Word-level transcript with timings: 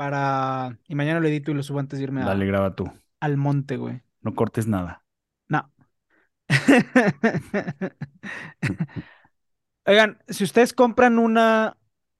Para. 0.00 0.78
Y 0.88 0.94
mañana 0.94 1.20
lo 1.20 1.28
edito 1.28 1.50
y 1.50 1.54
lo 1.54 1.62
subo 1.62 1.78
antes 1.78 1.98
de 1.98 2.04
irme 2.04 2.22
a- 2.22 2.24
Dale, 2.24 2.46
graba 2.46 2.74
tú. 2.74 2.90
al 3.20 3.36
monte, 3.36 3.76
güey. 3.76 4.00
No 4.22 4.34
cortes 4.34 4.66
nada. 4.66 5.04
No. 5.46 5.70
Oigan, 9.84 10.18
si 10.28 10.44
ustedes 10.44 10.72
compran 10.72 11.18
una 11.18 11.76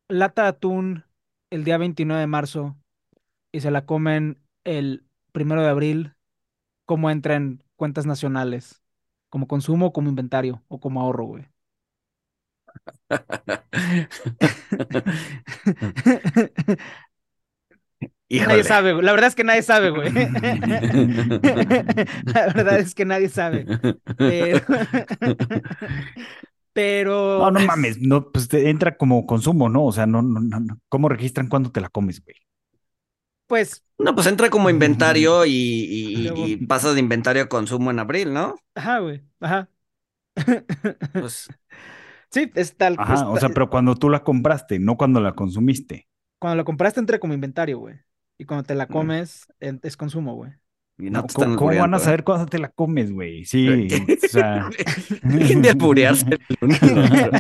lata 0.09 0.43
de 0.43 0.49
atún 0.49 1.05
el 1.49 1.65
día 1.65 1.79
29 1.79 2.21
de 2.21 2.27
marzo 2.27 2.77
y 3.51 3.61
se 3.61 3.71
la 3.71 3.87
comen 3.87 4.43
el 4.65 5.07
primero 5.33 5.63
de 5.63 5.71
abril, 5.71 6.13
¿cómo 6.85 7.11
entra 7.11 7.37
en 7.37 7.65
cuentas 7.77 8.05
nacionales? 8.05 8.83
¿Como 9.31 9.49
consumo 9.49 9.87
o 9.87 9.93
como 9.95 10.11
inventario 10.11 10.63
o 10.69 10.81
como 10.81 11.01
ahorro, 11.01 11.25
güey? 11.25 11.49
Nadie 18.31 18.65
sabe, 18.65 18.93
güey. 18.93 19.05
La 19.05 19.13
verdad 19.13 19.29
es 19.29 19.35
que 19.35 19.45
nadie 19.45 19.63
sabe, 19.63 19.91
güey. 19.91 20.13
La 22.27 22.47
verdad 22.55 22.79
es 22.79 22.95
que 22.95 23.05
nadie 23.05 23.29
sabe. 23.29 23.67
Pero, 24.17 24.61
pero 26.73 27.39
No, 27.41 27.51
no 27.51 27.61
mames, 27.61 27.99
no, 28.01 28.31
pues 28.31 28.49
te 28.49 28.71
entra 28.71 28.97
como 28.97 29.27
consumo, 29.27 29.69
¿no? 29.69 29.85
O 29.85 29.93
sea, 29.93 30.07
no, 30.07 30.23
no, 30.23 30.41
no, 30.41 30.61
no. 30.61 30.79
¿Cómo 30.89 31.09
registran 31.09 31.49
cuándo 31.49 31.71
te 31.73 31.81
la 31.81 31.89
comes, 31.89 32.23
güey? 32.25 32.37
pues, 33.47 33.85
No, 33.99 34.15
pues 34.15 34.29
entra 34.29 34.49
como 34.49 34.71
inventario 34.71 35.45
y, 35.45 35.51
y, 35.53 36.17
Luego- 36.29 36.95
de 36.95 37.01
inventario 37.01 37.43
a 37.43 37.49
consumo 37.49 37.91
en 37.91 37.99
abril, 37.99 38.33
¿no? 38.33 38.55
ajá, 38.75 39.01
güey, 39.01 39.23
ajá. 39.41 39.69
Pues 41.13 41.49
Sí, 42.31 42.51
es 42.55 42.77
tal. 42.77 42.95
Ajá, 42.97 43.29
o 43.29 43.37
sea, 43.39 43.49
pero 43.49 43.69
cuando 43.69 43.97
tú 43.97 44.09
la 44.09 44.23
compraste, 44.23 44.79
no 44.79 44.97
cuando 44.97 45.21
la 45.21 45.35
consumiste. 45.35 46.07
Cuando 46.39 46.57
lo 46.57 46.65
compraste 46.65 47.01
entra 47.01 47.19
como 47.19 47.35
inventario, 47.35 47.81
güey. 47.81 47.97
Y 48.41 48.47
cuando 48.47 48.65
te 48.65 48.75
la 48.75 48.89
comes, 48.89 49.47
es 49.61 49.97
consumo, 49.99 50.35
güey. 50.35 50.53
y 50.99 51.11
no 51.11 51.13
No, 51.21 51.25
te 51.25 51.35
¿Cómo, 51.35 51.55
cómo 51.55 51.77
van 51.77 51.95
a 51.95 51.97
albureando, 51.97 52.05
¿eh? 52.05 52.07
saber 52.07 52.25
cuándo 52.25 52.47
te 52.47 52.59
la 52.59 52.69
comes, 52.71 53.13
güey? 53.13 53.45
Sí, 53.45 53.87
o 54.23 54.27
sea. 54.27 54.69
Dejen 55.23 55.63
de 55.63 55.71
alburearse 55.71 56.27
el 56.31 56.41
uno 56.61 56.75
al 56.83 56.95
otro. 56.95 57.31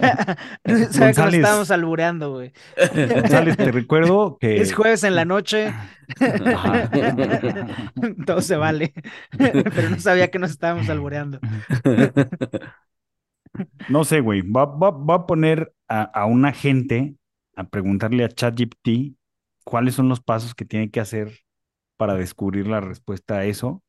Sabe 0.90 1.14
que 1.14 1.22
nos 1.22 1.32
González. 1.32 1.34
estábamos 1.34 1.70
albureando, 1.70 2.32
güey. 2.32 2.52
González, 2.92 3.56
te 3.58 3.72
recuerdo 3.72 4.38
que. 4.38 4.60
Es 4.60 4.72
jueves 4.74 5.04
en 5.04 5.14
la 5.16 5.24
noche. 5.24 5.72
Todo 8.26 8.40
se 8.42 8.56
vale. 8.56 8.92
Pero 9.74 9.90
no 9.90 9.98
sabía 10.00 10.30
que 10.30 10.38
nos 10.38 10.50
estábamos 10.50 10.88
albureando. 10.88 11.40
No 13.88 14.04
sé, 14.04 14.20
güey. 14.20 14.42
Va, 14.42 14.64
va, 14.66 14.90
va 14.90 15.14
a 15.14 15.26
poner 15.26 15.72
a, 15.88 16.02
a 16.02 16.26
un 16.26 16.44
agente 16.44 17.16
a 17.56 17.64
preguntarle 17.64 18.24
a 18.24 18.28
ChatGPT 18.28 19.16
cuáles 19.70 19.94
son 19.94 20.08
los 20.08 20.20
pasos 20.20 20.52
que 20.56 20.64
tiene 20.64 20.90
que 20.90 20.98
hacer 20.98 21.30
para 21.96 22.14
descubrir 22.14 22.66
la 22.66 22.80
respuesta 22.80 23.36
a 23.36 23.44
eso. 23.44 23.84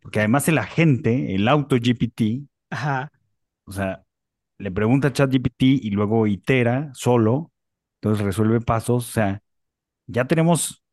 Porque 0.00 0.20
además 0.20 0.46
el 0.48 0.58
agente, 0.58 1.34
el 1.34 1.48
auto 1.48 1.74
GPT, 1.74 2.46
Ajá. 2.70 3.10
o 3.64 3.72
sea, 3.72 4.04
le 4.58 4.70
pregunta 4.70 5.08
a 5.08 5.12
ChatGPT 5.12 5.62
y 5.62 5.90
luego 5.90 6.28
itera 6.28 6.92
solo, 6.94 7.50
entonces 7.96 8.24
resuelve 8.24 8.60
pasos. 8.60 9.08
O 9.08 9.12
sea, 9.12 9.42
ya 10.06 10.24
tenemos 10.24 10.84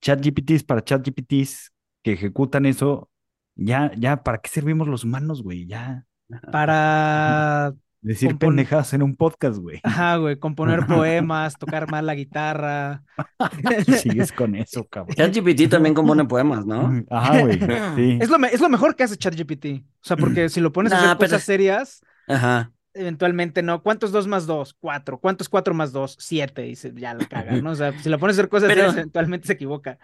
ChatGPTs 0.00 0.64
para 0.64 0.82
ChatGPTs 0.82 1.72
que 2.02 2.14
ejecutan 2.14 2.66
eso. 2.66 3.08
Ya, 3.54 3.92
ya, 3.96 4.24
¿para 4.24 4.38
qué 4.38 4.50
servimos 4.50 4.88
los 4.88 5.04
humanos, 5.04 5.44
güey? 5.44 5.66
Ya. 5.68 6.08
Para, 6.50 7.72
Decir 8.02 8.30
Compon- 8.30 8.38
pendejadas 8.38 8.94
en 8.94 9.02
un 9.02 9.14
podcast, 9.14 9.58
güey. 9.58 9.80
ajá, 9.82 10.16
güey, 10.16 10.38
componer 10.38 10.86
poemas, 10.86 11.56
tocar 11.58 11.90
más 11.90 12.02
la 12.02 12.14
guitarra. 12.14 13.02
Sigues 14.02 14.32
con 14.32 14.54
eso, 14.54 14.84
cabrón. 14.88 15.14
ChatGPT 15.16 15.68
también 15.68 15.94
compone 15.94 16.24
poemas, 16.24 16.64
¿no? 16.64 16.90
Ajá, 17.10 17.40
güey. 17.40 17.58
Sí. 17.96 18.18
Es 18.20 18.30
lo, 18.30 18.38
me- 18.38 18.48
es 18.48 18.60
lo 18.60 18.68
mejor 18.68 18.96
que 18.96 19.02
hace 19.04 19.16
ChatGPT. 19.16 19.66
O 19.82 20.00
sea, 20.02 20.16
porque 20.16 20.48
si 20.48 20.60
lo 20.60 20.72
pones 20.72 20.92
a 20.92 20.96
hacer 20.98 21.16
pero- 21.18 21.28
cosas 21.30 21.42
serias, 21.44 22.00
Ajá. 22.26 22.72
eventualmente 22.94 23.62
no. 23.62 23.82
¿Cuántos 23.82 24.12
dos 24.12 24.26
más 24.26 24.46
dos? 24.46 24.74
Cuatro. 24.80 25.18
¿Cuántos 25.20 25.48
cuatro 25.50 25.74
más 25.74 25.92
dos? 25.92 26.16
Siete. 26.18 26.66
Y 26.68 26.76
se- 26.76 26.94
ya 26.94 27.12
la 27.14 27.26
caga, 27.26 27.52
¿no? 27.60 27.70
O 27.72 27.74
sea, 27.74 27.98
si 27.98 28.08
lo 28.08 28.18
pones 28.18 28.36
a 28.36 28.40
hacer 28.40 28.48
cosas 28.48 28.68
Pero- 28.68 28.80
serias, 28.82 28.96
eventualmente 28.96 29.46
se 29.46 29.52
equivoca. 29.52 29.98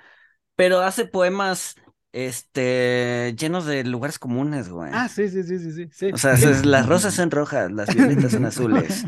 Pero 0.55 0.81
hace 0.81 1.07
poemas 1.07 1.77
este 2.25 3.35
llenos 3.39 3.67
de 3.67 3.85
lugares 3.85 4.19
comunes, 4.19 4.69
güey. 4.71 4.91
Ah, 4.93 5.09
sí, 5.09 5.29
sí, 5.29 5.43
sí, 5.43 5.59
sí, 5.59 5.89
sí. 5.93 6.11
O 6.13 6.17
sea, 6.19 6.33
es- 6.33 6.65
las 6.67 6.87
rosas 6.87 7.15
son 7.15 7.31
rojas, 7.31 7.71
las 7.71 7.95
violetas 7.95 8.33
son 8.33 8.47
azules. 8.47 9.05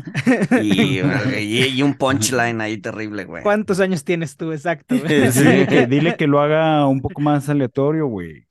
Y, 0.61 0.99
y- 0.99 1.65
y 1.67 1.81
un 1.81 1.95
punchline 1.95 2.61
ahí 2.61 2.77
terrible, 2.77 3.25
güey. 3.25 3.41
¿Cuántos 3.43 3.79
años 3.79 4.03
tienes 4.03 4.37
tú? 4.37 4.51
Exacto. 4.51 4.95
güey. 4.97 5.31
Sí. 5.31 5.43
Dile 5.43 5.67
que, 5.67 5.87
dile 5.87 6.15
que 6.17 6.27
lo 6.27 6.39
haga 6.39 6.85
un 6.87 7.01
poco 7.01 7.21
más 7.21 7.49
aleatorio, 7.49 8.07
güey. 8.07 8.47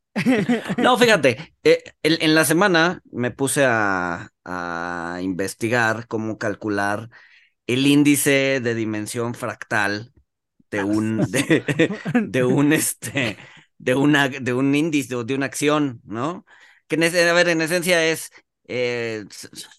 No, 0.79 0.99
fíjate, 0.99 1.55
eh, 1.63 1.85
en 2.03 2.35
la 2.35 2.45
semana 2.45 3.01
me 3.13 3.31
puse 3.31 3.65
a, 3.65 4.31
a 4.45 5.19
investigar 5.23 6.09
cómo 6.09 6.39
calcular 6.39 7.09
el 7.69 7.87
índice 7.87 8.61
de 8.61 8.75
dimensión 8.75 9.35
fractal 9.35 10.13
de 10.71 10.85
un, 10.85 11.19
de, 11.31 11.93
de 12.15 12.45
un, 12.45 12.73
este, 12.73 13.37
de 13.79 13.95
una, 13.95 14.29
de 14.29 14.55
un 14.55 14.75
índice 14.75 15.15
o 15.15 15.25
de 15.25 15.35
una 15.35 15.47
acción, 15.47 16.01
¿no? 16.05 16.45
Que, 16.89 16.97
en 16.97 17.03
a 17.05 17.33
ver, 17.33 17.49
en 17.49 17.61
esencia 17.61 18.05
es, 18.07 18.31
eh, 18.67 19.25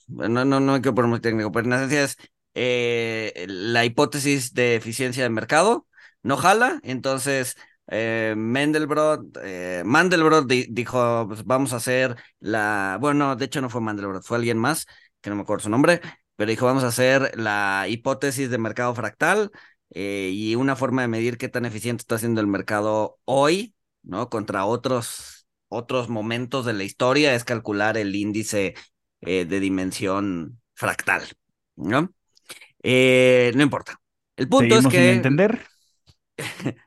no, 0.08 0.46
no, 0.46 0.60
no 0.60 0.74
hay 0.76 0.82
que 0.82 0.92
poner 0.94 1.10
muy 1.10 1.20
técnico, 1.22 1.52
pero 1.52 1.66
en 1.68 1.74
esencia 1.74 2.04
es 2.04 2.18
eh, 2.54 3.46
la 3.48 3.86
hipótesis 3.86 4.54
de 4.54 4.76
eficiencia 4.76 5.24
de 5.24 5.30
mercado, 5.30 5.88
no 6.24 6.38
jala, 6.38 6.80
entonces 6.84 7.56
eh, 7.88 8.34
Mendelbrot, 8.38 9.38
eh, 9.44 9.84
Mandelbrot 9.86 10.48
di- 10.48 10.68
dijo, 10.70 11.26
pues 11.28 11.44
vamos 11.46 11.74
a 11.74 11.78
hacer 11.78 12.16
la, 12.40 12.98
bueno, 13.02 13.36
de 13.36 13.46
hecho 13.46 13.62
no 13.62 13.70
fue 13.70 13.82
Mandelbrot, 13.82 14.24
fue 14.24 14.38
alguien 14.38 14.58
más, 14.58 14.86
que 15.22 15.30
no 15.30 15.36
me 15.36 15.42
acuerdo 15.44 15.64
su 15.64 15.70
nombre, 15.70 16.02
pero 16.36 16.50
dijo, 16.50 16.66
vamos 16.66 16.84
a 16.84 16.88
hacer 16.88 17.32
la 17.38 17.86
hipótesis 17.90 18.50
de 18.50 18.58
mercado 18.58 18.94
fractal 18.96 19.52
eh, 19.92 20.30
y 20.34 20.56
una 20.56 20.76
forma 20.76 21.02
de 21.02 21.08
medir 21.08 21.38
qué 21.38 21.50
tan 21.50 21.66
eficiente 21.66 22.02
está 22.02 22.18
siendo 22.18 22.42
el 22.42 22.48
mercado 22.48 23.20
hoy, 23.26 23.76
¿no? 24.04 24.30
Contra 24.30 24.66
otros, 24.66 25.48
otros 25.70 26.10
momentos 26.10 26.66
de 26.66 26.74
la 26.74 26.84
historia 26.84 27.36
es 27.36 27.44
calcular 27.46 27.98
el 27.98 28.16
índice 28.16 28.76
eh, 29.22 29.46
de 29.46 29.60
dimensión 29.60 30.62
fractal, 30.76 31.24
¿no? 31.76 32.14
Eh, 32.84 33.52
no 33.56 33.64
importa. 33.64 34.02
El 34.38 34.50
punto 34.50 34.78
es 34.78 34.88
Seguimos 34.88 34.94
sin 34.96 35.08
que... 35.08 35.10
entender. 35.10 35.66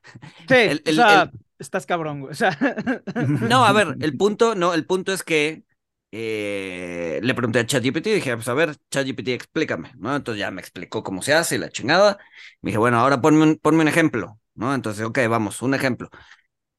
Sí, 0.48 0.54
El- 0.64 0.82
el- 0.86 0.86
o 0.86 0.92
sea, 0.92 1.08
el- 1.08 1.32
estás 1.58 1.86
cabrón, 1.86 2.20
güey. 2.20 2.32
O 2.32 2.34
sea, 2.34 2.50
No, 3.40 3.64
a 3.64 3.72
ver, 3.72 3.96
el 4.00 4.16
punto, 4.16 4.54
no, 4.54 4.72
el 4.74 4.86
punto 4.86 5.12
es 5.12 5.22
que 5.22 5.64
eh, 6.12 7.20
le 7.22 7.34
pregunté 7.34 7.58
a 7.60 7.66
ChatGPT 7.66 8.06
y 8.08 8.14
dije, 8.14 8.34
pues 8.36 8.48
a 8.48 8.54
ver, 8.54 8.76
ChatGPT, 8.90 9.28
explícame, 9.28 9.92
¿no? 9.98 10.14
Entonces 10.16 10.40
ya 10.40 10.50
me 10.50 10.60
explicó 10.60 11.02
cómo 11.02 11.22
se 11.22 11.34
hace 11.34 11.56
y 11.56 11.58
la 11.58 11.68
chingada. 11.70 12.18
Me 12.62 12.70
dije, 12.70 12.78
bueno, 12.78 12.98
ahora 12.98 13.20
ponme 13.20 13.42
un, 13.44 13.56
ponme 13.58 13.82
un 13.82 13.88
ejemplo, 13.88 14.40
¿no? 14.54 14.74
Entonces, 14.74 15.04
ok, 15.04 15.18
vamos, 15.28 15.60
un 15.62 15.74
ejemplo. 15.74 16.10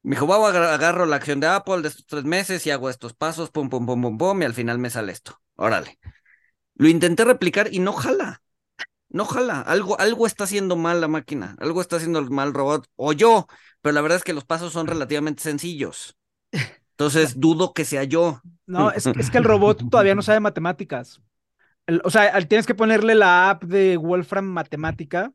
Me 0.03 0.15
dijo, 0.15 0.25
wow, 0.27 0.45
agar- 0.45 0.63
agarro 0.65 1.05
la 1.05 1.15
acción 1.17 1.39
de 1.39 1.47
Apple 1.47 1.81
de 1.81 1.87
estos 1.89 2.05
tres 2.05 2.23
meses 2.25 2.65
y 2.67 2.71
hago 2.71 2.89
estos 2.89 3.13
pasos, 3.13 3.51
pum, 3.51 3.69
pum, 3.69 3.85
pum, 3.85 4.01
pum, 4.01 4.17
pum, 4.17 4.41
y 4.41 4.45
al 4.45 4.53
final 4.53 4.77
me 4.79 4.89
sale 4.89 5.11
esto. 5.13 5.41
Órale. 5.55 5.99
Lo 6.75 6.89
intenté 6.89 7.25
replicar 7.25 7.69
y 7.73 7.79
no 7.79 7.93
jala. 7.93 8.41
No 9.09 9.25
jala. 9.25 9.61
Algo, 9.61 9.99
algo 9.99 10.27
está 10.27 10.45
haciendo 10.45 10.75
mal 10.75 11.01
la 11.01 11.07
máquina. 11.07 11.55
Algo 11.59 11.81
está 11.81 11.97
haciendo 11.97 12.21
mal 12.23 12.49
el 12.49 12.53
robot. 12.53 12.87
O 12.95 13.13
yo. 13.13 13.47
Pero 13.81 13.93
la 13.93 14.01
verdad 14.01 14.17
es 14.17 14.23
que 14.23 14.33
los 14.33 14.45
pasos 14.45 14.73
son 14.73 14.87
relativamente 14.87 15.43
sencillos. 15.43 16.17
Entonces 16.91 17.39
dudo 17.39 17.73
que 17.73 17.85
sea 17.85 18.03
yo. 18.03 18.41
no, 18.65 18.91
es, 18.91 19.07
es 19.17 19.29
que 19.29 19.37
el 19.37 19.43
robot 19.43 19.89
todavía 19.89 20.15
no 20.15 20.21
sabe 20.21 20.39
matemáticas. 20.39 21.21
El- 21.87 22.01
o 22.05 22.09
sea, 22.09 22.39
tienes 22.47 22.65
que 22.67 22.75
ponerle 22.75 23.15
la 23.15 23.49
app 23.49 23.63
de 23.63 23.97
Wolfram 23.97 24.45
Matemática, 24.45 25.33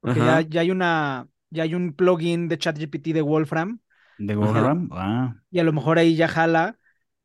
porque 0.00 0.20
ya, 0.20 0.40
ya 0.42 0.60
hay 0.62 0.70
una, 0.70 1.28
ya 1.50 1.64
hay 1.64 1.74
un 1.74 1.92
plugin 1.94 2.48
de 2.48 2.58
ChatGPT 2.58 3.08
de 3.08 3.22
Wolfram, 3.22 3.80
¿De 4.18 4.34
Wolfram? 4.36 4.88
Ah. 4.92 5.34
y 5.50 5.58
a 5.60 5.64
lo 5.64 5.72
mejor 5.72 5.98
ahí 5.98 6.16
ya 6.16 6.28
jala, 6.28 6.78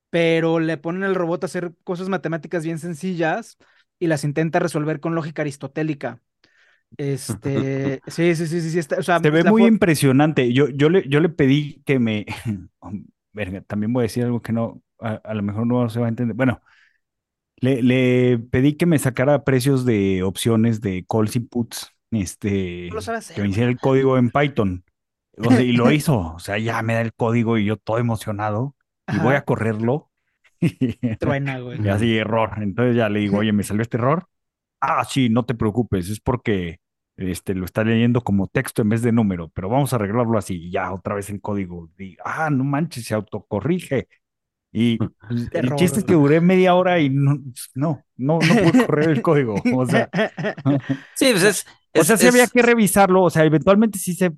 pero 0.10 0.60
le 0.60 0.78
ponen 0.78 1.04
al 1.04 1.16
robot 1.16 1.44
a 1.44 1.48
hacer 1.48 1.74
cosas 1.84 2.10
matemáticas 2.10 2.64
bien 2.66 2.80
sencillas 2.80 3.58
y 4.00 4.08
las 4.08 4.24
intenta 4.24 4.60
resolver 4.60 5.00
con 5.00 5.16
lógica 5.16 5.44
aristotélica. 5.44 6.22
Este, 6.98 8.02
sí, 8.08 8.36
sí, 8.36 8.48
sí, 8.48 8.62
sí, 8.62 8.80
está- 8.80 8.98
o 9.00 9.04
sea, 9.04 9.22
Se 9.22 9.30
ve 9.30 9.44
muy 9.44 9.66
impresionante. 9.66 10.52
Yo, 10.54 10.70
yo, 10.70 10.90
le, 10.90 11.08
yo 11.08 11.20
le 11.20 11.30
pedí 11.30 11.82
que 11.86 12.00
me... 12.00 12.26
Verga, 13.34 13.62
también 13.62 13.92
voy 13.94 14.02
a 14.02 14.04
decir 14.04 14.24
algo 14.26 14.42
que 14.44 14.54
no, 14.54 14.84
a, 15.00 15.14
a 15.16 15.34
lo 15.34 15.42
mejor 15.42 15.66
no 15.66 15.90
se 15.90 16.00
va 16.00 16.06
a 16.06 16.10
entender. 16.10 16.36
Bueno, 16.36 16.62
le, 17.58 17.82
le 17.84 18.40
pedí 18.40 18.76
que 18.76 18.86
me 18.86 19.00
sacara 19.00 19.44
precios 19.44 19.86
de 19.86 20.24
opciones 20.24 20.82
de 20.82 21.06
calls 21.10 21.36
y 21.36 21.40
puts, 21.42 21.92
este, 22.12 22.90
No 22.90 22.96
lo 22.96 23.02
sabe 23.02 23.18
hacer, 23.20 23.36
que 23.36 23.42
me 23.42 23.50
hiciera 23.50 23.70
el 23.70 23.80
código 23.80 24.18
en 24.18 24.32
Python. 24.32 24.84
O 25.38 25.52
sea, 25.52 25.62
y 25.62 25.74
lo 25.74 25.92
hizo. 25.92 26.34
O 26.36 26.40
sea, 26.40 26.58
ya 26.58 26.82
me 26.82 26.94
da 26.94 27.02
el 27.02 27.14
código 27.14 27.58
y 27.58 27.66
yo 27.66 27.78
todo 27.78 27.98
emocionado. 28.00 28.76
Y 29.08 29.18
voy 29.18 29.34
a 29.34 29.38
Ajá, 29.38 29.46
correrlo. 29.46 30.10
truena, 31.20 31.60
güey. 31.60 31.84
Y 31.86 31.90
así, 31.90 32.18
error. 32.18 32.52
Entonces 32.62 32.96
ya 32.96 33.10
le 33.10 33.20
digo, 33.20 33.38
oye, 33.40 33.52
me 33.54 33.64
salió 33.64 33.82
este 33.82 33.98
error. 33.98 34.28
Ah, 34.82 35.04
sí, 35.06 35.30
no 35.30 35.46
te 35.46 35.56
preocupes, 35.56 36.10
es 36.10 36.20
porque 36.20 36.80
este, 37.18 37.54
lo 37.56 37.66
está 37.66 37.84
leyendo 37.84 38.22
como 38.22 38.48
texto 38.48 38.82
en 38.82 38.90
vez 38.90 39.02
de 39.02 39.12
número, 39.14 39.50
pero 39.50 39.70
vamos 39.70 39.94
a 39.94 39.96
arreglarlo 39.98 40.38
así. 40.38 40.56
Y 40.68 40.72
ya, 40.72 40.92
otra 40.94 41.16
vez 41.16 41.30
el 41.30 41.42
código. 41.42 41.90
Y, 41.98 42.18
ah, 42.26 42.50
no 42.50 42.64
manches, 42.64 43.06
se 43.06 43.14
autocorrige. 43.14 44.08
Y 44.72 44.98
pues, 44.98 45.12
el 45.54 45.66
Error, 45.66 45.76
chiste 45.80 46.00
es 46.00 46.06
que 46.06 46.14
duré 46.14 46.42
media 46.42 46.76
hora 46.76 47.00
y 47.00 47.10
no, 47.10 47.38
no, 47.76 48.04
no, 48.18 48.40
no 48.40 48.72
pude 48.72 48.86
correr 48.86 49.10
el 49.10 49.22
código. 49.22 49.56
O 49.76 49.86
sea, 49.86 50.10
Sí, 51.16 51.28
pues 51.32 51.44
es. 51.44 51.66
o 51.96 52.02
es- 52.02 52.08
sea, 52.08 52.18
sí 52.18 52.28
había 52.28 52.44
es- 52.44 52.52
que 52.52 52.62
revisarlo. 52.62 53.24
O 53.24 53.30
sea, 53.30 53.44
eventualmente 53.46 54.00
sí 54.00 54.14
se 54.16 54.32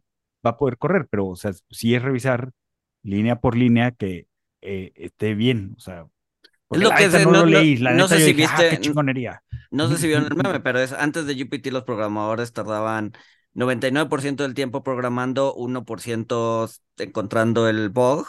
va 0.46 0.52
a 0.52 0.58
poder 0.58 0.78
correr, 0.78 1.08
pero, 1.10 1.28
o 1.28 1.36
sea, 1.36 1.52
sí 1.72 1.96
es 1.96 2.02
revisar 2.04 2.52
línea 3.04 3.38
por 3.42 3.56
línea 3.58 3.92
que 3.92 4.28
eh, 4.62 4.92
esté 4.96 5.36
bien. 5.36 5.74
O 5.78 5.80
sea, 5.80 6.06
porque 6.68 6.86
lo 6.86 6.90
la 6.90 6.96
que 6.96 7.08
no, 7.26 7.46
no- 7.46 7.46
leí. 7.46 7.78
La 7.78 7.94
no 7.94 8.08
sé 8.08 8.20
si 8.20 8.34
dije, 8.34 8.44
ah, 8.44 8.66
viste- 8.66 8.70
qué 8.70 8.78
chingonería. 8.80 9.44
No 9.72 9.90
sé 9.90 9.98
si 9.98 10.08
vieron 10.08 10.26
el 10.28 10.36
meme, 10.36 10.60
pero 10.62 10.80
es 10.80 10.94
antes 10.94 11.26
de 11.26 11.36
GPT 11.36 11.72
los 11.72 11.84
programadores 11.84 12.54
tardaban 12.54 13.14
99% 13.54 14.44
del 14.44 14.54
tiempo 14.54 14.84
programando, 14.84 15.54
1% 15.56 16.70
encontrando 16.98 17.70
el 17.70 17.90
bug, 17.90 18.28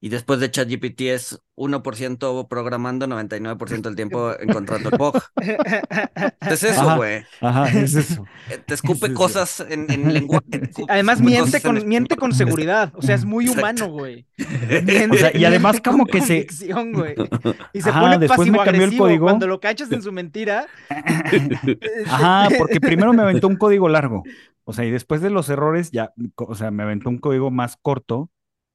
y 0.00 0.08
después 0.10 0.40
de 0.40 0.50
ChatGPT 0.50 1.00
es 1.02 1.40
1% 1.56 2.48
programando, 2.48 3.06
99% 3.06 3.80
del 3.82 3.96
tiempo 3.96 4.32
encontrando 4.40 4.90
el 4.90 4.98
bug. 4.98 5.16
Es 6.40 6.62
eso, 6.62 6.96
güey. 6.96 7.24
Ajá, 7.40 7.68
es 7.70 7.94
eso. 7.94 8.24
Eh, 8.50 8.58
Te 8.64 8.74
escupe 8.74 9.06
Es 9.06 9.12
eso. 9.12 9.14
cosas 9.14 9.66
en, 9.68 9.90
en 9.90 10.12
lenguaje. 10.12 10.70
Además 10.88 11.20
miente 11.20 11.56
en 11.56 11.62
con, 11.62 11.88
miente 11.88 12.16
con 12.16 12.32
seguridad, 12.32 12.92
o 12.94 13.02
sea, 13.02 13.14
es 13.16 13.24
muy 13.24 13.48
humano, 13.48 13.88
güey. 13.88 14.26
O 15.10 15.16
sea, 15.16 15.36
y 15.36 15.44
además 15.44 15.80
como 15.80 16.06
que 16.06 16.20
se-. 16.20 16.46
Y 17.72 17.80
se 17.80 17.90
Ajá, 17.90 18.00
pone 18.00 18.18
después 18.18 18.48
me 18.50 18.58
cambió 18.58 18.84
el 18.84 18.96
código. 18.96 19.24
cuando 19.24 19.46
lo 19.46 19.58
cachas 19.60 19.90
en 19.92 20.02
su 20.02 20.12
mentira. 20.12 20.66
Ajá, 22.06 22.48
porque 22.58 22.80
primero 22.80 23.12
me 23.12 23.22
aventó 23.22 23.48
un 23.48 23.56
código 23.56 23.88
largo. 23.88 24.22
O 24.64 24.72
sea, 24.72 24.84
y 24.84 24.90
después 24.90 25.20
de 25.20 25.30
los 25.30 25.48
errores, 25.48 25.90
ya, 25.90 26.12
o 26.36 26.54
sea, 26.54 26.70
me 26.70 26.82
aventó 26.82 27.08
un 27.08 27.18
código 27.18 27.50
más 27.50 27.76
corto. 27.80 28.30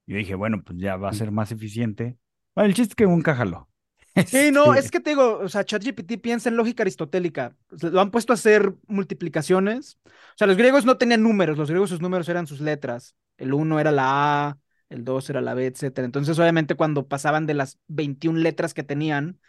Yo 0.06 0.18
dije, 0.18 0.36
bueno, 0.36 0.64
pues 0.64 0.78
ya 0.80 0.98
va 0.98 1.10
a 1.10 1.14
ser 1.14 1.32
más 1.32 1.52
eficiente. 1.52 2.18
Bueno, 2.56 2.68
el 2.70 2.76
chiste 2.76 2.92
es 2.94 2.96
que 2.96 3.06
un 3.06 3.22
jaló. 3.24 3.70
Sí, 4.24 4.52
no, 4.52 4.74
Este, 4.74 4.76
es 4.76 4.92
que 4.92 5.00
te 5.00 5.10
digo, 5.12 5.40
o 5.40 5.50
sea, 5.50 5.66
ChatGPT 5.66 6.22
piensa 6.22 6.48
en 6.50 6.56
lógica 6.56 6.84
aristotélica. 6.84 7.56
Lo 7.82 8.00
han 8.00 8.12
puesto 8.12 8.32
a 8.34 8.36
hacer 8.36 8.74
multiplicaciones. 8.88 9.98
O 10.06 10.10
sea, 10.38 10.48
los 10.48 10.58
griegos 10.58 10.86
no 10.86 10.98
tenían 10.98 11.24
números, 11.24 11.58
los 11.58 11.70
griegos 11.70 11.90
sus 11.90 12.02
números 12.02 12.30
eran 12.30 12.48
sus 12.48 12.62
letras. 12.62 13.16
El 13.38 13.54
uno 13.54 13.80
era 13.80 13.92
la 13.92 14.48
A, 14.50 14.60
el 14.90 15.04
2 15.04 15.30
era 15.30 15.42
la 15.42 15.54
B, 15.54 15.66
etcétera. 15.66 16.06
Entonces, 16.06 16.38
obviamente, 16.40 16.76
cuando 16.76 17.08
pasaban 17.08 17.46
de 17.48 17.56
las 17.56 17.80
21 17.88 18.40
letras 18.40 18.74
que 18.74 18.84
tenían, 18.84 19.40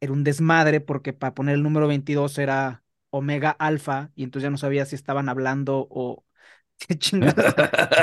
era 0.00 0.12
un 0.12 0.24
desmadre 0.24 0.80
porque 0.80 1.12
para 1.12 1.34
poner 1.34 1.54
el 1.56 1.62
número 1.62 1.88
22 1.88 2.38
era 2.38 2.84
omega 3.10 3.50
alfa 3.50 4.10
y 4.14 4.24
entonces 4.24 4.44
ya 4.46 4.50
no 4.50 4.58
sabía 4.58 4.86
si 4.86 4.96
estaban 4.96 5.28
hablando 5.28 5.86
o 5.90 6.24
qué 6.88 6.98
chingados. 6.98 7.54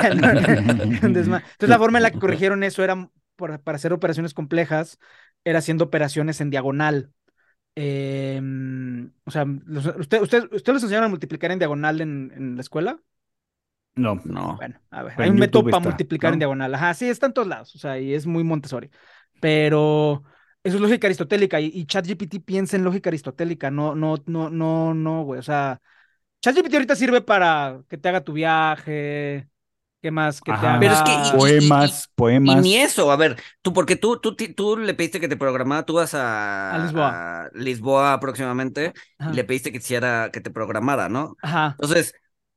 Entonces 1.02 1.28
la 1.60 1.78
forma 1.78 1.98
en 1.98 2.02
la 2.02 2.10
que 2.10 2.18
corrigieron 2.18 2.62
eso 2.62 2.82
era 2.84 3.10
por- 3.36 3.60
para 3.62 3.76
hacer 3.76 3.92
operaciones 3.92 4.34
complejas, 4.34 4.98
era 5.44 5.58
haciendo 5.60 5.84
operaciones 5.84 6.40
en 6.40 6.50
diagonal. 6.50 7.12
Em, 7.76 9.12
o 9.24 9.30
sea, 9.30 9.44
los- 9.66 9.86
¿usted, 9.98 10.22
usted, 10.22 10.48
¿usted 10.52 10.72
les 10.74 10.82
enseñaron 10.82 11.06
a 11.06 11.08
multiplicar 11.10 11.50
en 11.52 11.58
diagonal 11.58 12.00
en, 12.00 12.32
en 12.36 12.56
la 12.56 12.62
escuela? 12.62 13.00
No, 13.96 14.20
No. 14.24 14.56
Bueno, 14.56 14.80
a 14.90 15.02
ver, 15.02 15.12
Pero 15.16 15.24
hay 15.24 15.28
en 15.28 15.34
un 15.34 15.40
método 15.40 15.64
para 15.64 15.80
multiplicar 15.80 16.32
en 16.32 16.38
¿no? 16.38 16.38
diagonal. 16.38 16.74
Ajá, 16.74 16.94
sí, 16.94 17.08
está 17.08 17.26
en 17.26 17.32
todos 17.32 17.48
lados. 17.48 17.74
O 17.74 17.78
sea, 17.78 17.98
y 17.98 18.14
es 18.14 18.26
muy 18.26 18.44
Montessori. 18.44 18.90
Pero 19.40 20.22
eso 20.62 20.76
es 20.76 20.80
lógica 20.82 21.06
aristotélica 21.06 21.60
y, 21.60 21.70
y 21.74 21.86
ChatGPT 21.86 22.44
piensa 22.44 22.76
en 22.76 22.84
lógica 22.84 23.10
aristotélica. 23.10 23.70
No, 23.70 23.94
no, 23.94 24.16
no, 24.26 24.50
no, 24.50 24.94
no, 24.94 25.22
güey. 25.24 25.38
O 25.40 25.42
sea, 25.42 25.80
ChatGPT 26.42 26.74
ahorita 26.74 26.96
sirve 26.96 27.20
para 27.20 27.82
que 27.88 27.98
te 27.98 28.08
haga 28.08 28.24
tu 28.24 28.32
viaje. 28.32 29.48
¿Qué 30.02 30.10
más? 30.10 30.40
Que 30.42 30.54
te. 30.54 30.66
Pero 30.78 30.94
es 30.94 31.02
que, 31.02 31.14
y- 31.14 31.30
poemas, 31.30 32.08
Y 32.42 32.54
poemas. 32.54 32.56
ni 32.56 32.76
eso, 32.76 33.10
a 33.12 33.16
ver, 33.16 33.36
tú, 33.62 33.72
porque 33.74 33.96
tú, 33.96 34.18
tú, 34.20 34.34
tú 34.34 34.76
le 34.78 34.94
pediste 34.94 35.20
que 35.20 35.28
te 35.28 35.36
programara, 35.36 35.84
tú 35.84 35.94
vas 35.94 36.14
a, 36.14 36.72
A 36.72 36.78
Lisboa. 36.78 37.22
a 37.44 37.50
Lisboa 37.54 38.18
próximamente 38.20 38.94
Ajá. 39.18 39.32
y 39.32 39.34
le 39.34 39.44
pediste 39.44 39.70
que 39.72 39.78
te 39.78 39.84
hiciera, 39.84 40.30
que 40.32 40.40
te 40.40 40.50
programara, 40.50 41.08
¿no? 41.10 41.36
Ajá. 41.42 41.76
Entonces, 41.78 42.14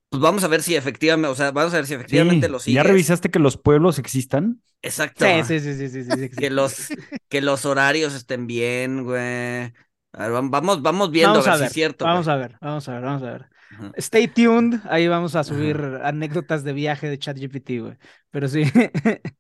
pues 0.10 0.22
vamos 0.22 0.44
a 0.46 0.48
ver 0.48 0.64
si 0.64 0.76
efectivamente, 0.76 1.28
o 1.30 1.36
sea, 1.36 1.52
vamos 1.52 1.74
a 1.74 1.78
ver 1.78 1.86
si 1.88 1.96
Sí, 1.96 1.96
efectivamente 1.96 2.48
lo 2.50 2.60
¿Ya 2.66 2.84
sigues. 2.84 2.84
revisaste 2.84 3.30
que 3.30 3.40
los 3.40 3.58
pueblos 3.58 4.00
existan? 4.00 4.62
Exacto. 4.82 5.26
Sí, 5.26 5.44
sí, 5.44 5.60
sí, 5.60 5.74
sí, 5.76 5.90
sí, 5.90 6.04
sí, 6.04 6.18
sí, 6.30 6.30
sí. 6.36 6.38
Que 6.38 6.50
los, 6.50 6.94
que 7.30 7.42
los 7.42 7.66
horarios 7.66 8.14
estén 8.14 8.48
bien, 8.48 9.04
güey. 9.04 9.74
A 10.14 10.28
ver, 10.28 10.32
vam- 10.32 10.50
vamos, 10.52 10.82
vamos 10.82 11.12
viendo 11.12 11.40
Vamos 11.40 11.48
a 11.48 11.48
a 11.48 11.56
ver 11.56 11.56
si 11.56 11.66
es 11.66 11.72
cierto. 11.74 12.08
vamos 12.08 12.28
güey. 12.28 12.28
a 12.28 12.36
ver, 12.36 12.58
vamos 12.62 12.88
a 12.90 12.94
ver, 12.94 13.02
vamos 13.04 13.24
a 13.24 13.32
ver. 13.32 13.50
Ajá. 13.74 13.92
Stay 13.98 14.28
tuned, 14.28 14.80
ahí 14.90 15.08
vamos 15.08 15.36
a 15.36 15.44
subir 15.44 15.78
anécdotas 16.04 16.64
de 16.64 16.74
viaje 16.74 17.10
de 17.10 17.18
ChatGPT, 17.18 17.70
güey. 17.80 17.98
Pero 18.32 18.48
sí. 18.48 18.64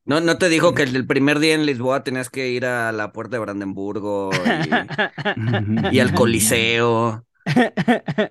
No, 0.05 0.21
no 0.21 0.37
te 0.37 0.49
dijo 0.49 0.73
que 0.73 0.83
el, 0.83 1.07
primer 1.07 1.39
día 1.39 1.55
en 1.55 1.65
Lisboa 1.65 2.03
tenías 2.03 2.29
que 2.29 2.49
ir 2.49 2.65
a 2.65 2.91
la 2.91 3.11
puerta 3.11 3.37
de 3.37 3.41
Brandenburgo 3.41 4.31
y, 4.33 5.95
y 5.95 5.99
al 5.99 6.13
Coliseo 6.13 7.25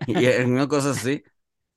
y 0.07 0.25
eh, 0.25 0.45
¿no? 0.47 0.69
cosas 0.69 0.99
así. 0.99 1.23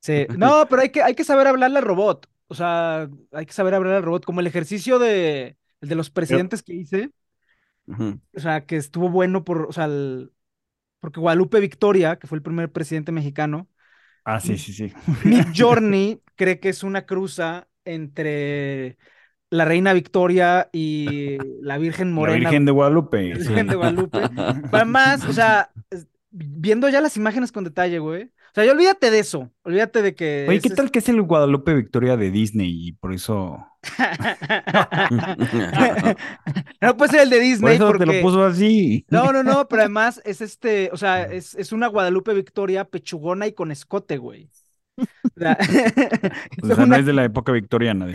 Sí, 0.00 0.26
no, 0.36 0.66
pero 0.68 0.82
hay 0.82 0.90
que, 0.90 1.02
hay 1.02 1.14
que 1.14 1.24
saber 1.24 1.46
hablarle 1.46 1.78
al 1.78 1.84
robot. 1.84 2.28
O 2.48 2.54
sea, 2.54 3.08
hay 3.32 3.46
que 3.46 3.52
saber 3.52 3.74
hablarle 3.74 3.96
al 3.96 4.04
robot. 4.04 4.24
Como 4.24 4.40
el 4.40 4.46
ejercicio 4.46 4.98
de, 4.98 5.56
el 5.80 5.88
de 5.88 5.94
los 5.94 6.10
presidentes 6.10 6.62
que 6.62 6.74
hice. 6.74 7.10
O 7.88 8.40
sea, 8.40 8.66
que 8.66 8.76
estuvo 8.76 9.08
bueno 9.08 9.44
por, 9.44 9.66
o 9.66 9.72
sea, 9.72 9.84
el- 9.84 10.32
porque 11.00 11.20
Guadalupe 11.20 11.60
Victoria, 11.60 12.18
que 12.18 12.26
fue 12.26 12.36
el 12.36 12.42
primer 12.42 12.72
presidente 12.72 13.12
mexicano, 13.12 13.68
Ah, 14.26 14.40
sí, 14.40 14.58
sí, 14.58 14.72
sí. 14.72 14.92
Mid 15.24 15.44
Journey 15.54 16.20
cree 16.34 16.58
que 16.58 16.68
es 16.68 16.82
una 16.82 17.06
cruza 17.06 17.68
entre 17.84 18.98
la 19.50 19.64
reina 19.64 19.92
Victoria 19.92 20.68
y 20.72 21.38
la 21.62 21.78
Virgen 21.78 22.08
La 22.08 22.14
Morena. 22.14 22.38
Virgen 22.50 22.64
de 22.64 22.72
Guadalupe. 22.72 23.28
La. 23.28 23.38
Virgen 23.38 23.66
de 23.68 23.76
Guadalupe. 23.76 24.18
Para 24.72 24.84
más, 24.84 25.24
o 25.24 25.32
sea, 25.32 25.70
viendo 26.32 26.88
ya 26.88 27.00
las 27.00 27.16
imágenes 27.16 27.52
con 27.52 27.62
detalle, 27.62 28.00
güey. 28.00 28.24
O 28.24 28.54
sea, 28.56 28.64
ya 28.64 28.72
olvídate 28.72 29.12
de 29.12 29.20
eso. 29.20 29.52
Olvídate 29.62 30.02
de 30.02 30.16
que. 30.16 30.46
Oye, 30.48 30.60
¿qué 30.60 30.70
tal 30.70 30.90
que 30.90 30.98
es 30.98 31.08
el 31.08 31.22
Guadalupe 31.22 31.74
Victoria 31.74 32.16
de 32.16 32.32
Disney? 32.32 32.88
Y 32.88 32.92
por 32.94 33.12
eso. 33.12 33.64
No 36.80 36.96
puede 36.96 37.10
ser 37.10 37.20
el 37.22 37.30
de 37.30 37.40
Por 37.60 37.70
Disney 37.70 37.74
eso 37.74 37.94
te 37.94 38.06
lo 38.06 38.18
puso 38.18 38.44
así. 38.44 39.06
No, 39.08 39.32
no, 39.32 39.42
no, 39.42 39.68
pero 39.68 39.82
además 39.82 40.20
es 40.24 40.40
este, 40.40 40.90
o 40.92 40.96
sea, 40.96 41.24
es, 41.24 41.54
es 41.54 41.72
una 41.72 41.86
Guadalupe 41.88 42.34
Victoria 42.34 42.84
pechugona 42.84 43.46
y 43.46 43.52
con 43.52 43.70
escote, 43.70 44.18
güey. 44.18 44.50
O 45.36 45.40
sea, 45.40 45.58
O 46.62 46.66
sea, 46.66 46.86
no 46.86 46.96
es 46.96 47.06
de 47.06 47.12
la 47.12 47.24
época 47.24 47.52
victoriana. 47.52 48.06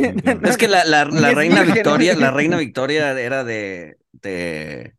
Es 0.44 0.58
que 0.58 0.68
la, 0.68 0.86
la, 0.86 1.06
Ni 1.10 1.22
la 1.22 1.30
es 1.30 1.36
reina 1.36 1.64
virgen. 1.64 1.74
Victoria, 1.76 2.16
la 2.16 2.32
reina 2.32 2.58
Victoria 2.58 3.20
era 3.20 3.44
de, 3.44 3.98
de 4.14 4.96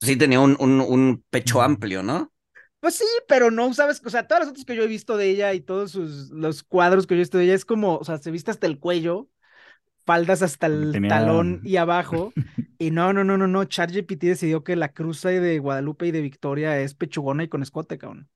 sí 0.00 0.16
tenía 0.16 0.40
un, 0.40 0.56
un, 0.60 0.80
un 0.80 1.24
pecho 1.30 1.62
amplio, 1.62 2.02
¿no? 2.02 2.32
Pues 2.80 2.94
sí, 2.96 3.04
pero 3.26 3.50
no, 3.50 3.74
¿sabes? 3.74 4.00
O 4.04 4.10
sea, 4.10 4.26
todas 4.28 4.40
las 4.42 4.48
fotos 4.50 4.64
que 4.64 4.76
yo 4.76 4.82
he 4.84 4.86
visto 4.86 5.16
de 5.16 5.30
ella 5.30 5.52
y 5.52 5.60
todos 5.60 5.90
sus, 5.90 6.30
los 6.30 6.62
cuadros 6.62 7.06
que 7.06 7.14
yo 7.14 7.18
he 7.18 7.22
visto 7.22 7.38
de 7.38 7.44
ella 7.44 7.54
es 7.54 7.64
como, 7.64 7.96
o 7.96 8.04
sea, 8.04 8.18
se 8.18 8.30
viste 8.30 8.52
hasta 8.52 8.68
el 8.68 8.78
cuello, 8.78 9.28
faldas 10.08 10.40
hasta 10.40 10.66
el 10.68 10.90
Tenía- 10.92 11.10
talón 11.10 11.60
y 11.64 11.76
abajo. 11.76 12.32
Y 12.78 12.90
no, 12.90 13.12
no, 13.12 13.24
no, 13.24 13.36
no, 13.36 13.46
no, 13.46 13.64
ChatGPT 13.64 14.22
decidió 14.24 14.64
que 14.64 14.74
la 14.74 14.88
cruza 14.94 15.28
de 15.28 15.58
Guadalupe 15.58 16.06
y 16.06 16.10
de 16.12 16.22
Victoria 16.22 16.80
es 16.80 16.94
pechugona 16.94 17.44
y 17.44 17.48
con 17.48 17.62
escote, 17.62 17.98
cabrón. 17.98 18.28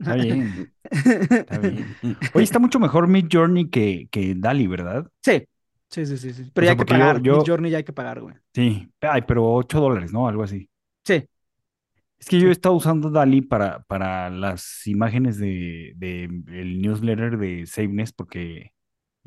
Está 0.00 0.14
bien, 0.16 0.72
está 0.90 1.58
bien. 1.58 1.86
Oye, 2.34 2.42
está 2.44 2.58
mucho 2.58 2.80
mejor 2.80 3.06
Mid 3.06 3.26
Journey 3.30 3.70
que, 3.70 4.08
que 4.10 4.34
Dali, 4.36 4.66
¿verdad? 4.66 5.06
Sí, 5.22 5.44
sí, 5.90 6.06
sí, 6.06 6.18
sí, 6.18 6.32
sí. 6.32 6.42
O 6.42 6.50
Pero 6.52 6.66
sea, 6.66 6.66
ya 6.66 6.70
hay 6.72 6.76
que 6.76 6.92
yo- 6.92 6.98
pagar, 6.98 7.22
yo- 7.22 7.36
Midjourney 7.38 7.70
ya 7.70 7.76
hay 7.78 7.84
que 7.84 7.92
pagar, 7.92 8.20
güey. 8.20 8.34
Sí. 8.52 8.88
Ay, 9.00 9.22
pero 9.28 9.48
8 9.54 9.78
dólares, 9.80 10.12
¿no? 10.12 10.26
Algo 10.26 10.42
así. 10.42 10.68
Sí, 11.06 11.24
Es 12.18 12.28
que 12.28 12.40
yo 12.40 12.48
he 12.48 12.52
estado 12.52 12.74
usando 12.74 13.10
Dali 13.10 13.42
para, 13.42 13.82
para 13.84 14.28
las 14.30 14.86
imágenes 14.88 15.38
de, 15.38 15.92
de 15.96 16.24
el 16.24 16.80
newsletter 16.82 17.36
de 17.38 17.66
SaveNess 17.66 18.12
porque 18.12 18.72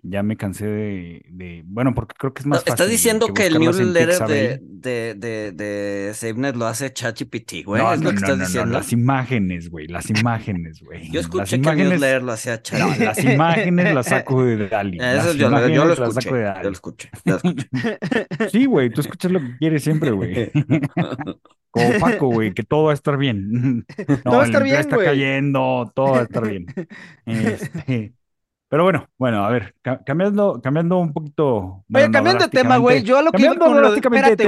ya 0.08 0.22
me 0.24 0.38
cansé 0.38 0.68
de, 0.68 1.26
de- 1.30 1.64
bueno, 1.66 1.94
porque 1.96 2.14
creo 2.18 2.34
que 2.34 2.42
es 2.42 2.46
más 2.46 2.60
Estás 2.60 2.76
fácil 2.78 2.92
diciendo 2.92 3.34
que 3.34 3.48
el 3.48 3.54
buscarlas 3.58 3.80
en 3.80 3.94
newsletter 3.94 4.28
de, 4.28 4.60
de, 4.62 5.16
de, 5.16 5.52
de 5.54 6.14
SafeNet 6.14 6.56
lo 6.56 6.66
hace 6.68 6.94
ChatGPT, 6.94 7.64
güey. 7.66 7.82
No, 7.82 7.92
es 7.94 8.00
no, 8.02 8.12
lo 8.12 8.16
que 8.16 8.22
no, 8.22 8.28
estás 8.28 8.40
diciendo. 8.40 8.74
las 8.74 8.94
imágenes, 8.94 9.70
güey, 9.70 9.88
las 9.88 10.10
imágenes, 10.10 10.82
güey. 10.82 11.08
Yo 11.12 11.22
Las 11.22 11.24
escuché 11.26 11.50
que 11.50 11.56
el 11.56 11.62
imágenes, 11.62 11.90
newsletter 11.94 12.24
lo 12.24 12.32
hacía 12.34 12.54
no, 12.56 12.62
ChatGPT. 12.62 13.00
las 13.02 13.24
imágenes 13.24 13.94
las 13.96 14.06
saco 14.08 14.44
de 14.46 14.68
Dali. 14.70 14.98
Eso 14.98 15.34
Las 15.34 15.36
yo, 15.36 15.68
yo 15.70 15.86
lo 15.86 15.96
las 15.96 16.00
escuché. 16.00 16.22
saco 16.22 16.36
de 16.36 16.42
Yo 16.44 16.48
lo 16.50 16.54
Dali. 16.54 16.72
escuché. 16.72 17.10
yo 17.26 17.40
lo 17.44 17.50
escuché. 17.50 17.70
Sí, 18.52 18.66
güey, 18.66 18.90
tú 18.92 19.02
escuchas 19.02 19.32
lo 19.32 19.40
que 19.40 19.58
quieres 19.58 19.84
siempre, 19.84 20.12
güey. 20.12 20.52
Como 21.72 22.00
Paco, 22.00 22.28
güey, 22.30 22.54
que 22.54 22.64
todo 22.64 22.86
va 22.86 22.92
a 22.92 22.94
estar 22.94 23.18
bien. 23.18 23.86
No, 24.24 24.32
va 24.32 24.44
a 24.44 24.46
el 24.46 24.50
estar 24.50 24.64
bien, 24.64 24.76
está 24.80 24.96
güey. 24.96 25.08
cayendo, 25.08 25.92
todo 25.94 26.12
va 26.12 26.20
a 26.20 26.24
estar 26.24 26.48
bien. 26.48 26.66
Este, 27.26 28.14
pero 28.68 28.84
bueno, 28.84 29.08
bueno, 29.18 29.46
a 29.46 29.50
ver, 29.50 29.76
ca- 29.82 30.04
cambiando, 30.04 30.60
cambiando 30.62 30.98
un 30.98 31.14
poquito. 31.14 31.56
Oye, 31.58 31.84
bueno, 31.90 32.08
no 32.08 32.14
cambiando 32.14 32.44
de 32.46 32.50
tema, 32.50 32.78
güey, 32.78 33.04
yo 33.04 33.18
a 33.18 33.22
lo 33.22 33.32
que 33.32 33.44
iba 33.44 33.56
con 33.56 33.82
lo 33.82 33.94
espérate, 33.96 34.48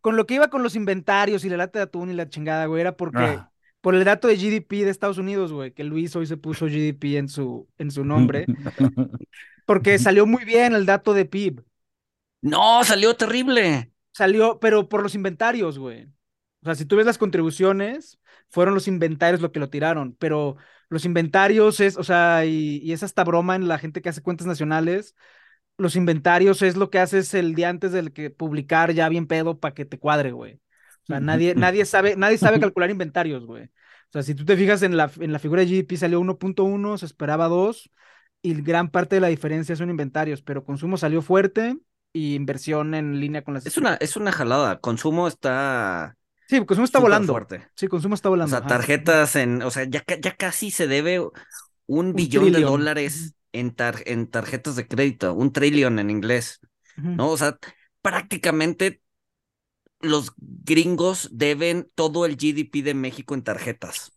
con 0.00 0.16
lo 0.16 0.26
que 0.26 0.34
iba 0.34 0.48
con 0.48 0.62
los 0.62 0.76
inventarios 0.76 1.44
y 1.44 1.48
la 1.50 1.56
lata 1.58 1.78
de 1.78 1.82
atún 1.84 2.10
y 2.10 2.14
la 2.14 2.28
chingada, 2.28 2.66
güey, 2.66 2.80
era 2.80 2.96
porque 2.96 3.18
Ah. 3.18 3.50
por 3.80 3.94
el 3.94 4.04
dato 4.04 4.28
de 4.28 4.36
GDP 4.36 4.84
de 4.84 4.90
Estados 4.90 5.18
Unidos, 5.18 5.52
güey, 5.52 5.72
que 5.72 5.84
Luis 5.84 6.14
hoy 6.16 6.26
se 6.26 6.36
puso 6.36 6.66
GDP 6.66 7.18
en 7.18 7.28
su 7.28 7.68
en 7.78 7.90
su 7.90 8.04
nombre, 8.04 8.46
porque 9.66 9.98
salió 9.98 10.26
muy 10.26 10.44
bien 10.44 10.74
el 10.74 10.86
dato 10.86 11.14
de 11.14 11.24
PIB. 11.24 11.62
No, 12.42 12.82
salió 12.84 13.14
terrible. 13.14 13.92
Salió, 14.12 14.58
pero 14.58 14.88
por 14.88 15.02
los 15.02 15.14
inventarios, 15.14 15.78
güey. 15.78 16.04
O 16.62 16.64
sea, 16.64 16.74
si 16.74 16.84
tú 16.84 16.96
ves 16.96 17.06
las 17.06 17.18
contribuciones, 17.18 18.18
fueron 18.48 18.74
los 18.74 18.88
inventarios 18.88 19.40
lo 19.40 19.52
que 19.52 19.60
lo 19.60 19.70
tiraron, 19.70 20.16
pero 20.18 20.56
los 20.90 21.04
inventarios 21.06 21.80
es, 21.80 21.96
o 21.96 22.04
sea, 22.04 22.44
y, 22.44 22.80
y 22.82 22.92
es 22.92 23.02
hasta 23.02 23.24
broma 23.24 23.56
en 23.56 23.68
la 23.68 23.78
gente 23.78 24.02
que 24.02 24.10
hace 24.10 24.22
cuentas 24.22 24.46
nacionales. 24.46 25.14
Los 25.78 25.96
inventarios 25.96 26.60
es 26.62 26.76
lo 26.76 26.90
que 26.90 26.98
haces 26.98 27.32
el 27.32 27.54
día 27.54 27.70
antes 27.70 27.92
del 27.92 28.12
que 28.12 28.30
publicar 28.30 28.92
ya 28.92 29.08
bien 29.08 29.26
pedo 29.26 29.58
para 29.58 29.74
que 29.74 29.86
te 29.86 29.98
cuadre, 29.98 30.32
güey. 30.32 30.60
O 31.04 31.06
sea, 31.06 31.20
nadie, 31.20 31.54
nadie 31.54 31.86
sabe, 31.86 32.16
nadie 32.16 32.36
sabe 32.36 32.60
calcular 32.60 32.90
inventarios, 32.90 33.46
güey. 33.46 33.64
O 33.64 34.12
sea, 34.12 34.22
si 34.22 34.34
tú 34.34 34.44
te 34.44 34.56
fijas 34.56 34.82
en 34.82 34.96
la, 34.96 35.10
en 35.20 35.32
la 35.32 35.38
figura 35.38 35.62
de 35.62 35.68
GDP 35.68 35.96
salió 35.96 36.20
1.1, 36.20 36.98
se 36.98 37.06
esperaba 37.06 37.48
2, 37.48 37.90
y 38.42 38.60
gran 38.60 38.90
parte 38.90 39.16
de 39.16 39.20
la 39.20 39.28
diferencia 39.28 39.76
son 39.76 39.90
inventarios, 39.90 40.42
pero 40.42 40.64
consumo 40.64 40.96
salió 40.96 41.22
fuerte 41.22 41.76
y 42.12 42.34
inversión 42.34 42.94
en 42.94 43.20
línea 43.20 43.42
con 43.42 43.54
las 43.54 43.66
Es 43.66 43.76
una, 43.76 43.94
es 43.94 44.16
una 44.16 44.32
jalada. 44.32 44.80
Consumo 44.80 45.28
está 45.28 46.16
Sí, 46.50 46.64
consumo 46.66 46.84
está 46.84 46.98
súper 46.98 47.00
volando. 47.00 47.32
fuerte. 47.32 47.68
Sí, 47.76 47.88
consumo 47.88 48.14
está 48.14 48.28
O 48.28 48.30
volando. 48.30 48.48
sea, 48.48 48.60
ajá. 48.60 48.68
tarjetas 48.68 49.36
en, 49.36 49.62
o 49.62 49.70
sea, 49.70 49.84
ya, 49.84 50.04
ya 50.20 50.36
casi 50.36 50.70
se 50.70 50.86
debe 50.86 51.20
un 51.86 52.14
billón 52.14 52.52
de 52.52 52.60
trillón. 52.60 52.70
dólares 52.70 53.34
en, 53.52 53.74
tar- 53.74 54.02
en 54.06 54.28
tarjetas 54.28 54.76
de 54.76 54.88
crédito, 54.88 55.34
un 55.34 55.52
trillion 55.52 55.98
en 55.98 56.10
inglés. 56.10 56.60
¿no? 57.16 57.30
O 57.30 57.36
sea, 57.36 57.58
prácticamente 58.02 59.02
los 60.00 60.32
gringos 60.38 61.28
deben 61.32 61.90
todo 61.94 62.26
el 62.26 62.36
GDP 62.36 62.82
de 62.82 62.94
México 62.94 63.34
en 63.34 63.42
tarjetas. 63.44 64.12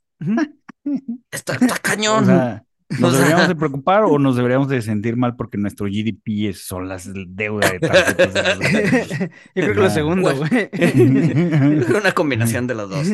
Está, 1.31 1.53
está 1.61 1.77
O 2.15 2.23
cañón. 2.23 2.63
O 2.97 3.01
¿nos 3.01 3.11
sea- 3.11 3.19
deberíamos 3.19 3.47
de 3.47 3.55
preocupar 3.55 4.03
o 4.03 4.19
nos 4.19 4.35
deberíamos 4.35 4.67
de 4.69 4.81
sentir 4.81 5.15
mal 5.17 5.35
porque 5.35 5.57
nuestro 5.57 5.87
GDP 5.87 6.49
es- 6.49 6.65
son 6.65 6.87
las 6.87 7.09
deudas 7.27 7.71
de 7.71 7.79
tarjetas? 7.79 8.49
Yo 9.19 9.29
creo 9.63 9.73
que 9.73 9.79
lo 9.81 9.89
segundo, 9.89 10.35
güey. 10.35 10.69
Una 11.97 12.11
combinación 12.13 12.67
de 12.67 12.75
las 12.75 12.89
dos. 12.89 13.07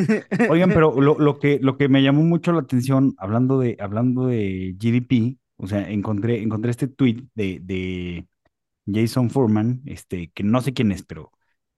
Oigan, 0.50 0.70
pero 0.72 1.00
lo, 1.00 1.18
lo 1.20 1.40
que, 1.40 1.60
lo 1.62 1.78
que 1.78 1.90
me 1.90 2.02
llamó 2.04 2.24
mucho 2.24 2.52
la 2.52 2.60
atención, 2.60 3.14
hablando 3.18 3.60
de, 3.60 3.78
hablando 3.80 4.28
de 4.28 4.76
GDP, 4.78 5.38
o 5.58 5.68
sea, 5.68 5.90
encontré, 5.90 6.42
encontré 6.42 6.72
este 6.72 6.88
tweet 6.88 7.24
de, 7.36 7.60
de 7.64 8.26
Jason 8.92 9.30
Furman, 9.30 9.82
este, 9.86 10.32
que 10.34 10.44
no 10.44 10.62
sé 10.62 10.74
quién 10.74 10.92
es, 10.92 11.04
pero 11.04 11.32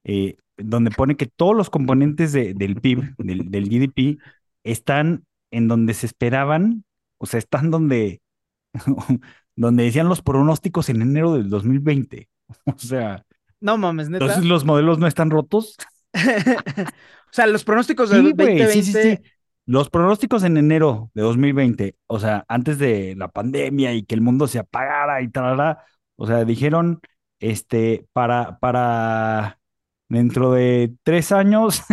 eh, 0.03 0.35
donde 0.57 0.91
pone 0.91 1.15
que 1.15 1.25
todos 1.25 1.55
los 1.55 1.69
componentes 1.69 2.31
de- 2.31 2.53
del 2.53 2.75
PIB, 2.75 3.15
del, 3.17 3.49
del 3.51 3.69
GDP, 3.69 4.19
están 4.63 5.23
en 5.51 5.67
donde 5.67 5.93
se 5.93 6.05
esperaban, 6.05 6.83
o 7.21 7.25
sea, 7.27 7.37
están 7.39 7.71
donde, 7.71 8.21
donde 9.55 9.83
decían 9.83 10.09
los 10.09 10.21
pronósticos 10.21 10.89
en 10.89 11.01
enero 11.01 11.33
del 11.33 11.49
2020. 11.49 12.29
O 12.65 12.77
sea, 12.77 13.23
No 13.61 13.77
mames, 13.77 14.09
neta. 14.09 14.25
entonces 14.25 14.45
los 14.45 14.65
modelos 14.65 14.99
no 14.99 15.07
están 15.07 15.29
rotos. 15.29 15.77
O 17.31 17.33
sea, 17.33 17.47
los 17.47 17.63
pronósticos 17.63 18.09
del 18.09 18.25
Sí, 18.27 18.31
güey, 18.33 18.59
2020. 18.59 18.73
sí, 18.73 18.83
sí, 18.83 19.01
sí. 19.17 19.19
Los 19.65 19.89
pronósticos 19.89 20.43
en 20.43 20.57
enero 20.57 21.11
de 21.13 21.21
2020, 21.21 21.95
o 22.07 22.19
sea, 22.19 22.43
antes 22.49 22.77
de 22.77 23.15
la 23.17 23.29
pandemia 23.29 23.93
y 23.93 24.03
que 24.03 24.15
el 24.15 24.21
mundo 24.21 24.47
se 24.47 24.59
apagara 24.59 25.21
y 25.21 25.29
tal, 25.29 25.77
o 26.17 26.27
sea, 26.27 26.43
dijeron, 26.43 26.99
este, 27.39 28.05
para, 28.11 28.59
para 28.59 29.59
dentro 30.09 30.51
de 30.51 30.93
tres 31.03 31.31
años, 31.31 31.83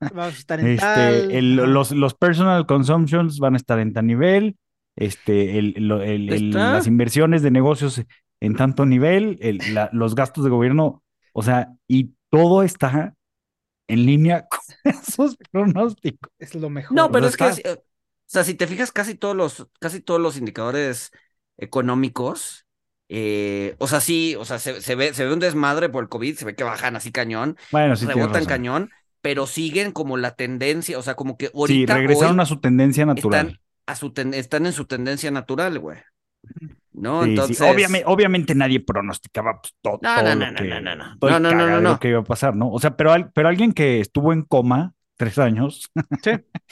Vamos 0.00 0.34
a 0.34 0.38
estar 0.38 0.60
en 0.60 0.66
este, 0.68 0.78
tal. 0.78 1.30
el- 1.32 1.58
ajá. 1.58 1.66
los, 1.68 1.90
los 1.92 2.14
personal 2.14 2.66
consumptions 2.66 3.38
van 3.40 3.54
a 3.54 3.56
estar 3.56 3.80
en 3.80 3.92
tal 3.92 4.06
nivel, 4.06 4.56
este, 4.96 5.58
el, 5.58 5.74
el- 5.76 6.32
el- 6.32 6.72
las 6.72 6.86
inversiones 6.86 7.42
de 7.42 7.50
negocios 7.50 8.02
en 8.40 8.56
tanto 8.56 8.86
nivel, 8.86 9.38
el- 9.40 9.74
la- 9.74 9.90
los 9.92 10.14
gastos 10.14 10.44
de 10.44 10.50
gobierno, 10.50 11.02
o 11.32 11.42
sea, 11.42 11.72
y 11.88 12.14
todo 12.30 12.62
está 12.62 13.14
en 13.88 14.06
línea 14.06 14.46
con 14.50 14.60
esos 14.84 15.36
pronósticos. 15.50 16.32
Es 16.38 16.54
lo 16.54 16.70
mejor. 16.70 16.96
No, 16.96 17.10
pero 17.12 17.26
sea, 17.26 17.28
es 17.28 17.36
que, 17.36 17.48
está- 17.48 17.70
eh, 17.70 17.74
o 17.74 17.84
sea, 18.26 18.44
si 18.44 18.54
te 18.54 18.66
fijas, 18.66 18.92
casi 18.92 19.14
todos 19.14 19.36
los, 19.36 19.68
casi 19.80 20.00
todos 20.00 20.20
los 20.20 20.36
indicadores 20.36 21.10
económicos, 21.58 22.66
eh, 23.08 23.76
o 23.78 23.86
sea, 23.88 24.00
sí, 24.00 24.34
o 24.36 24.44
sea, 24.44 24.58
se, 24.58 24.80
se 24.80 24.94
ve, 24.94 25.14
se 25.14 25.24
ve 25.24 25.32
un 25.32 25.38
desmadre 25.40 25.88
por 25.88 26.02
el 26.04 26.08
COVID, 26.08 26.36
se 26.36 26.44
ve 26.44 26.54
que 26.56 26.64
bajan 26.64 26.96
así 26.96 27.12
cañón, 27.12 27.56
Bueno, 27.70 27.96
sí, 27.96 28.06
rebotan 28.06 28.46
cañón, 28.46 28.90
pero 29.20 29.46
siguen 29.46 29.92
como 29.92 30.16
la 30.16 30.34
tendencia, 30.36 30.98
o 30.98 31.02
sea, 31.02 31.14
como 31.14 31.36
que 31.36 31.50
Sí, 31.58 31.84
ahorita 31.84 31.86
regresaron 31.86 32.40
hoy 32.40 32.40
a 32.40 32.46
su 32.46 32.60
tendencia 32.60 33.04
natural. 33.06 33.54
están, 33.54 33.60
a 33.86 33.94
su 33.96 34.12
ten- 34.12 34.34
están 34.34 34.66
en 34.66 34.72
su 34.72 34.84
tendencia 34.86 35.30
natural, 35.30 35.78
güey. 35.78 35.98
¿No? 36.92 37.20
Sí, 37.22 37.26
sí. 37.26 37.30
Entonces. 37.30 37.60
Obviamente, 37.60 38.04
obviamente 38.06 38.54
nadie 38.54 38.80
pronosticaba 38.80 39.60
pues, 39.60 39.74
to- 39.82 39.98
No, 40.02 40.14
todo 40.14 40.22
no, 40.24 40.34
lo 40.34 40.34
no, 40.46 40.50
no, 40.52 40.56
que- 40.58 40.68
no, 40.68 40.80
no, 40.80 40.96
no. 40.96 41.04
No, 41.20 41.40
no, 41.40 41.54
no, 41.54 41.66
no, 41.68 41.80
no. 41.80 42.00
que 42.00 42.08
iba 42.08 42.20
a 42.20 42.24
pasar, 42.24 42.56
¿no? 42.56 42.70
O 42.70 42.78
sea, 42.78 42.96
pero, 42.96 43.12
al- 43.12 43.30
pero 43.32 43.48
alguien 43.48 43.72
que 43.72 44.00
estuvo 44.00 44.32
en 44.32 44.42
coma 44.42 44.94
tres 45.16 45.38
años, 45.38 45.90
Sí, 46.22 46.30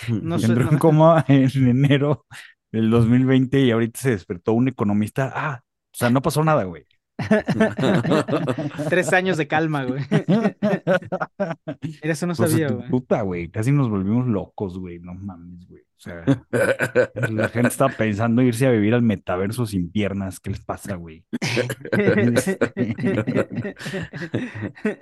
no 0.23 0.39
sé. 0.39 0.47
entró 0.47 0.71
en 0.71 0.79
coma 0.79 1.25
en 1.29 1.51
enero 1.69 2.27
del 2.73 2.91
2020 2.91 3.61
y 3.61 3.71
ahorita 3.71 4.01
se 4.01 4.11
despertó 4.11 4.53
un 4.53 4.69
economista. 4.69 5.33
Ah, 5.35 5.61
o 5.63 5.97
sea, 5.97 6.11
no 6.11 6.23
pasó 6.23 6.43
nada, 6.43 6.65
güey. 6.65 6.85
Tres 8.91 9.13
años 9.13 9.37
de 9.37 9.47
calma, 9.47 9.85
güey. 9.85 10.03
Mira, 12.03 12.13
eso 12.13 12.27
no 12.27 12.35
Pues, 12.35 12.51
sabía, 12.51 12.69
güey. 12.69 12.89
puta, 12.89 13.23
güey. 13.23 13.49
Casi 13.51 13.73
nos 13.73 13.89
volvimos 13.89 14.27
locos, 14.27 14.79
güey. 14.79 14.99
No 14.99 15.15
mames, 15.15 15.67
güey. 15.69 15.83
O 15.83 16.01
sea, 16.05 16.25
la 17.31 17.49
gente 17.49 17.69
está 17.69 17.89
pensando 17.89 18.43
irse 18.43 18.67
a 18.67 18.71
vivir 18.71 18.95
al 18.95 19.03
metaverso 19.03 19.65
sin 19.65 19.91
piernas. 19.91 20.39
¿Qué 20.41 20.51
les 20.51 20.61
pasa, 20.61 20.97
güey? 20.97 21.25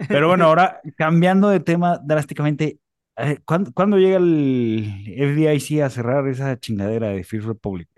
Pero 0.09 0.28
bueno, 0.28 0.45
ahora 0.45 0.81
cambiando 0.97 1.49
de 1.49 1.61
tema 1.61 1.99
drásticamente, 1.99 2.78
eh, 3.16 3.38
¿cuándo, 3.45 3.73
cuándo 3.73 3.99
llega 3.99 4.19
el 4.19 4.85
FDIC 5.16 5.83
a 5.83 5.90
cerrar 5.90 6.28
esa 6.28 6.59
chingadera 6.59 7.09
de 7.09 7.25
Fifth 7.25 7.47
Republic? 7.47 7.88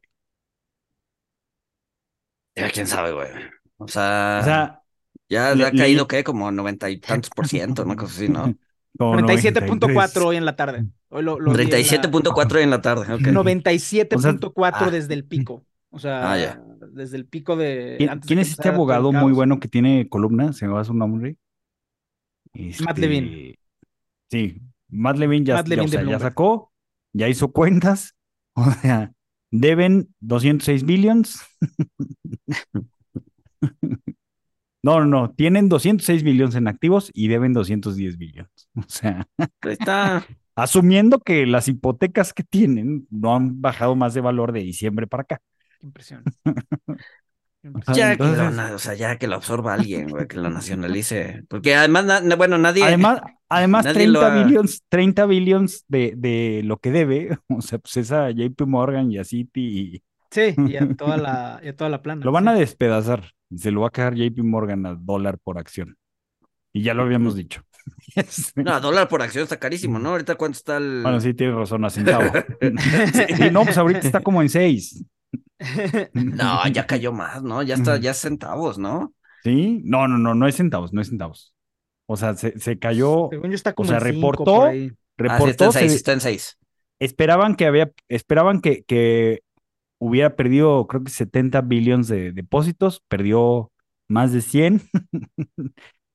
Ya, 2.57 2.71
quién 2.71 2.87
sabe, 2.87 3.13
güey. 3.13 3.29
O 3.79 3.89
sea, 3.89 4.39
O 4.41 4.45
sea, 4.45 4.83
ya 5.29 5.55
le- 5.55 5.67
ha 5.67 5.73
caído, 5.73 6.05
le- 6.05 6.09
¿qué? 6.09 6.25
Como 6.25 6.51
noventa 6.51 6.89
y 6.91 6.99
tantos 6.99 7.31
por 7.31 7.49
ciento, 7.49 7.83
una 7.83 7.97
cosa 7.97 8.15
así, 8.15 8.29
¿no? 8.29 8.55
como 8.97 9.17
97.4 9.21 10.27
hoy 10.29 10.37
en 10.37 10.45
la 10.45 10.55
tarde. 10.57 10.87
Hoy 11.09 11.23
lo, 11.23 11.39
lo 11.41 11.53
vi 11.53 11.63
en 11.65 11.71
la- 11.71 11.77
37.4 11.77 12.61
en 12.61 12.71
la 12.71 12.81
tarde, 12.81 13.13
ok. 13.13 13.21
97.4 13.23 14.87
ah. 14.87 14.91
desde 14.91 15.15
el 15.15 15.25
pico. 15.25 15.65
O 15.91 15.99
sea, 15.99 16.33
Ah, 16.33 16.39
ya. 16.39 16.63
desde 16.93 17.17
el 17.17 17.27
pico 17.27 17.57
de. 17.57 17.97
¿Quién, 18.27 18.39
es 18.41 18.51
este 18.51 18.69
abogado 18.69 19.13
muy 19.13 19.33
bueno 19.33 19.61
que 19.61 19.69
tiene 19.69 20.09
columna? 20.09 20.53
¿Se 20.53 20.67
me 20.67 20.73
va 20.73 20.85
su 20.85 20.95
nombre? 20.95 21.37
Matt 22.53 22.99
Este, 22.99 23.01
Levine. 23.01 23.59
Sí, 24.31 24.61
Matt 24.89 25.19
Levine 25.19 25.45
ya, 25.45 25.55
Matt 25.55 25.67
ya, 25.67 25.77
Levine 25.77 25.87
o 25.87 26.01
sea, 26.01 26.11
ya 26.11 26.19
sacó, 26.19 26.73
ya 27.13 27.29
hizo 27.29 27.53
cuentas, 27.53 28.15
o 28.55 28.71
sea, 28.71 29.13
deben 29.51 30.15
206 30.21 30.85
billions. 30.85 31.41
No, 34.83 35.01
no, 35.01 35.07
no, 35.07 35.31
tienen 35.33 35.71
206 35.71 36.23
billones 36.23 36.57
en 36.57 36.69
activos 36.69 37.11
y 37.15 37.29
deben 37.29 37.55
210 37.55 38.19
billones. 38.19 38.51
O 38.77 38.85
sea, 38.87 39.27
está. 39.63 40.27
asumiendo 40.57 41.21
que 41.21 41.47
las 41.47 41.69
hipotecas 41.69 42.35
que 42.35 42.43
tienen 42.45 43.07
no 43.11 43.35
han 43.35 43.61
bajado 43.63 43.97
más 43.97 44.13
de 44.15 44.21
valor 44.21 44.53
de 44.53 44.61
diciembre 44.61 45.07
para 45.07 45.23
acá. 45.23 45.41
Qué 45.81 45.87
impresión. 45.87 46.23
Ya 47.95 48.15
que 48.17 48.23
lo, 48.25 48.75
o 48.75 48.79
sea, 48.79 48.93
ya 48.95 49.17
que 49.17 49.27
lo 49.27 49.37
absorba 49.37 49.73
alguien, 49.73 50.09
güey, 50.09 50.27
que 50.27 50.37
lo 50.37 50.51
nacionalice. 50.51 51.45
Porque 51.49 51.75
además, 51.75 52.05
na- 52.05 52.37
bueno, 52.37 52.59
nadie. 52.59 52.85
Además, 52.85 53.23
además 53.49 53.87
nadie 53.87 54.07
lo 54.07 54.21
30 54.21 54.27
ha- 54.43 54.45
billions, 54.45 54.83
30 54.91 55.25
billions 55.27 55.85
de, 55.89 56.13
de 56.15 56.61
lo 56.65 56.77
que 56.77 56.91
debe, 56.91 57.39
o 57.49 57.63
sea, 57.63 57.79
pues 57.79 57.97
esa 57.97 58.31
JP 58.31 58.67
Morgan 58.67 59.11
y 59.11 59.17
a 59.17 59.25
Citi 59.25 59.63
y 59.95 60.03
Sí, 60.31 60.55
y 60.69 60.77
a 60.77 60.95
toda 60.95 61.17
la, 61.17 61.61
y 61.63 61.69
a 61.69 61.77
toda 61.77 61.89
la 61.89 62.03
plana. 62.03 62.23
lo 62.25 62.33
van 62.33 62.45
sí. 62.45 62.51
a 62.51 62.55
despedazar. 62.55 63.31
Y 63.55 63.59
se 63.59 63.71
lo 63.71 63.83
va 63.83 63.89
a 63.89 63.91
quedar 63.91 64.15
JP 64.15 64.43
Morgan 64.43 64.85
a 64.87 64.95
dólar 64.95 65.39
por 65.39 65.59
acción. 65.59 65.97
Y 66.73 66.83
ya 66.83 66.95
lo 66.95 67.03
habíamos 67.05 67.37
dicho. 67.37 67.63
No, 68.57 68.81
dólar 68.81 69.09
por 69.09 69.21
acción 69.23 69.43
está 69.45 69.59
carísimo, 69.59 69.99
¿no? 69.99 70.11
Ahorita 70.11 70.37
cuánto 70.37 70.57
está 70.57 70.79
el. 70.79 71.03
Bueno, 71.03 71.21
sí, 71.21 71.35
tienes 71.35 71.55
razón, 71.55 71.85
a 71.85 71.91
centavo. 71.91 72.31
Sí, 72.61 73.51
no, 73.53 73.63
pues 73.65 73.77
ahorita 73.77 74.01
está 74.01 74.21
como 74.21 74.41
en 74.43 74.49
seis. 74.49 75.05
No, 76.15 76.67
ya 76.69 76.87
cayó 76.87 77.13
más, 77.13 77.43
¿no? 77.43 77.63
Ya 77.63 77.75
está, 77.75 77.97
ya 77.99 78.13
es 78.13 78.19
centavos, 78.19 78.79
¿no? 78.79 79.15
¿Sí? 79.43 79.83
No, 79.85 80.09
no, 80.09 80.19
no, 80.19 80.35
no 80.35 80.47
es 80.49 80.57
centavos, 80.57 80.93
no 80.93 81.01
es 81.01 81.09
centavos. 81.09 81.55
O 82.07 82.17
sea, 82.17 82.35
se, 82.35 82.59
se 82.59 82.79
cayó, 82.79 83.29
Según 83.31 83.51
yo 83.51 83.55
está 83.55 83.73
como 83.75 83.89
sea, 83.91 83.99
en 83.99 84.15
cinco 84.15 84.33
reportó- 84.33 84.57
por 84.61 84.69
ahí. 84.69 84.91
Ah, 84.91 85.39
sí, 85.39 85.51
está 85.51 85.65
reportó, 85.65 85.65
en 85.67 85.73
seis, 85.73 85.91
se- 85.93 85.97
está 85.99 86.13
en 86.13 86.21
seis. 86.21 86.59
esperaban 86.99 87.55
que 87.55 87.67
había, 87.67 87.93
esperaban 88.09 88.61
que, 88.61 88.83
que 88.85 89.41
hubiera 89.99 90.37
perdido, 90.37 90.87
creo 90.87 91.05
que 91.05 91.11
70 91.11 91.61
billones 91.63 92.09
de 92.09 92.33
depósitos, 92.33 93.03
perdió 93.09 93.73
más 94.09 94.33
de 94.33 94.41
100 94.43 94.83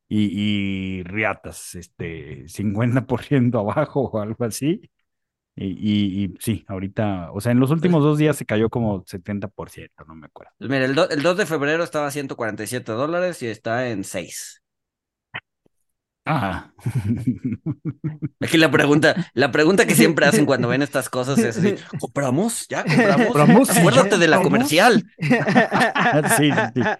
y, 0.10 1.00
y 1.02 1.04
riatas, 1.04 1.76
este, 1.76 2.48
50% 2.48 3.60
abajo 3.60 4.02
o 4.12 4.20
algo 4.22 4.44
así. 4.46 4.82
Y, 5.56 5.68
y, 5.68 6.26
y 6.26 6.36
sí, 6.40 6.66
ahorita, 6.68 7.32
o 7.34 7.42
sea, 7.42 7.52
en 7.54 7.60
los 7.60 7.72
últimos 7.72 8.04
dos 8.04 8.18
días 8.18 8.38
se 8.38 8.46
cayó 8.46 8.70
como 8.70 9.04
70%, 9.08 10.06
no 10.06 10.16
me 10.16 10.28
acuerdo. 10.28 10.54
Pues 10.58 10.70
mira, 10.70 10.86
el, 10.86 10.96
do- 10.96 11.10
el 11.10 11.22
2 11.24 11.38
de 11.38 11.46
febrero 11.46 11.84
estaba 11.84 12.08
a 12.08 12.12
147 12.12 12.92
dólares 12.92 13.42
y 13.42 13.48
está 13.48 13.90
en 13.90 14.04
6. 14.04 14.59
Ah, 16.26 16.70
Aquí 18.42 18.58
la 18.58 18.70
pregunta, 18.70 19.32
la 19.34 19.52
pregunta 19.52 19.86
que 19.88 19.96
siempre 19.96 20.26
hacen 20.26 20.46
cuando 20.46 20.68
ven 20.68 20.82
estas 20.82 21.10
cosas 21.10 21.40
es 21.40 21.58
así, 21.58 21.76
¿compramos? 22.00 22.68
¿Ya 22.70 22.84
compramos? 22.84 23.28
¿Compramos? 23.28 23.70
Acuérdate 23.78 24.18
de 24.18 24.28
la 24.28 24.42
comercial. 24.42 25.06
sí. 26.38 26.52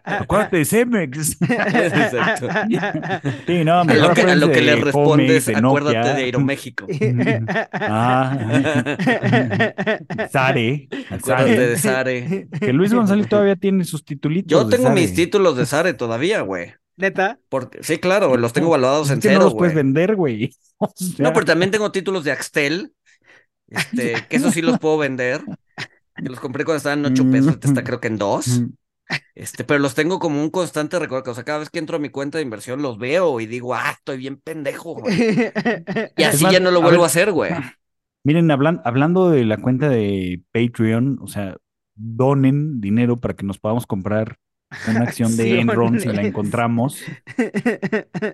Acuérdate 0.04 0.58
de 0.58 0.66
Cemex. 0.66 1.38
Exacto. 1.42 2.48
Sí, 3.46 3.64
no, 3.64 3.82
A 3.82 3.84
lo 3.86 4.14
que, 4.14 4.22
a 4.22 4.36
lo 4.36 4.52
que 4.52 4.62
le 4.62 4.76
de 4.76 4.82
respondes, 4.82 5.46
de 5.46 5.56
acuérdate 5.56 5.98
Nokia. 5.98 6.14
de 6.16 6.24
Aeroméxico. 6.24 6.88
Ah, 7.74 8.38
Sare, 10.32 10.88
Acuérdate 11.10 11.68
de 11.68 11.78
Sare. 11.78 12.48
Que 12.60 12.74
Luis 12.74 12.94
González 12.94 13.28
todavía 13.28 13.56
tiene 13.56 13.84
sus 13.86 14.04
titulitos. 14.04 14.50
Yo 14.50 14.68
tengo 14.68 14.90
mis 14.90 15.14
títulos 15.14 15.56
de 15.56 15.66
Sare 15.66 15.94
todavía, 15.94 16.42
güey. 16.42 16.74
Neta. 17.00 17.40
Porque, 17.50 17.84
sí, 17.84 17.98
claro, 18.00 18.38
los 18.38 18.54
tengo 18.54 18.70
valorados 18.70 19.10
Es 19.10 19.14
en 19.16 19.22
que 19.22 19.30
no 19.30 19.40
cero, 19.40 19.46
los 19.46 19.56
puedes 19.56 19.74
güey. 19.74 19.84
vender, 19.84 20.16
güey. 20.16 20.52
O 20.82 20.88
sea, 20.96 21.26
No, 21.26 21.34
pero 21.34 21.46
también 21.46 21.72
tengo 21.72 21.92
títulos 21.92 22.24
de 22.24 22.32
Axtel, 22.32 22.94
este, 23.68 24.14
que 24.30 24.38
eso 24.38 24.52
sí 24.52 24.62
los 24.62 24.80
puedo 24.80 24.98
vender. 24.98 25.44
Que 26.16 26.30
los 26.30 26.40
compré 26.40 26.66
cuando 26.66 26.78
estaban 26.78 27.00
en 27.00 27.06
8 27.08 27.30
pesos, 27.30 27.48
ahorita 27.50 27.68
está 27.68 27.84
creo 27.84 28.00
que 28.02 28.08
en 28.10 28.18
2. 28.18 28.48
mm, 28.48 28.66
Este, 29.36 29.64
pero 29.64 29.80
los 29.80 29.96
tengo 29.96 30.20
como 30.20 30.42
un 30.44 30.50
constante 30.52 31.00
recuerdo. 31.00 31.32
O 31.32 31.36
sea, 31.36 31.44
cada 31.46 31.60
vez 31.60 31.70
que 31.70 31.80
entro 31.80 31.98
a 31.98 32.00
mi 32.00 32.10
cuenta 32.10 32.38
de 32.38 32.44
inversión 32.44 32.82
los 32.82 32.98
veo 33.00 33.40
y 33.40 33.48
digo, 33.48 33.76
ah, 33.76 33.92
estoy 33.98 34.18
bien 34.18 34.38
pendejo, 34.42 34.96
güey. 34.96 35.16
Y 36.18 36.24
así 36.24 36.44
más, 36.44 36.54
ya 36.54 36.60
no 36.60 36.72
lo 36.72 36.82
a 36.82 36.82
vuelvo 36.82 37.02
ver. 37.02 37.04
a 37.04 37.08
hacer, 37.08 37.32
güey. 37.32 37.52
Miren, 38.24 38.50
hablan- 38.52 38.82
hablando 38.86 39.30
de 39.30 39.46
la 39.46 39.58
cuenta 39.58 39.90
de 39.90 40.42
Patreon, 40.52 41.20
o 41.22 41.28
sea, 41.28 41.58
donen 41.96 42.82
dinero 42.82 43.18
para 43.18 43.34
que 43.36 43.46
nos 43.46 43.60
podamos 43.60 43.88
comprar 43.88 44.38
una 44.86 45.04
acción 45.06 45.36
de 45.38 45.60
Enron 45.62 46.00
si 46.00 46.12
la 46.12 46.22
encontramos. 46.24 47.14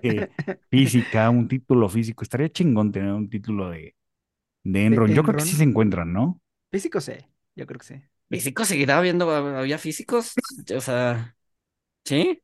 eh, 0.02 0.28
física, 0.70 1.30
un 1.30 1.48
título 1.48 1.88
físico. 1.88 2.22
Estaría 2.24 2.50
chingón 2.50 2.92
tener 2.92 3.12
un 3.12 3.28
título 3.30 3.70
de, 3.70 3.94
de 4.64 4.86
Enron. 4.86 5.14
Yo 5.14 5.24
creo 5.24 5.36
que 5.36 5.42
sí 5.42 5.56
se 5.56 5.64
encuentran, 5.64 6.12
¿no? 6.12 6.40
Físico 6.70 7.00
sí, 7.00 7.12
yo 7.54 7.66
creo 7.66 7.78
que 7.78 7.86
sí. 7.86 8.02
¿Físicos 8.28 8.68
seguirá 8.68 8.98
habiendo? 8.98 9.30
¿Había 9.30 9.78
físicos? 9.78 10.34
O 10.74 10.80
sea, 10.80 11.36
¿sí? 12.04 12.42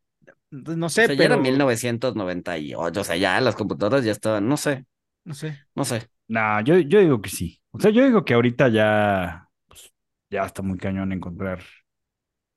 No 0.50 0.88
O 0.96 1.00
sé, 1.00 1.02
sea, 1.02 1.14
ya 1.14 1.26
era 1.26 1.36
pero 1.36 1.38
1998. 1.38 3.02
O 3.02 3.04
sea, 3.04 3.16
ya 3.16 3.40
las 3.40 3.56
computadoras 3.56 4.04
ya 4.04 4.12
estaban, 4.12 4.48
no 4.48 4.56
sé, 4.58 4.86
no 5.24 5.34
sé. 5.34 5.60
no 5.74 5.84
sé. 5.84 6.08
Nah, 6.28 6.62
yo, 6.62 6.78
yo 6.78 7.00
digo 7.00 7.20
que 7.20 7.30
sí. 7.30 7.60
O 7.70 7.80
sea, 7.80 7.90
yo 7.90 8.04
digo 8.04 8.24
que 8.24 8.34
ahorita 8.34 8.68
ya, 8.68 9.48
pues, 9.68 9.92
ya 10.30 10.44
está 10.44 10.62
muy 10.62 10.78
cañón 10.78 11.12
encontrar, 11.12 11.62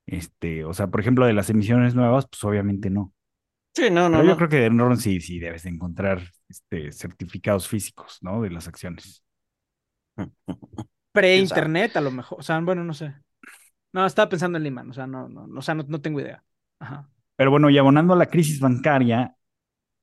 este, 0.06 0.64
o 0.64 0.72
sea, 0.72 0.88
por 0.88 1.00
ejemplo, 1.00 1.26
de 1.26 1.32
las 1.32 1.50
emisiones 1.50 1.94
nuevas, 1.94 2.26
pues 2.26 2.42
obviamente 2.44 2.90
no. 2.90 3.12
Sí, 3.74 3.90
no, 3.90 4.08
no, 4.08 4.18
Pero 4.18 4.24
yo 4.24 4.30
no. 4.30 4.36
creo 4.36 4.48
que 4.48 4.56
de 4.56 4.66
Enron 4.66 4.96
sí, 4.96 5.20
sí 5.20 5.38
debes 5.38 5.64
de 5.64 5.70
encontrar, 5.70 6.22
este, 6.48 6.92
certificados 6.92 7.68
físicos, 7.68 8.18
¿no? 8.22 8.40
De 8.40 8.50
las 8.50 8.68
acciones. 8.68 9.22
Pre-internet 11.12 11.96
a 11.96 12.00
lo 12.00 12.10
mejor. 12.10 12.40
O 12.40 12.42
sea, 12.42 12.58
bueno, 12.60 12.84
no 12.84 12.94
sé. 12.94 13.14
No, 13.92 14.06
estaba 14.06 14.28
pensando 14.28 14.58
en 14.58 14.64
Lehman, 14.64 14.90
o 14.90 14.92
sea, 14.92 15.06
no, 15.06 15.28
no, 15.28 15.46
no, 15.46 15.58
o 15.58 15.62
sea, 15.62 15.74
no, 15.74 15.84
no 15.88 16.00
tengo 16.00 16.20
idea. 16.20 16.42
Ajá. 16.78 17.08
Pero 17.36 17.50
bueno, 17.50 17.70
y 17.70 17.78
abonando 17.78 18.14
a 18.14 18.16
la 18.16 18.26
crisis 18.26 18.60
bancaria, 18.60 19.36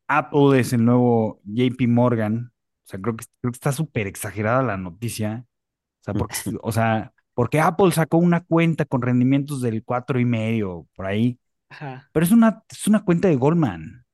Apple 0.08 0.60
es 0.60 0.73
el 0.73 0.86
nuevo 0.86 1.41
JP 1.45 1.88
Morgan. 1.88 2.51
O 2.86 2.88
sea, 2.88 2.99
creo 3.01 3.15
que, 3.15 3.25
creo 3.41 3.51
que 3.51 3.56
está 3.58 3.71
súper 3.71 4.08
exagerada 4.08 4.62
la 4.63 4.78
noticia. 4.78 5.45
O 6.01 6.04
sea, 6.04 6.13
porque, 6.13 6.36
o 6.62 6.71
sea, 6.71 7.12
porque 7.34 7.60
Apple 7.60 7.91
sacó 7.91 8.17
una 8.17 8.41
cuenta 8.41 8.86
con 8.86 9.02
rendimientos 9.02 9.62
del 9.62 9.84
cuatro 9.84 10.19
y 10.19 10.26
medio 10.26 10.88
por 10.96 11.06
ahí. 11.06 11.39
Ajá. 11.69 12.10
Pero 12.12 12.26
es 12.26 12.32
una, 12.32 12.63
es 12.69 12.88
una 12.88 13.04
cuenta 13.04 13.28
de 13.28 13.36
Goldman. 13.36 14.06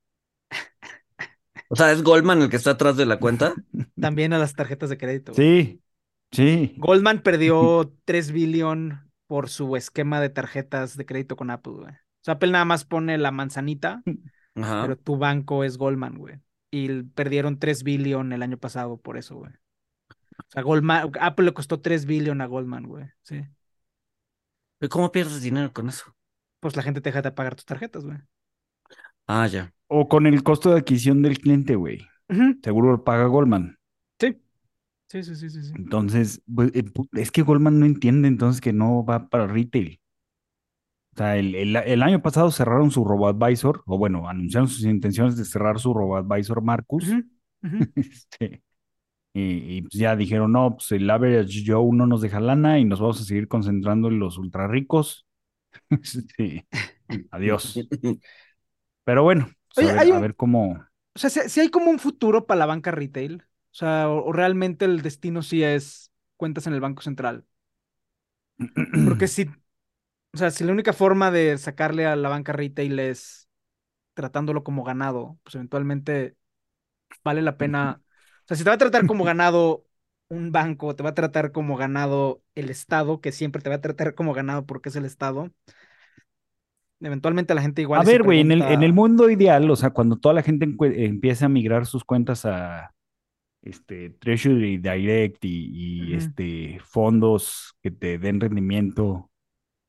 O 1.70 1.76
sea, 1.76 1.92
¿es 1.92 2.02
Goldman 2.02 2.42
el 2.42 2.50
que 2.50 2.56
está 2.56 2.72
atrás 2.72 2.98
de 2.98 3.06
la 3.06 3.20
cuenta? 3.20 3.54
También 4.00 4.34
a 4.34 4.40
las 4.40 4.56
tarjetas 4.56 4.90
de 4.90 4.98
crédito. 4.98 5.34
Sí, 5.34 5.82
sí. 6.32 6.74
Goldman 6.78 7.22
perdió 7.22 7.94
3 8.06 8.32
billion 8.32 9.12
por 9.28 9.50
su 9.50 9.76
esquema 9.76 10.20
de 10.20 10.30
tarjetas 10.30 10.98
de 10.98 11.06
crédito 11.06 11.36
con 11.36 11.52
Apple, 11.52 11.74
güey. 11.74 11.92
O 11.94 12.24
sea, 12.24 12.36
Apple 12.36 12.52
nada 12.52 12.66
más 12.66 12.86
pone 12.86 13.18
la 13.18 13.32
manzanita, 13.32 14.02
Ajá. 14.56 14.82
pero 14.82 14.98
tu 14.98 15.18
banco 15.18 15.64
es 15.64 15.78
Goldman, 15.78 16.18
güey. 16.18 16.40
Y 16.72 17.04
perdieron 17.04 17.60
3 17.60 17.84
billion 17.84 18.34
el 18.34 18.42
año 18.42 18.58
pasado 18.58 18.98
por 18.98 19.18
eso, 19.18 19.36
güey. 19.36 19.52
O 20.40 20.52
sea, 20.52 20.64
Goldman, 20.64 21.12
Apple 21.20 21.46
le 21.46 21.54
costó 21.54 21.80
3 21.82 22.06
billion 22.06 22.42
a 22.42 22.46
Goldman, 22.48 22.88
güey. 22.88 23.06
Sí. 23.24 23.46
¿Y 24.82 24.88
¿Cómo 24.90 25.12
pierdes 25.12 25.42
dinero 25.42 25.72
con 25.74 25.90
eso? 25.90 26.16
Pues 26.60 26.76
la 26.76 26.84
gente 26.84 27.02
te 27.02 27.10
deja 27.10 27.22
de 27.22 27.32
pagar 27.32 27.56
tus 27.56 27.66
tarjetas, 27.66 28.04
güey. 28.06 28.18
Ah, 29.28 29.48
ya. 29.48 29.74
O 29.88 30.08
con 30.08 30.26
el 30.28 30.44
costo 30.44 30.72
de 30.72 30.80
adquisición 30.80 31.22
del 31.22 31.40
cliente, 31.40 31.76
güey. 31.76 32.08
Seguro 32.64 32.92
lo 32.92 33.04
paga 33.04 33.26
Goldman. 33.26 33.78
Sí. 34.20 34.40
Sí, 35.08 35.24
sí, 35.24 35.36
sí, 35.36 35.50
sí, 35.50 35.64
sí. 35.64 35.74
Entonces, 35.76 36.42
pues, 36.54 36.72
eh, 36.76 36.84
es 37.14 37.32
que 37.32 37.42
Goldman 37.42 37.80
no 37.80 37.86
entiende 37.88 38.28
entonces 38.28 38.62
que 38.62 38.74
no 38.74 39.04
va 39.04 39.30
para 39.30 39.48
retail. 39.48 40.00
O 41.16 41.18
sea, 41.18 41.38
el, 41.38 41.56
el- 41.56 41.76
el 41.76 42.04
año 42.04 42.22
pasado 42.22 42.52
cerraron 42.52 42.92
su 42.92 43.04
robo-advisor, 43.04 43.84
o 43.86 43.98
bueno, 43.98 44.30
anunciaron 44.30 44.68
sus 44.70 44.84
intenciones 44.86 45.36
de 45.38 45.46
cerrar 45.46 45.80
su 45.80 45.94
robo-advisor 45.94 46.62
Marcus. 46.62 47.06
Este, 47.96 48.64
y, 49.34 49.78
y, 49.78 49.82
pues 49.84 49.94
ya 49.96 50.16
dijeron, 50.16 50.52
no, 50.54 50.76
pues 50.78 50.92
el 50.92 51.10
average 51.10 51.64
Joe 51.66 51.90
no 51.96 52.08
nos 52.08 52.22
deja 52.22 52.40
lana 52.40 52.80
y 52.80 52.86
nos 52.86 53.00
vamos 53.00 53.22
a 53.22 53.26
seguir 53.26 53.48
concentrando 53.48 54.08
en 54.10 54.20
los 54.20 54.38
ultra 54.38 54.68
ricos. 54.68 55.26
Sí, 56.38 56.66
adiós. 57.32 57.88
Pero 59.04 59.24
bueno, 59.24 59.50
pues, 59.76 59.78
Oye, 59.78 59.90
a 59.90 59.94
ver, 59.94 60.06
hay 60.06 60.12
a 60.12 60.20
un- 60.20 60.20
ver 60.20 60.36
cómo. 60.36 60.86
O 61.16 61.20
sea, 61.20 61.30
si, 61.32 61.60
hay 61.62 61.70
como 61.72 61.92
un 61.92 62.00
futuro 62.00 62.48
para 62.48 62.60
la 62.60 62.66
banca 62.68 62.92
retail. 62.92 63.44
O 63.74 63.76
sea, 63.76 64.10
o, 64.10 64.26
o 64.30 64.34
realmente 64.34 64.86
el 64.86 65.02
destino 65.02 65.44
sí 65.44 65.64
es 65.64 66.12
cuentas 66.38 66.68
en 66.68 66.74
el 66.74 66.82
Banco 66.82 67.02
Central. 67.04 67.46
Porque 69.04 69.28
si, 69.28 69.44
o 70.34 70.38
sea, 70.38 70.52
si 70.52 70.64
la 70.64 70.74
única 70.74 70.94
forma 70.94 71.32
de 71.32 71.58
sacarle 71.58 72.06
a 72.08 72.16
la 72.16 72.30
banca 72.30 72.54
retail 72.54 73.00
es 73.00 73.50
tratándolo 74.14 74.64
como 74.64 74.84
ganado, 74.84 75.40
pues 75.44 75.56
eventualmente 75.56 76.38
vale 77.24 77.42
la 77.42 77.58
pena. 77.58 78.02
O 78.50 78.52
sea, 78.52 78.58
si 78.58 78.64
te 78.64 78.70
va 78.72 78.76
a 78.76 78.78
tratar 78.80 79.06
como 79.06 79.24
ganado 79.24 79.86
un 80.28 80.52
banco, 80.52 80.96
te 80.96 81.04
va 81.04 81.10
a 81.12 81.14
tratar 81.14 81.52
como 81.52 81.78
ganado 81.78 82.42
el 82.56 82.70
Estado, 82.72 83.22
que 83.22 83.32
siempre 83.32 83.62
te 83.62 83.70
va 83.70 83.76
a 83.76 83.82
tratar 83.82 84.16
como 84.16 84.34
ganado 84.34 84.66
porque 84.66 84.90
es 84.90 84.96
el 84.96 85.06
Estado. 85.06 85.52
Eventualmente 87.00 87.54
la 87.54 87.62
gente 87.62 87.84
igual 87.84 88.02
A 88.02 88.04
ver, 88.04 88.24
güey, 88.24 88.40
en 88.42 88.52
el, 88.52 88.62
en 88.64 88.68
el 88.68 88.78
pregunta- 88.78 88.96
mundo 88.96 89.30
ideal, 89.30 89.70
o 89.70 89.76
sea, 89.76 89.92
cuando 89.92 90.18
toda 90.18 90.34
la 90.34 90.42
gente 90.42 90.66
empiece 90.66 91.46
a 91.46 91.50
migrar 91.50 91.86
sus 91.86 92.04
cuentas 92.04 92.44
a 92.46 92.92
este 93.62 94.10
Treasury 94.10 94.78
Direct 94.78 95.46
y, 95.46 96.14
este 96.16 96.80
fondos 96.84 97.76
que 97.84 97.92
te 97.92 98.18
den 98.18 98.40
rendimiento, 98.40 99.30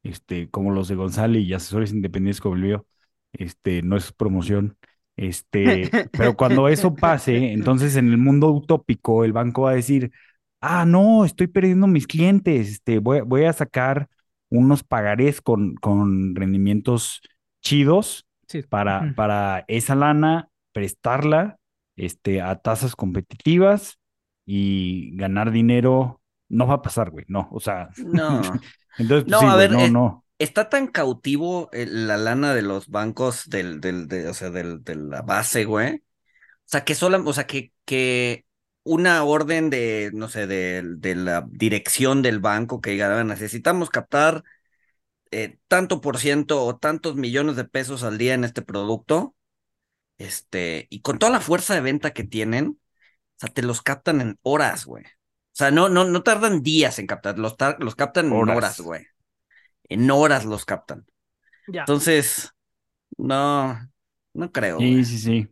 este, 0.02 0.50
como 0.50 0.70
los 0.72 0.88
de 0.88 0.96
González 0.96 1.44
y 1.44 1.54
asesores 1.54 1.92
independientes 1.92 2.40
como 2.42 2.56
el 2.56 2.62
mío, 2.62 2.86
este, 3.32 3.82
no 3.82 3.96
es 3.96 4.12
promoción. 4.12 4.76
Este, 5.20 5.90
pero 6.16 6.34
cuando 6.36 6.68
eso 6.68 6.94
pase, 6.94 7.52
entonces 7.52 7.96
en 7.96 8.08
el 8.08 8.16
mundo 8.18 8.50
utópico, 8.50 9.24
el 9.24 9.32
banco 9.34 9.62
va 9.62 9.72
a 9.72 9.74
decir, 9.74 10.12
ah, 10.60 10.84
no, 10.86 11.24
estoy 11.26 11.46
perdiendo 11.46 11.86
mis 11.86 12.06
clientes, 12.06 12.68
este, 12.70 12.98
voy, 13.00 13.18
a- 13.18 13.22
voy 13.24 13.44
a 13.44 13.52
sacar 13.52 14.08
unos 14.48 14.82
pagarés 14.82 15.40
con, 15.42 15.74
con 15.76 16.34
rendimientos 16.34 17.20
chidos 17.62 18.26
Sí. 18.48 18.62
para, 18.68 19.12
para 19.14 19.64
esa 19.68 19.94
lana, 19.94 20.48
prestarla 20.72 21.58
este, 21.96 22.40
a 22.40 22.56
tasas 22.56 22.96
competitivas 22.96 23.98
y 24.46 25.16
ganar 25.16 25.50
dinero. 25.50 26.20
No 26.48 26.66
va 26.66 26.74
a 26.74 26.82
pasar, 26.82 27.10
güey, 27.10 27.24
no, 27.28 27.48
o 27.52 27.60
sea, 27.60 27.90
No. 27.96 28.40
entonces, 28.98 29.24
pues 29.24 29.26
No, 29.26 29.40
sí, 29.40 29.46
a 29.46 29.54
güey, 29.54 29.68
ver, 29.68 29.70
no, 29.70 29.80
eh, 29.80 29.90
no. 29.90 30.24
Está 30.40 30.68
tan 30.70 30.88
cautivo 30.88 31.70
el- 31.72 32.08
la 32.08 32.18
lana 32.18 32.54
de 32.54 32.62
los 32.62 32.88
bancos 32.88 33.48
del, 33.50 33.80
del, 33.80 34.08
de, 34.08 34.28
o 34.28 34.34
sea, 34.34 34.50
del, 34.50 34.82
de 34.84 34.96
la 34.96 35.22
base, 35.22 35.64
güey. 35.66 35.96
O 35.96 36.02
sea, 36.66 36.84
que 36.84 36.94
sola, 36.96 37.18
o 37.24 37.32
sea, 37.34 37.46
que, 37.46 37.72
que 37.86 38.46
una 38.84 39.24
orden 39.24 39.70
de, 39.70 40.10
no 40.14 40.28
sé, 40.28 40.46
de, 40.48 40.82
de 40.98 41.14
la 41.16 41.46
dirección 41.50 42.22
del 42.22 42.40
banco 42.40 42.80
que 42.80 42.92
diga, 42.92 43.20
"Ah, 43.20 43.24
necesitamos 43.24 43.90
captar 43.90 44.44
eh, 45.32 45.58
tanto 45.68 46.00
por 46.00 46.18
ciento 46.18 46.64
o 46.64 46.76
tantos 46.78 47.16
millones 47.16 47.56
de 47.56 47.64
pesos 47.64 48.02
al 48.02 48.18
día 48.18 48.34
en 48.34 48.44
este 48.44 48.62
producto, 48.62 49.36
este, 50.18 50.86
y 50.90 51.00
con 51.02 51.18
toda 51.18 51.32
la 51.32 51.40
fuerza 51.40 51.74
de 51.74 51.80
venta 51.82 52.12
que 52.12 52.24
tienen, 52.24 52.78
o 53.36 53.40
sea, 53.40 53.50
te 53.50 53.62
los 53.62 53.82
captan 53.82 54.20
en 54.20 54.38
horas, 54.42 54.86
güey. 54.86 55.04
O 55.04 55.08
sea, 55.60 55.70
no, 55.70 55.88
no, 55.88 56.04
no 56.04 56.22
tardan 56.22 56.62
días 56.62 56.98
en 56.98 57.06
captar, 57.06 57.38
los, 57.38 57.56
tar- 57.56 57.78
los 57.80 57.94
captan 57.96 58.26
en 58.26 58.48
Horas. 58.48 58.56
horas, 58.58 58.80
güey. 58.80 59.06
En 59.90 60.10
horas 60.10 60.46
los 60.46 60.64
captan. 60.66 61.06
Ya. 61.66 61.82
Entonces, 61.82 62.50
no, 63.18 63.78
no 64.34 64.52
creo. 64.52 64.78
Sí, 64.78 64.86
güey. 64.86 65.04
sí, 65.04 65.18
sí. 65.18 65.48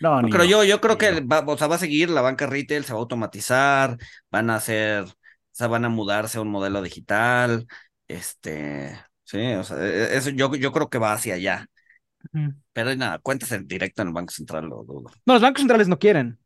No, 0.00 0.22
No 0.22 0.28
creo, 0.30 0.44
yo, 0.44 0.64
yo, 0.64 0.64
yo 0.64 0.80
creo 0.80 0.98
ni 0.98 0.98
que 0.98 1.20
va, 1.20 1.40
o 1.46 1.58
sea, 1.58 1.66
va 1.68 1.76
a 1.76 1.78
seguir 1.78 2.10
la 2.10 2.20
banca 2.22 2.46
retail, 2.46 2.84
se 2.84 2.92
va 2.92 2.98
a 2.98 3.02
automatizar, 3.02 3.96
van 4.30 4.50
a 4.50 4.56
hacer, 4.56 5.04
o 5.04 5.08
sea, 5.52 5.68
van 5.68 5.84
a 5.84 5.88
mudarse 5.88 6.38
a 6.38 6.42
un 6.42 6.48
modelo 6.50 6.82
digital, 6.82 7.66
este, 8.08 8.98
sí, 9.24 9.38
o 9.54 9.64
sea, 9.64 9.78
e- 9.78 10.16
eso 10.16 10.30
yo, 10.30 10.54
yo 10.56 10.72
creo 10.72 10.90
que 10.90 10.98
va 10.98 11.12
hacia 11.14 11.34
allá. 11.34 11.66
Pero 12.72 12.94
nada, 12.96 13.18
cuentas 13.18 13.52
en 13.52 13.66
directo 13.66 14.02
en 14.02 14.08
el 14.08 14.14
Banco 14.14 14.32
Central, 14.32 14.66
lo 14.66 14.84
dudo. 14.84 15.10
No, 15.26 15.34
los 15.34 15.42
bancos 15.42 15.60
centrales 15.60 15.88
no 15.88 15.98
quieren. 15.98 16.38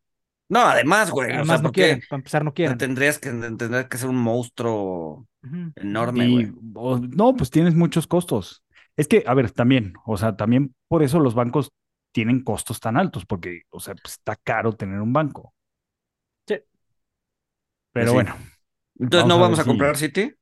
No, 0.49 0.59
además, 0.61 1.11
güey, 1.11 1.29
o 1.31 1.33
Además, 1.35 1.45
sea, 1.45 1.61
no 1.61 1.71
quieren. 1.71 2.01
Para 2.09 2.19
empezar, 2.19 2.43
no 2.43 2.53
quieren. 2.53 2.77
tendrías 2.77 3.19
que, 3.19 3.29
tendrías 3.31 3.87
que 3.87 3.97
ser 3.97 4.09
un 4.09 4.17
monstruo 4.17 5.27
Enorme, 5.75 6.25
Y, 6.29 6.51
o- 6.75 6.99
no, 6.99 7.35
pues 7.35 7.49
tienes 7.49 7.75
muchos 7.75 8.07
costos. 8.07 8.63
Es 8.97 9.07
que, 9.07 9.23
a 9.25 9.33
ver, 9.33 9.51
también, 9.51 9.93
o 10.05 10.17
sea, 10.17 10.35
también 10.35 10.75
por 10.87 11.01
eso 11.03 11.19
los 11.19 11.33
bancos 11.33 11.71
tienen 12.13 12.43
costos 12.43 12.79
tan 12.79 12.97
altos, 12.97 13.25
porque, 13.25 13.61
o 13.69 13.79
sea, 13.79 13.95
pues, 13.95 14.13
está 14.15 14.35
caro 14.35 14.73
tener 14.73 14.99
un 15.01 15.13
banco. 15.13 15.53
Sí. 16.47 16.57
Pero 17.93 18.07
sí. 18.09 18.13
bueno, 18.13 18.35
Entonces, 18.99 19.27
Vamos 19.27 19.37
¿no 19.37 19.39
vamos 19.41 19.59
a 19.59 19.63
si- 19.63 19.69
comprar 19.69 19.97
City? 19.97 20.33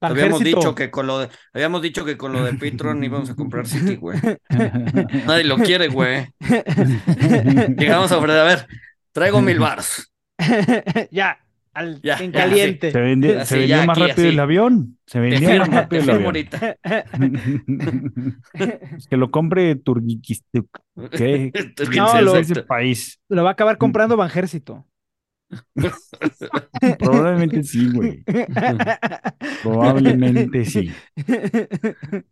Habíamos 0.00 0.40
dicho 0.40 0.74
que 0.74 0.90
con 0.90 1.06
lo 1.06 1.18
de, 1.20 1.30
habíamos 1.54 1.80
dicho 1.80 2.04
que 2.04 2.18
con 2.18 2.32
lo 2.34 2.44
de 2.44 2.52
Petron 2.54 3.02
íbamos 3.02 3.30
a 3.30 3.34
comprar 3.34 3.66
City, 3.66 3.96
güey. 3.96 4.18
Nadie 5.26 5.44
lo 5.44 5.56
quiere, 5.56 5.88
güey. 5.88 6.28
Llegamos 7.78 8.12
a 8.12 8.18
ofrecer, 8.18 8.40
a 8.40 8.44
ver, 8.44 8.66
traigo 9.12 9.40
mil 9.40 9.58
baros. 9.58 10.12
ya, 11.10 11.38
al, 11.74 12.00
Ya, 12.02 12.16
en 12.18 12.32
ya, 12.32 12.40
caliente. 12.40 12.90
se 12.90 13.00
vendió, 13.00 13.38
Así, 13.40 13.48
se 13.48 13.58
vendió 13.58 13.76
ya 13.76 13.86
más 13.86 13.98
aquí, 13.98 14.08
rápido 14.08 14.26
así. 14.28 14.34
el 14.34 14.40
avión. 14.40 14.98
Se 15.06 15.20
vendió 15.20 15.40
más 15.40 15.50
firmo, 15.50 15.64
te 15.66 15.72
rápido 15.80 16.02
el 16.02 16.10
avión. 16.10 16.34
que 19.10 19.16
lo 19.16 19.30
compre 19.30 19.76
Turquistán. 19.76 20.66
¿Qué? 21.10 21.52
No, 21.96 22.12
¿Qué 22.12 22.18
es 22.18 22.24
lo- 22.24 22.36
ese 22.36 22.62
país? 22.62 23.20
Lo 23.28 23.42
va 23.44 23.50
a 23.50 23.52
acabar 23.52 23.78
comprando 23.78 24.16
Banjército. 24.16 24.84
Probablemente 26.98 27.62
sí, 27.62 27.90
güey. 27.90 28.24
Probablemente 29.62 30.64
sí. 30.64 30.90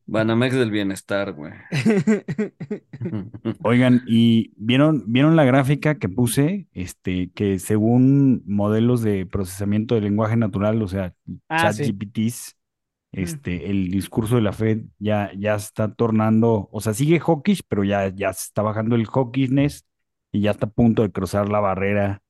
Banamex 0.06 0.54
del 0.54 0.70
bienestar, 0.70 1.32
güey. 1.32 1.52
Oigan, 3.62 4.02
¿y 4.06 4.52
vieron, 4.56 5.04
vieron 5.06 5.36
la 5.36 5.44
gráfica 5.44 5.98
que 5.98 6.08
puse? 6.08 6.68
Este, 6.72 7.30
que 7.32 7.58
según 7.58 8.42
modelos 8.46 9.02
de 9.02 9.26
procesamiento 9.26 9.94
de 9.94 10.02
lenguaje 10.02 10.36
natural, 10.36 10.82
o 10.82 10.88
sea, 10.88 11.14
Ah, 11.48 11.72
sí. 11.72 11.84
ChatGPTs, 11.84 12.56
este, 13.12 13.70
el 13.70 13.90
discurso 13.90 14.36
de 14.36 14.42
la 14.42 14.52
Fed 14.52 14.82
ya, 14.98 15.30
ya 15.36 15.54
está 15.54 15.94
tornando, 15.94 16.68
o 16.72 16.80
sea, 16.80 16.94
sigue 16.94 17.20
hawkish, 17.20 17.62
pero 17.68 17.84
ya, 17.84 18.08
ya 18.14 18.32
se 18.32 18.46
está 18.46 18.62
bajando 18.62 18.96
el 18.96 19.06
hawkishness 19.06 19.86
y 20.32 20.42
ya 20.42 20.52
está 20.52 20.66
a 20.66 20.70
punto 20.70 21.02
de 21.02 21.12
cruzar 21.12 21.48
la 21.48 21.60
barrera 21.60 22.21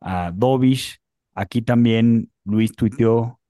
a 0.00 0.32
dovish. 0.34 0.98
Aquí 1.34 1.62
también 1.62 2.30
Luis 2.44 2.72
tuiteó 2.72 3.40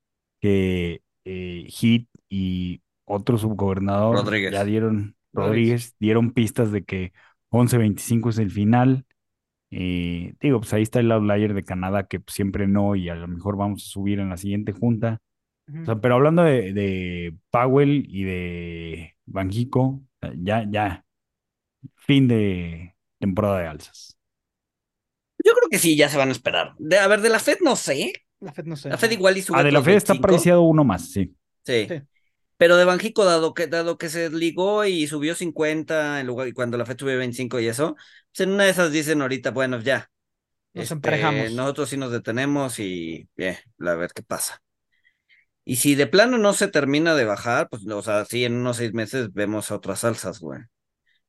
que 0.40 1.02
eh, 1.24 1.66
Hit 1.68 2.08
y 2.28 2.82
otro 3.04 3.38
subgobernador 3.38 4.16
Rodríguez. 4.16 4.52
ya 4.52 4.64
dieron, 4.64 5.16
Rodríguez. 5.32 5.34
Rodríguez, 5.34 5.96
dieron 5.98 6.32
pistas 6.32 6.72
de 6.72 6.84
que 6.84 7.12
11.25 7.50 8.30
es 8.30 8.38
el 8.38 8.50
final. 8.50 9.06
Eh, 9.70 10.34
digo, 10.40 10.60
pues 10.60 10.72
ahí 10.72 10.82
está 10.82 11.00
el 11.00 11.12
outlier 11.12 11.54
de 11.54 11.64
Canadá 11.64 12.06
que 12.06 12.22
siempre 12.26 12.66
no 12.66 12.96
y 12.96 13.08
a 13.08 13.14
lo 13.14 13.28
mejor 13.28 13.56
vamos 13.56 13.84
a 13.84 13.88
subir 13.88 14.18
en 14.20 14.30
la 14.30 14.36
siguiente 14.36 14.72
junta. 14.72 15.20
O 15.82 15.84
sea, 15.84 16.00
pero 16.00 16.14
hablando 16.14 16.44
de, 16.44 16.72
de 16.72 17.36
Powell 17.50 18.06
y 18.08 18.24
de 18.24 19.16
Banjico, 19.26 20.00
ya, 20.38 20.64
ya, 20.66 21.04
fin 21.94 22.26
de 22.26 22.96
temporada 23.18 23.58
de 23.60 23.66
alzas. 23.66 24.17
Yo 25.44 25.52
creo 25.52 25.68
que 25.70 25.78
sí, 25.78 25.96
ya 25.96 26.08
se 26.08 26.16
van 26.16 26.28
a 26.28 26.32
esperar. 26.32 26.74
De, 26.78 26.98
a 26.98 27.06
ver, 27.06 27.20
de 27.20 27.28
la 27.28 27.38
Fed 27.38 27.58
no 27.60 27.76
sé. 27.76 28.12
La 28.40 28.52
Fed 28.52 28.64
no 28.64 28.76
sé. 28.76 28.88
La 28.88 28.98
Fed 28.98 29.10
igual 29.10 29.36
y 29.36 29.42
sube 29.42 29.58
Ah, 29.58 29.62
de 29.62 29.72
la 29.72 29.82
Fed 29.82 29.94
está 29.94 30.12
25. 30.12 30.26
apreciado 30.26 30.62
uno 30.62 30.84
más, 30.84 31.10
sí. 31.10 31.34
Sí. 31.64 31.86
Sí. 31.88 32.02
Pero 32.56 32.76
de 32.76 32.84
Banjico, 32.84 33.24
dado 33.24 33.54
que, 33.54 33.68
dado 33.68 33.98
que 33.98 34.08
se 34.08 34.30
ligó 34.30 34.84
y 34.84 35.06
subió 35.06 35.36
50 35.36 36.20
en 36.20 36.26
lugar, 36.26 36.48
y 36.48 36.52
cuando 36.52 36.76
la 36.76 36.84
Fed 36.84 36.98
subió 36.98 37.16
25 37.16 37.60
y 37.60 37.68
eso, 37.68 37.94
pues 37.94 38.40
en 38.40 38.50
una 38.50 38.64
de 38.64 38.70
esas 38.70 38.90
dicen 38.90 39.22
ahorita, 39.22 39.52
bueno, 39.52 39.80
ya. 39.80 40.10
Nos 40.74 40.84
este, 40.84 40.94
emparejamos. 40.94 41.52
Nosotros 41.52 41.88
sí 41.88 41.96
nos 41.96 42.10
detenemos 42.10 42.80
y 42.80 43.28
bien, 43.36 43.56
a 43.78 43.94
ver 43.94 44.10
qué 44.12 44.22
pasa. 44.22 44.60
Y 45.64 45.76
si 45.76 45.94
de 45.94 46.06
plano 46.06 46.38
no 46.38 46.52
se 46.52 46.66
termina 46.66 47.14
de 47.14 47.26
bajar, 47.26 47.68
pues, 47.68 47.86
o 47.86 48.02
sea, 48.02 48.24
sí, 48.24 48.44
en 48.44 48.54
unos 48.54 48.78
seis 48.78 48.92
meses 48.92 49.32
vemos 49.32 49.70
otras 49.70 50.02
alzas, 50.02 50.40
güey. 50.40 50.60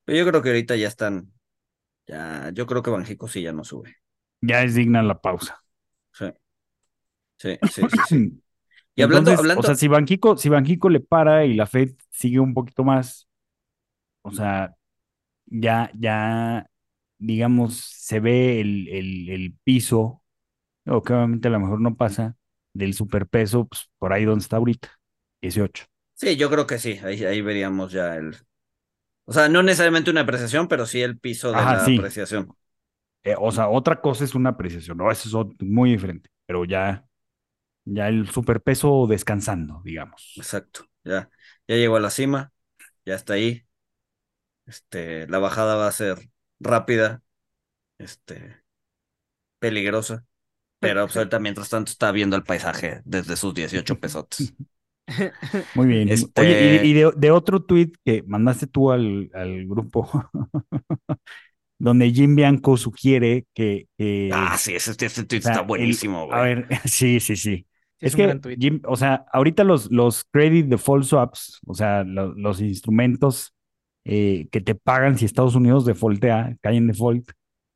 Pero 0.05 0.17
yo 0.17 0.25
creo 0.27 0.41
que 0.41 0.49
ahorita 0.49 0.75
ya 0.77 0.87
están, 0.87 1.31
ya, 2.09 2.51
yo 2.53 2.65
creo 2.67 2.83
que 2.83 2.91
Banjico 2.91 3.27
sí 3.27 3.41
ya 3.43 3.53
no 3.53 3.63
sube. 3.63 3.97
Ya 4.41 4.63
es 4.63 4.75
digna 4.75 5.01
la 5.01 5.21
pausa. 5.21 5.63
Sí. 6.13 6.25
Sí, 7.37 7.57
sí, 7.65 7.87
sí, 7.87 8.03
sí. 8.03 8.17
Y 8.95 9.01
Entonces, 9.01 9.03
hablando, 9.03 9.33
hablando, 9.33 9.61
o 9.61 9.63
sea, 9.63 9.75
si 9.75 9.87
Banjico, 9.87 10.37
si 10.37 10.49
Banjico 10.49 10.89
le 10.89 10.99
para 10.99 11.45
y 11.45 11.53
la 11.55 11.67
Fed 11.67 11.91
sigue 12.11 12.39
un 12.39 12.53
poquito 12.53 12.83
más, 12.83 13.27
o 14.23 14.31
sea, 14.31 14.75
ya, 15.47 15.91
ya, 15.99 16.69
digamos, 17.19 17.77
se 17.77 18.19
ve 18.19 18.61
el, 18.61 18.87
el, 18.89 19.29
el 19.29 19.55
piso, 19.63 20.23
o 20.87 21.03
que 21.03 21.13
obviamente 21.13 21.49
a 21.49 21.51
lo 21.51 21.59
mejor 21.61 21.81
no 21.81 21.95
pasa, 21.97 22.37
del 22.73 22.93
superpeso, 22.95 23.67
pues 23.67 23.89
por 23.99 24.13
ahí 24.13 24.25
donde 24.25 24.43
está 24.43 24.57
ahorita, 24.57 24.89
18. 25.41 25.85
sí, 26.15 26.35
yo 26.37 26.49
creo 26.49 26.67
que 26.67 26.77
sí, 26.79 26.99
ahí, 27.03 27.23
ahí 27.25 27.41
veríamos 27.41 27.91
ya 27.91 28.15
el, 28.15 28.35
o 29.29 29.33
sea, 29.33 29.47
no 29.47 29.61
necesariamente 29.63 30.09
una 30.09 30.21
apreciación, 30.21 30.67
pero 30.67 30.85
sí 30.85 31.01
el 31.01 31.19
piso 31.19 31.49
de 31.49 31.57
Ajá, 31.57 31.75
la 31.77 31.85
sí. 31.85 31.97
apreciación. 31.97 32.49
Eh, 33.23 33.35
o 33.37 33.51
sea, 33.51 33.69
otra 33.69 34.01
cosa 34.01 34.23
es 34.23 34.33
una 34.33 34.49
apreciación, 34.51 34.97
no, 34.97 35.11
eso 35.11 35.41
es 35.59 35.67
muy 35.67 35.91
diferente, 35.91 36.29
pero 36.45 36.65
ya, 36.65 37.05
ya 37.85 38.07
el 38.09 38.29
superpeso 38.29 39.07
descansando, 39.07 39.81
digamos. 39.83 40.33
Exacto, 40.37 40.85
ya, 41.03 41.29
ya 41.67 41.75
llegó 41.75 41.97
a 41.97 41.99
la 41.99 42.09
cima, 42.09 42.51
ya 43.05 43.15
está 43.15 43.33
ahí. 43.33 43.65
Este, 44.65 45.27
la 45.27 45.39
bajada 45.39 45.75
va 45.75 45.87
a 45.87 45.91
ser 45.91 46.29
rápida, 46.59 47.23
este, 47.99 48.63
peligrosa, 49.59 50.25
pero 50.79 51.05
pues, 51.05 51.17
ahorita 51.17 51.39
mientras 51.39 51.69
tanto 51.69 51.91
está 51.91 52.11
viendo 52.11 52.35
el 52.37 52.43
paisaje 52.43 53.01
desde 53.05 53.37
sus 53.37 53.53
18 53.53 53.99
pesotes. 53.99 54.55
Muy 55.73 55.87
bien. 55.87 56.09
Este- 56.09 56.41
Oye, 56.41 56.57
y, 56.59 56.75
y 56.89 56.93
de, 56.93 57.11
de 57.15 57.31
otro 57.31 57.61
tweet 57.63 57.91
que 58.05 58.23
mandaste 58.27 58.67
tú 58.67 58.91
al, 58.91 59.29
al 59.33 59.65
grupo, 59.67 60.09
donde 61.79 62.11
Jim 62.11 62.35
Bianco 62.35 62.77
sugiere 62.77 63.45
que... 63.53 63.87
que, 63.97 64.29
Ah, 64.33 64.57
sí, 64.57 64.75
ese, 64.75 64.91
ese 65.05 65.25
tweet 65.25 65.39
o 65.39 65.41
sea, 65.41 65.53
está 65.53 65.61
buenísimo, 65.61 66.27
A 66.31 66.41
ver, 66.41 66.67
sí, 66.85 67.19
sí, 67.19 67.35
sí. 67.35 67.65
Sí, 67.99 68.05
es 68.07 68.15
un 68.15 68.17
que, 68.17 68.23
gran 68.23 68.41
tuit. 68.41 68.59
Jim, 68.59 68.81
o 68.85 68.95
sea, 68.95 69.25
ahorita 69.33 69.63
los, 69.63 69.91
los 69.91 70.23
credit 70.25 70.67
default 70.67 71.05
swaps, 71.05 71.59
o 71.65 71.73
sea, 71.73 72.03
lo- 72.03 72.33
los 72.33 72.61
instrumentos 72.61 73.53
eh, 74.05 74.47
que 74.51 74.61
te 74.61 74.75
pagan 74.75 75.17
si 75.17 75.25
Estados 75.25 75.55
Unidos 75.55 75.85
defaultea, 75.85 76.55
cae 76.61 76.77
en 76.77 76.87
default, 76.87 77.31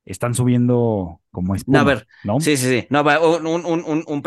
están 0.06 0.34
subiendo 0.36 1.22
como 1.32 1.56
espuma, 1.56 1.80
No, 1.80 1.80
a 1.80 1.94
ver, 1.96 2.08
¿no? 2.24 2.40
Sí, 2.40 2.58
sí, 2.58 2.68
sí. 2.82 2.88
No, 2.90 3.04
va, 3.04 3.20
un, 3.20 3.46
un, 3.48 3.66
un, 3.66 3.84
un- 3.86 4.04
un 4.08 4.22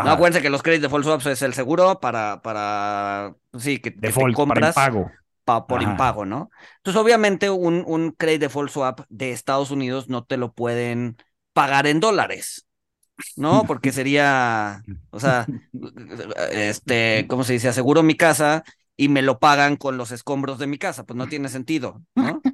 No, 0.00 0.10
acuérdense 0.12 0.42
que 0.42 0.50
los 0.50 0.62
credit 0.62 0.82
default 0.82 1.04
swaps 1.04 1.26
es 1.26 1.42
el 1.42 1.54
seguro 1.54 2.00
para, 2.00 2.40
para, 2.42 3.34
sí, 3.58 3.78
que, 3.80 3.96
que 3.96 4.12
te 4.12 4.30
para 4.46 4.62
compras 4.62 4.62
impago. 4.62 5.10
pa- 5.44 5.66
por 5.66 5.82
Ajá. 5.82 5.82
impago, 5.82 6.24
¿no? 6.26 6.50
Entonces, 6.78 7.00
obviamente, 7.02 7.50
un, 7.50 7.84
un 7.86 8.12
credit 8.12 8.42
default 8.42 8.70
swap 8.70 9.00
de 9.08 9.32
Estados 9.32 9.70
Unidos 9.70 10.08
no 10.08 10.24
te 10.24 10.36
lo 10.36 10.52
pueden 10.54 11.16
pagar 11.52 11.86
en 11.86 12.00
dólares, 12.00 12.66
¿no? 13.36 13.66
Porque 13.66 13.92
sería, 13.92 14.86
o 15.10 15.20
sea, 15.20 15.52
este, 16.52 17.26
¿cómo 17.28 17.44
se 17.44 17.54
dice? 17.54 17.68
Aseguro 17.68 18.02
mi 18.02 18.16
casa 18.16 18.64
y 18.96 19.08
me 19.08 19.22
lo 19.22 19.38
pagan 19.38 19.76
con 19.76 19.96
los 19.96 20.10
escombros 20.12 20.58
de 20.58 20.66
mi 20.66 20.78
casa, 20.78 21.04
pues 21.06 21.16
no 21.16 21.28
tiene 21.28 21.48
sentido, 21.48 22.02
¿no? 22.16 22.46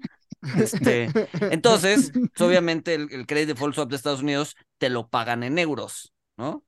Este, 0.52 1.14
entonces, 1.48 2.14
obviamente, 2.40 2.94
el, 2.94 3.09
el 3.12 3.26
credit 3.26 3.48
default 3.48 3.74
swap 3.74 3.90
de 3.90 3.96
Estados 3.96 4.22
Unidos 4.22 4.57
te 4.78 4.90
lo 4.90 5.09
pagan 5.09 5.42
en 5.42 5.59
euros, 5.59 6.12
¿no? 6.37 6.64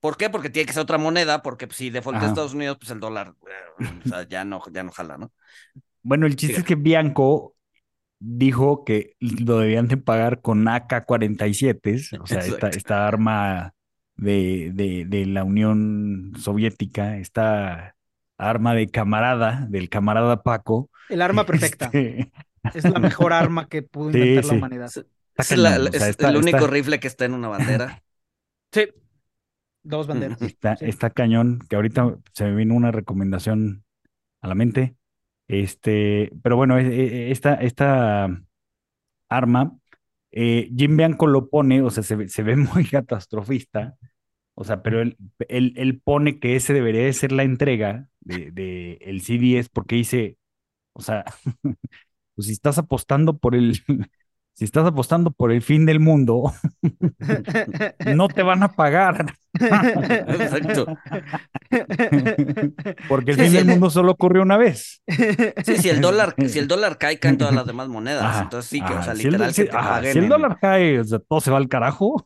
¿Por 0.00 0.16
qué? 0.16 0.30
Porque 0.30 0.50
tiene 0.50 0.66
que 0.66 0.72
ser 0.72 0.82
otra 0.82 0.98
moneda, 0.98 1.42
porque 1.42 1.66
pues, 1.66 1.78
si 1.78 1.90
defaultea 1.90 2.22
Ajá. 2.24 2.28
Estados 2.30 2.54
Unidos, 2.54 2.76
pues 2.78 2.90
el 2.90 3.00
dólar, 3.00 3.34
eh, 3.80 3.84
o 4.04 4.08
sea, 4.08 4.28
ya 4.28 4.44
no, 4.44 4.62
ya 4.72 4.82
no 4.82 4.92
jala, 4.92 5.16
¿no? 5.18 5.32
Bueno, 6.02 6.26
el 6.26 6.36
chiste 6.36 6.58
es 6.58 6.64
que 6.64 6.74
Bianco 6.76 7.54
dijo 8.18 8.84
que 8.84 9.14
lo 9.20 9.58
debían 9.58 9.88
de 9.88 9.96
pagar 9.96 10.40
con 10.40 10.66
AK-47, 10.68 12.20
o 12.20 12.26
sea, 12.26 12.40
esta, 12.70 13.06
arma 13.06 13.72
de, 14.16 14.70
de, 14.74 15.04
de 15.06 15.26
la 15.26 15.44
Unión 15.44 16.32
Soviética, 16.38 17.18
esta 17.18 17.96
arma 18.38 18.74
de 18.74 18.88
camarada, 18.88 19.66
del 19.68 19.88
camarada 19.88 20.42
Paco. 20.42 20.90
El 21.08 21.22
arma 21.22 21.44
perfecta. 21.46 21.86
Este, 21.86 22.30
Es 22.74 22.84
la 22.84 22.98
mejor 22.98 23.32
arma 23.32 23.68
que 23.68 23.82
pudo 23.82 24.10
Sí, 24.12 24.18
inventar 24.18 24.44
la 24.44 24.52
humanidad. 24.54 24.86
Es, 24.86 24.96
Está 25.38 25.54
es 25.54 25.58
la- 25.58 25.70
cañón, 25.72 25.88
o 25.88 25.90
sea, 25.92 26.00
es 26.00 26.08
está- 26.10 26.28
el 26.30 26.36
único 26.36 26.56
está- 26.58 26.70
rifle 26.70 27.00
que 27.00 27.08
está 27.08 27.24
en 27.24 27.34
una 27.34 27.48
bandera. 27.48 28.02
Sí. 28.72 28.88
Dos 29.88 30.06
banderas. 30.06 30.40
Está, 30.42 30.76
Sí. 30.76 30.86
está 30.86 31.10
cañón, 31.10 31.60
que 31.68 31.76
ahorita 31.76 32.16
se 32.34 32.44
me 32.44 32.54
vino 32.56 32.74
una 32.74 32.92
recomendación 32.92 33.84
a 34.42 34.48
la 34.48 34.54
mente. 34.54 34.96
Este, 35.48 36.32
pero 36.42 36.56
bueno, 36.56 36.78
e- 36.78 36.86
e- 36.86 37.30
esta, 37.32 37.54
esta 37.56 38.28
arma, 39.28 39.76
eh, 40.32 40.70
Jim 40.76 40.96
Bianco 40.96 41.26
lo 41.26 41.48
pone, 41.50 41.82
o 41.82 41.90
sea, 41.90 42.02
se, 42.02 42.16
ve- 42.16 42.28
se 42.28 42.42
ve 42.42 42.56
muy 42.56 42.86
catastrofista, 42.86 43.96
o 44.54 44.64
sea, 44.64 44.82
pero 44.82 45.02
él, 45.02 45.16
él, 45.48 45.74
él 45.76 46.00
pone 46.02 46.38
que 46.40 46.56
ese 46.56 46.74
debería 46.74 47.04
de 47.04 47.12
ser 47.14 47.32
la 47.32 47.44
entrega 47.44 48.08
de, 48.20 48.50
de 48.52 48.98
el 49.02 49.22
C-10 49.22 49.68
porque 49.70 49.96
dice, 49.96 50.38
o 50.94 51.02
sea, 51.02 51.24
pues 52.34 52.46
si 52.48 52.52
estás 52.52 52.78
apostando 52.78 53.38
por 53.38 53.54
el, 53.54 53.74
si 54.54 54.64
estás 54.64 54.86
apostando 54.86 55.30
por 55.32 55.52
el 55.52 55.62
fin 55.62 55.86
del 55.86 56.00
mundo, 56.00 56.52
no 58.14 58.28
te 58.28 58.42
van 58.42 58.62
a 58.62 58.72
pagar. 58.72 59.34
Exacto. 59.60 60.86
Porque 63.08 63.32
el 63.32 63.36
Sí, 63.36 63.42
fin 63.42 63.50
sí. 63.50 63.56
del 63.58 63.66
mundo 63.66 63.90
solo 63.90 64.12
ocurrió 64.12 64.42
una 64.42 64.56
vez. 64.56 65.02
Sí, 65.64 65.76
si 65.78 65.88
el 65.88 66.00
dólar, 66.00 66.34
si 66.48 66.58
el 66.58 66.68
dólar 66.68 66.98
cae, 66.98 67.18
caen 67.18 67.38
todas 67.38 67.54
las 67.54 67.66
demás 67.66 67.88
monedas. 67.88 68.22
Ajá, 68.24 68.42
Entonces 68.42 68.70
sí, 68.70 68.78
que, 68.80 68.92
o 68.92 68.96
ajá. 68.96 69.02
sea, 69.04 69.14
Si 69.14 69.22
el, 69.26 69.32
literal 69.32 69.54
si- 69.54 69.62
que 69.64 69.68
te 69.70 69.76
ajá, 69.76 69.88
paguen. 69.90 70.12
si 70.12 70.18
el 70.18 70.24
en- 70.24 70.30
dólar 70.30 70.58
cae, 70.60 71.00
o 71.00 71.04
sea, 71.04 71.18
todo 71.18 71.40
se 71.40 71.50
va 71.50 71.58
al 71.58 71.68
carajo. 71.68 72.24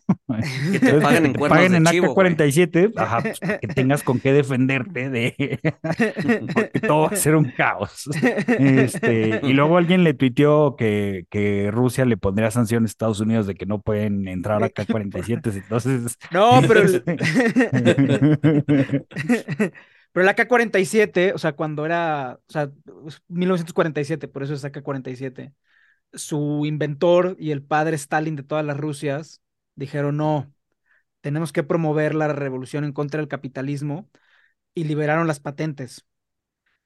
que 0.72 0.78
te 0.78 0.92
paguen 1.00 1.26
en 1.26 1.32
te 1.32 1.38
cuernos 1.38 1.56
paguen 1.58 1.72
de 1.72 1.78
en 1.78 1.84
chivo, 1.86 2.14
güey. 2.14 2.28
AK-47, 2.34 2.92
ajá, 2.96 3.20
pues, 3.22 3.40
que 3.40 3.68
tengas 3.68 4.02
con 4.02 4.20
qué 4.20 4.32
defenderte 4.32 5.10
de... 5.10 5.58
Porque 6.54 6.80
todo 6.80 7.02
va 7.02 7.08
a 7.08 7.16
ser 7.16 7.34
un 7.36 7.50
caos. 7.56 8.08
Este, 8.46 9.40
y 9.42 9.52
luego 9.52 9.76
alguien 9.78 10.04
le 10.04 10.14
tuiteó 10.14 10.76
que, 10.76 11.24
que 11.30 11.70
Rusia 11.72 12.04
le 12.04 12.16
pondría 12.16 12.50
sanciones 12.50 12.90
a 12.90 12.92
Estados 12.92 13.20
Unidos 13.20 13.46
de 13.46 13.54
que 13.54 13.66
no 13.66 13.80
pueden 13.80 14.28
entrar 14.28 14.62
a 14.62 14.66
AK-47, 14.66 15.54
entonces... 15.54 16.16
No, 16.30 16.60
pero 16.66 16.80
el, 16.80 17.02
pero 20.12 20.22
el 20.24 20.28
AK-47, 20.28 21.32
o 21.34 21.38
sea, 21.38 21.52
cuando 21.52 21.84
era, 21.86 22.40
o 22.48 22.52
sea, 22.52 22.70
1947, 23.28 24.28
por 24.28 24.42
eso 24.42 24.54
es 24.54 24.64
AK-47, 24.64 25.52
su 26.12 26.64
inventor 26.66 27.36
y 27.38 27.50
el 27.52 27.62
padre 27.62 27.96
Stalin 27.96 28.36
de 28.36 28.42
todas 28.42 28.64
las 28.64 28.76
Rusias 28.78 29.42
dijeron, 29.74 30.16
no, 30.16 30.52
tenemos 31.22 31.52
que 31.52 31.62
promover 31.64 32.14
la 32.14 32.28
revolución 32.28 32.84
en 32.84 32.92
contra 32.92 33.18
del 33.20 33.28
capitalismo 33.28 34.10
y 34.74 34.84
liberaron 34.84 35.26
las 35.28 35.40
patentes. 35.40 36.06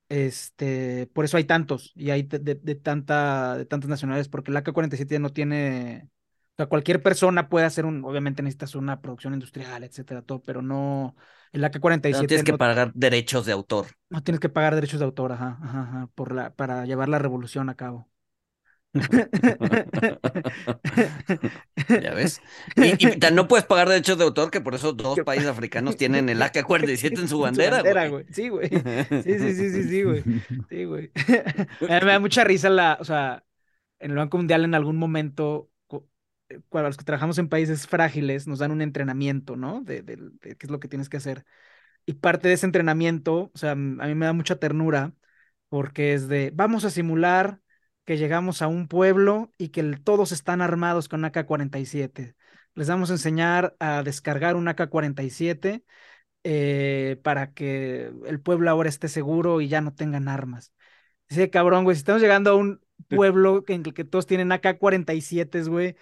Este, 0.08 1.08
por 1.14 1.24
eso 1.24 1.36
hay 1.38 1.44
tantos 1.44 1.92
y 1.96 2.10
hay 2.10 2.22
de, 2.24 2.38
de- 2.38 2.54
de 2.56 2.74
tanta, 2.76 3.56
de 3.58 3.66
tantas 3.66 3.90
nacionalidades, 3.90 4.28
porque 4.28 4.50
el 4.50 4.56
AK-47 4.56 5.14
ya 5.16 5.18
no 5.20 5.30
tiene, 5.32 6.10
o 6.54 6.56
sea, 6.56 6.66
cualquier 6.66 7.02
persona 7.02 7.48
puede 7.48 7.66
hacer 7.66 7.84
un, 7.84 8.04
obviamente 8.04 8.42
necesitas 8.42 8.74
una 8.76 9.00
producción 9.00 9.34
industrial, 9.34 9.82
etcétera, 9.82 10.22
todo, 10.22 10.40
pero 10.42 10.62
no, 10.62 11.16
el 11.52 11.64
AK-47 11.64 12.22
No 12.22 12.26
tienes 12.28 12.44
que 12.44 12.52
no, 12.52 12.58
pagar 12.58 12.92
derechos 12.94 13.46
de 13.46 13.52
autor. 13.52 13.86
no 14.10 14.22
tienes 14.22 14.40
que 14.40 14.48
pagar 14.48 14.74
derechos 14.74 15.00
de 15.00 15.06
autor, 15.06 15.32
ajá, 15.32 15.58
ajá, 15.62 15.82
ajá, 15.82 16.10
por 16.14 16.32
la, 16.32 16.54
para 16.54 16.84
llevar 16.86 17.08
la 17.08 17.18
revolución 17.18 17.68
a 17.70 17.74
cabo. 17.74 18.08
¿Ya 21.88 22.14
ves? 22.14 22.40
Y, 22.76 23.08
y 23.08 23.18
no 23.32 23.48
puedes 23.48 23.66
pagar 23.66 23.88
derechos 23.88 24.18
de 24.18 24.24
autor 24.24 24.52
que 24.52 24.60
por 24.60 24.76
eso 24.76 24.92
dos 24.92 25.18
países 25.24 25.48
africanos 25.48 25.96
tienen 25.96 26.28
el 26.28 26.40
AK-47 26.40 27.20
en 27.20 27.28
su 27.28 27.40
bandera, 27.40 27.82
güey. 27.82 28.10
güey. 28.10 28.24
Sí, 28.30 28.48
güey. 28.48 28.68
Sí, 29.24 29.38
sí, 29.38 29.54
sí, 29.54 29.70
sí, 29.70 29.82
sí, 29.88 30.02
güey. 30.04 30.22
Sí, 30.70 30.84
güey. 30.84 31.10
Me 31.80 32.00
da 32.00 32.20
mucha 32.20 32.44
risa 32.44 32.70
la, 32.70 32.96
o 33.00 33.04
sea, 33.04 33.44
en 33.98 34.12
el 34.12 34.16
Banco 34.16 34.36
Mundial 34.36 34.64
en 34.64 34.74
algún 34.74 34.96
momento, 34.96 35.70
para 36.68 36.88
los 36.88 36.96
que 36.96 37.04
trabajamos 37.04 37.38
en 37.38 37.48
países 37.48 37.86
frágiles, 37.86 38.46
nos 38.46 38.58
dan 38.58 38.70
un 38.72 38.82
entrenamiento, 38.82 39.56
¿no? 39.56 39.80
De, 39.82 40.02
de- 40.02 40.16
de 40.16 40.56
qué 40.56 40.66
es 40.66 40.70
lo 40.70 40.80
que 40.80 40.88
tienes 40.88 41.08
que 41.08 41.16
hacer. 41.18 41.44
Y 42.06 42.14
parte 42.14 42.48
de 42.48 42.54
ese 42.54 42.66
entrenamiento, 42.66 43.50
o 43.54 43.58
sea, 43.58 43.72
a 43.72 43.74
mí 43.76 44.14
me 44.14 44.26
da 44.26 44.32
mucha 44.32 44.56
ternura 44.56 45.14
porque 45.68 46.14
es 46.14 46.28
de, 46.28 46.52
vamos 46.54 46.84
a 46.84 46.90
simular 46.90 47.60
que 48.04 48.18
llegamos 48.18 48.62
a 48.62 48.68
un 48.68 48.88
pueblo 48.88 49.52
y 49.58 49.68
que 49.70 49.80
el- 49.80 50.02
todos 50.02 50.32
están 50.32 50.60
armados 50.62 51.08
con 51.08 51.24
AK-47. 51.24 52.36
Les 52.74 52.88
vamos 52.88 53.10
a 53.10 53.14
enseñar 53.14 53.76
a 53.80 54.02
descargar 54.02 54.56
un 54.56 54.68
AK-47 54.68 55.84
eh, 56.44 57.18
para 57.22 57.52
que 57.54 58.12
el 58.26 58.40
pueblo 58.40 58.70
ahora 58.70 58.88
esté 58.88 59.08
seguro 59.08 59.60
y 59.60 59.68
ya 59.68 59.80
no 59.80 59.94
tengan 59.94 60.28
armas. 60.28 60.72
Dice, 61.28 61.50
cabrón, 61.50 61.84
güey, 61.84 61.96
si 61.96 62.00
estamos 62.00 62.22
llegando 62.22 62.50
a 62.50 62.54
un 62.56 62.80
pueblo 63.08 63.64
en 63.68 63.82
el 63.86 63.94
que 63.94 64.04
todos 64.04 64.26
tienen 64.26 64.52
AK-47, 64.52 65.62
güey, 65.68 65.96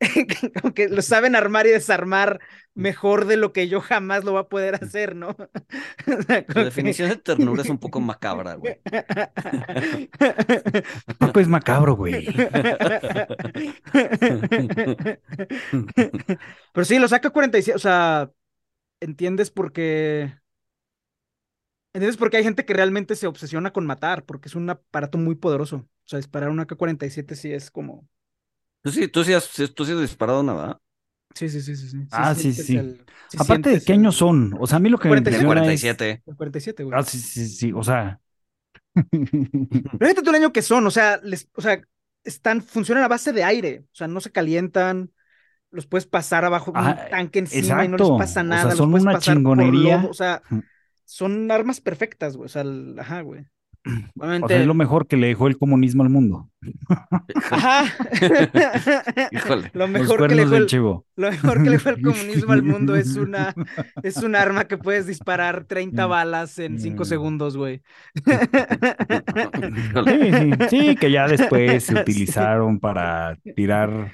que 0.74 0.88
lo 0.88 1.02
saben 1.02 1.36
armar 1.36 1.66
y 1.66 1.70
desarmar 1.70 2.40
mejor 2.74 3.26
de 3.26 3.36
lo 3.36 3.52
que 3.52 3.68
yo 3.68 3.80
jamás 3.80 4.24
lo 4.24 4.32
voy 4.32 4.40
a 4.40 4.48
poder 4.48 4.76
hacer, 4.76 5.14
¿no? 5.14 5.30
O 6.06 6.22
sea, 6.22 6.46
Tu 6.46 6.54
como 6.54 6.64
definición 6.64 7.10
de 7.10 7.16
ternura 7.16 7.62
es 7.62 7.68
un 7.68 7.78
poco 7.78 8.00
macabra, 8.00 8.54
güey. 8.54 8.80
Paco 11.18 11.40
es 11.40 11.48
macabro, 11.48 11.96
güey. 11.96 12.26
Pero 16.72 16.84
sí, 16.84 16.98
los 16.98 17.12
AK-47, 17.12 17.74
o 17.74 17.78
sea, 17.78 18.30
entiendes 19.00 19.50
por 19.50 19.72
qué. 19.72 20.34
¿Entiendes 21.92 22.16
por 22.16 22.30
qué 22.30 22.36
hay 22.38 22.44
gente 22.44 22.64
que 22.64 22.72
realmente 22.72 23.16
se 23.16 23.26
obsesiona 23.26 23.72
con 23.72 23.86
matar? 23.86 24.24
Porque 24.24 24.48
es 24.48 24.54
un 24.54 24.70
aparato 24.70 25.18
muy 25.18 25.34
poderoso. 25.34 25.76
O 25.76 25.88
sea, 26.04 26.18
disparar 26.18 26.50
un 26.50 26.60
AK-47 26.60 27.34
sí 27.34 27.52
es 27.52 27.70
como. 27.70 28.08
Tú 28.82 28.90
sí, 28.92 29.08
tú 29.08 29.24
sí 29.24 29.32
has, 29.34 29.48
tú 29.74 29.84
sí 29.84 29.92
has 29.92 30.00
disparado 30.00 30.40
una, 30.40 30.54
¿verdad? 30.54 30.78
Sí, 31.34 31.48
sí, 31.48 31.60
sí, 31.62 31.76
sí. 31.76 31.88
sí. 31.88 32.08
Ah, 32.10 32.34
sí, 32.34 32.52
sí. 32.54 32.78
el- 32.78 33.06
sí 33.28 33.36
Aparte 33.36 33.70
de 33.70 33.82
qué 33.84 33.92
años 33.92 34.16
son, 34.16 34.56
o 34.58 34.66
sea, 34.66 34.76
a 34.76 34.80
mí 34.80 34.88
lo 34.88 34.98
que 34.98 35.08
me 35.08 35.14
47. 35.14 35.36
El 35.36 35.44
impresiona 35.44 35.70
es... 35.70 35.94
47. 35.94 36.22
El 36.26 36.36
47, 36.36 36.84
güey. 36.84 36.98
Ah, 36.98 37.02
sí, 37.04 37.18
sí, 37.20 37.48
sí, 37.48 37.72
o 37.72 37.82
sea... 37.84 38.20
Pero 39.98 40.08
fíjate 40.10 40.22
tú 40.24 40.30
el 40.30 40.36
año 40.36 40.52
que 40.52 40.62
son, 40.62 40.86
o 40.86 40.90
sea, 40.90 41.18
les, 41.22 41.48
o 41.54 41.60
sea, 41.62 41.80
están, 42.24 42.62
funcionan 42.62 43.04
a 43.04 43.08
base 43.08 43.32
de 43.32 43.44
aire, 43.44 43.84
o 43.92 43.94
sea, 43.94 44.08
no 44.08 44.20
se 44.20 44.32
calientan, 44.32 45.12
los 45.70 45.86
puedes 45.86 46.06
pasar 46.06 46.44
abajo 46.46 46.72
de 46.72 46.78
un 46.78 46.80
Ajá, 46.80 47.08
tanque 47.08 47.38
encima 47.40 47.84
y 47.84 47.88
no 47.88 47.98
exacto. 47.98 48.06
les 48.06 48.12
pasa 48.12 48.42
O 48.48 48.56
sea, 48.56 48.70
nada, 48.70 48.74
los 48.76 48.86
son 48.86 48.88
puedes 48.88 49.06
una 49.06 49.18
chingonería. 49.18 49.98
lodo, 49.98 50.08
o 50.10 50.14
sea, 50.14 50.42
son 51.04 51.50
armas 51.52 51.80
perfectas, 51.80 52.36
güey, 52.36 52.46
o 52.46 52.48
sea, 52.50 52.62
el- 52.62 52.98
ajá, 52.98 53.22
güey. 53.22 53.46
O 54.20 54.48
sea, 54.48 54.60
es 54.60 54.66
lo 54.66 54.74
mejor 54.74 55.06
que 55.06 55.16
le 55.16 55.28
dejó 55.28 55.46
el 55.48 55.56
comunismo 55.56 56.02
al 56.02 56.10
mundo. 56.10 56.50
ajá. 57.50 57.84
Híjole. 59.32 59.70
Lo 59.72 59.86
Los 59.86 59.90
mejor 59.90 60.28
que 60.28 60.34
le 60.34 60.44
cuernos 60.44 60.48
fue 60.48 60.54
del 60.54 60.62
el, 60.62 60.66
chivo. 60.66 61.06
lo 61.16 61.30
mejor 61.30 61.62
que 61.62 61.70
le 61.70 61.78
fue 61.78 61.92
el 61.92 62.02
comunismo 62.02 62.52
al 62.52 62.62
mundo 62.62 62.94
es 62.96 63.16
una, 63.16 63.54
es 64.02 64.18
un 64.18 64.36
arma 64.36 64.64
que 64.64 64.76
puedes 64.76 65.06
disparar 65.06 65.64
30 65.64 66.06
Mm. 66.06 66.10
balas 66.10 66.58
en 66.58 66.78
5 66.78 67.02
Mm. 67.02 67.06
segundos, 67.06 67.56
güey. 67.56 67.80
Híjole. 69.76 70.56
Sí, 70.68 70.80
sí, 70.88 70.96
que 70.96 71.10
ya 71.10 71.26
después 71.28 71.84
se 71.84 71.94
Sí. 71.94 72.00
utilizaron 72.00 72.78
para 72.80 73.36
tirar 73.56 74.12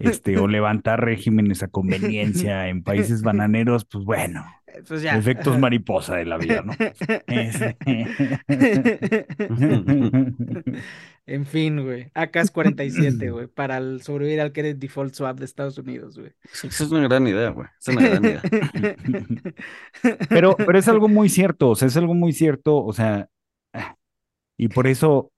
este 0.00 0.38
o 0.38 0.48
levantar 0.48 1.02
regímenes 1.04 1.62
a 1.62 1.68
conveniencia 1.68 2.68
en 2.68 2.82
países 2.82 3.22
bananeros, 3.22 3.84
pues 3.84 4.04
bueno, 4.04 4.44
Pues 4.88 5.02
ya. 5.02 5.16
efectos 5.16 5.58
mariposa 5.58 6.16
de 6.16 6.24
la 6.24 6.38
vida, 6.38 6.62
¿no? 6.62 6.72
En 11.24 11.46
fin, 11.46 11.82
güey. 11.84 12.10
AK-47, 12.14 13.28
güey, 13.32 13.46
para 13.46 13.78
el- 13.78 14.02
sobrevivir 14.02 14.40
al 14.40 14.52
credit 14.52 14.78
default 14.78 15.14
swap 15.14 15.38
de 15.38 15.44
Estados 15.44 15.78
Unidos, 15.78 16.18
güey. 16.18 16.32
Esa 16.52 16.84
es 16.84 16.90
una 16.90 17.06
gran 17.06 17.26
idea, 17.26 17.50
güey. 17.50 17.68
Es 17.80 17.88
una 17.88 18.08
gran 18.08 18.24
idea. 18.24 18.42
Pero, 20.28 20.56
pero 20.56 20.78
es 20.78 20.88
algo 20.88 21.08
muy 21.08 21.28
cierto, 21.28 21.70
o 21.70 21.76
sea, 21.76 21.88
es 21.88 21.96
algo 21.96 22.14
muy 22.14 22.32
cierto, 22.32 22.76
o 22.84 22.92
sea, 22.92 23.28
y 24.56 24.68
por 24.68 24.86
eso, 24.86 25.32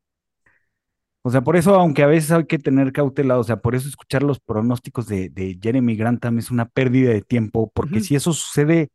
o 1.23 1.31
sea, 1.31 1.41
por 1.43 1.57
eso, 1.57 1.75
aunque 1.75 2.03
a 2.03 2.07
veces 2.07 2.31
hay 2.33 2.45
que 2.45 2.59
tener 2.59 2.93
cautela, 2.93 3.39
o 3.39 3.45
sea, 3.45 3.57
por 3.57 3.75
eso 3.75 3.89
escuchar 3.89 4.23
los 4.23 4.41
pronósticos 4.41 5.07
de, 5.07 5.31
de 5.31 5.59
Jeremy 5.61 5.97
Grantham 5.97 6.39
es 6.39 6.51
una 6.51 6.67
pérdida 6.69 7.11
de 7.13 7.23
tiempo, 7.23 7.71
porque 7.75 8.01
si 8.01 8.15
eso 8.15 8.33
sucede, 8.35 8.91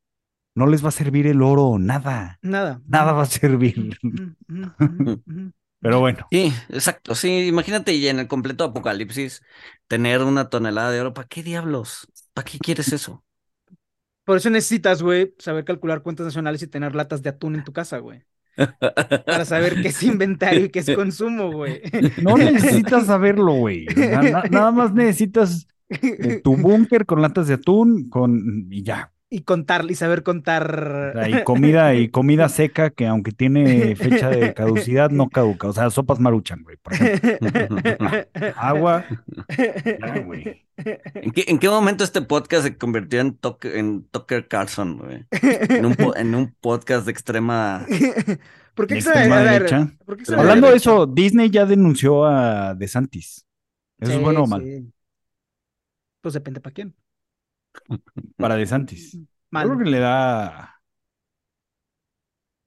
no 0.60 0.68
les 0.68 0.84
va 0.84 0.90
a 0.90 0.92
servir 0.92 1.26
el 1.28 1.42
oro, 1.42 1.80
nada, 1.80 2.38
Nada. 2.42 2.82
nada 2.88 3.14
va 3.14 3.24
a 3.24 3.26
servir. 3.26 3.98
Ujú, 4.04 4.36
ujú. 5.28 5.52
Pero 5.82 6.00
bueno, 6.02 6.28
Sí, 6.30 6.54
exacto. 6.70 7.16
Sí, 7.16 7.48
imagínate 7.48 7.94
y 7.94 8.08
en 8.08 8.20
el 8.20 8.28
completo 8.28 8.66
apocalipsis 8.66 9.42
tener 9.88 10.22
una 10.22 10.50
tonelada 10.50 10.92
de 10.92 11.00
oro. 11.02 11.14
¿Para 11.14 11.28
qué 11.28 11.42
diablos? 11.42 12.08
¿Para 12.34 12.46
qué 12.46 12.60
quieres 12.60 12.92
eso? 12.92 13.24
Por 14.26 14.38
eso 14.38 14.50
necesitas, 14.50 15.02
güey, 15.02 15.34
saber 15.40 15.66
calcular 15.66 16.04
cuentas 16.04 16.26
nacionales 16.26 16.62
y 16.62 16.68
tener 16.68 16.94
latas 16.96 17.24
de 17.24 17.30
atún 17.30 17.56
en 17.56 17.64
tu 17.64 17.74
casa, 17.74 17.98
güey. 18.00 18.24
Para 19.26 19.46
saber 19.46 19.82
qué 19.82 19.88
es 19.88 20.04
inventario 20.04 20.66
y 20.66 20.70
qué 20.70 20.80
es 20.80 20.90
consumo, 20.96 21.52
güey. 21.52 21.82
No 22.22 22.38
necesitas 22.38 23.06
saberlo, 23.06 23.54
güey. 23.54 23.86
Na- 23.96 24.44
nada 24.52 24.72
más 24.72 24.94
necesitas 24.94 25.66
eh, 25.90 26.42
tu 26.44 26.56
búnker 26.58 27.06
con 27.06 27.22
latas 27.22 27.48
de 27.48 27.56
atún 27.56 28.10
con 28.10 28.68
y 28.70 28.84
ya. 28.84 29.12
Y 29.32 29.42
contar, 29.42 29.86
y 29.90 29.94
saber 29.94 30.24
contar. 30.24 31.14
y 31.28 31.44
comida 31.44 31.94
y 31.94 32.10
comida 32.12 32.50
seca 32.50 32.90
que 32.90 33.06
aunque 33.06 33.32
tiene 33.32 33.96
fecha 33.96 34.30
de 34.30 34.56
caducidad 34.56 35.12
no 35.12 35.30
caduca. 35.30 35.68
O 35.68 35.74
sea, 35.74 35.92
sopas 35.92 36.20
maruchan, 36.20 36.64
güey. 36.64 36.78
Por 36.78 36.94
ejemplo. 36.94 37.78
Agua. 38.56 39.06
Ya, 39.86 40.20
güey. 40.26 40.66
¿En 40.78 41.32
qué, 41.32 41.46
en 41.48 41.60
qué 41.60 41.70
momento 41.70 42.04
este 42.04 42.22
podcast 42.24 42.64
se 42.64 42.78
convirtió 42.78 43.20
en, 43.20 43.40
Tuck- 43.40 43.66
en 43.72 44.04
Tucker 44.10 44.48
Carlson, 44.48 44.98
güey? 44.98 45.26
En 45.32 45.86
un, 45.86 45.96
en 46.16 46.34
un 46.36 46.56
podcast 46.60 47.06
de 47.06 47.12
extrema... 47.12 47.86
¿Por 48.74 48.88
qué 48.88 48.96
ver, 48.96 49.50
derecha. 49.50 49.92
¿por 50.06 50.18
qué 50.18 50.24
Hablando 50.34 50.68
de 50.68 50.72
derecha? 50.74 50.90
eso, 50.92 51.06
Disney 51.06 51.50
ya 51.52 51.66
denunció 51.66 52.26
a 52.26 52.74
DeSantis. 52.74 53.46
¿Eso 54.00 54.12
Sí, 54.12 54.18
es 54.18 54.24
bueno 54.24 54.44
o 54.44 54.48
mal? 54.48 54.64
sí. 54.64 54.92
Pues 56.22 56.34
depende 56.34 56.62
para 56.62 56.74
quién. 56.74 56.96
Para 58.38 58.56
DeSantis. 58.56 59.14
Yo 59.14 59.20
Mal. 59.52 59.68
creo 59.68 59.78
que 59.80 59.86
le 59.90 60.00
da. 60.00 60.82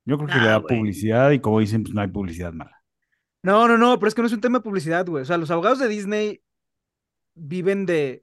Yo 0.05 0.17
creo 0.17 0.29
que 0.31 0.39
le 0.39 0.47
Ah, 0.47 0.49
da 0.49 0.63
publicidad 0.67 1.31
y 1.33 1.41
como 1.41 1.59
dicen, 1.61 1.83
pues 1.83 1.95
no 1.95 2.01
hay 2.01 2.09
publicidad 2.09 2.53
mala. 2.53 2.83
No, 3.43 3.67
no, 3.67 3.77
no, 3.77 3.99
pero 3.99 4.09
es 4.09 4.15
que 4.15 4.21
no 4.23 4.27
es 4.29 4.33
un 4.33 4.41
tema 4.41 4.59
de 4.59 4.63
publicidad, 4.65 5.07
güey. 5.07 5.23
O 5.23 5.25
sea, 5.25 5.37
los 5.37 5.51
abogados 5.51 5.79
de 5.81 5.89
Disney 5.89 6.43
viven 7.35 7.87
de 7.87 8.23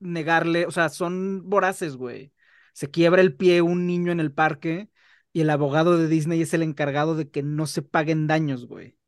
negarle, 0.00 0.66
o 0.66 0.72
sea, 0.72 0.90
son 0.90 1.42
voraces, 1.50 1.96
güey. 1.96 2.32
Se 2.74 2.90
quiebra 2.90 3.22
el 3.22 3.36
pie 3.36 3.62
un 3.62 3.86
niño 3.86 4.12
en 4.12 4.20
el 4.20 4.32
parque 4.32 4.90
y 5.32 5.42
el 5.42 5.50
abogado 5.50 5.98
de 5.98 6.08
Disney 6.08 6.42
es 6.42 6.54
el 6.54 6.62
encargado 6.64 7.16
de 7.16 7.30
que 7.30 7.42
no 7.44 7.66
se 7.66 7.82
paguen 7.82 8.28
daños, 8.28 8.66
güey. 8.66 8.98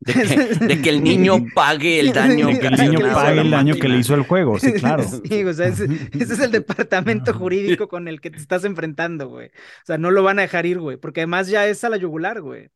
De 0.00 0.12
que, 0.12 0.66
de 0.66 0.82
que 0.82 0.90
el 0.90 1.02
niño 1.04 1.36
pague 1.54 2.00
el 2.00 2.12
daño. 2.12 2.48
De 2.48 2.58
que 2.58 2.66
el 2.66 2.76
niño 2.76 3.00
pague 3.12 3.40
el 3.40 3.50
daño 3.50 3.74
que 3.74 3.88
le 3.88 3.98
hizo 3.98 4.14
el 4.14 4.22
juego, 4.22 4.58
sí, 4.58 4.72
claro. 4.74 5.04
Sí, 5.04 5.44
o 5.44 5.52
sea, 5.54 5.68
ese, 5.68 5.84
ese 5.84 6.34
es 6.34 6.40
el 6.40 6.50
departamento 6.50 7.32
jurídico 7.32 7.88
con 7.88 8.08
el 8.08 8.20
que 8.20 8.30
te 8.30 8.38
estás 8.38 8.64
enfrentando, 8.64 9.28
güey. 9.28 9.48
O 9.48 9.86
sea, 9.86 9.98
no 9.98 10.10
lo 10.10 10.22
van 10.22 10.38
a 10.38 10.42
dejar 10.42 10.66
ir, 10.66 10.78
güey, 10.78 10.96
porque 10.96 11.20
además 11.20 11.48
ya 11.48 11.66
es 11.66 11.82
a 11.84 11.88
la 11.88 11.96
yugular, 11.96 12.40
güey. 12.42 12.66
O 12.66 12.70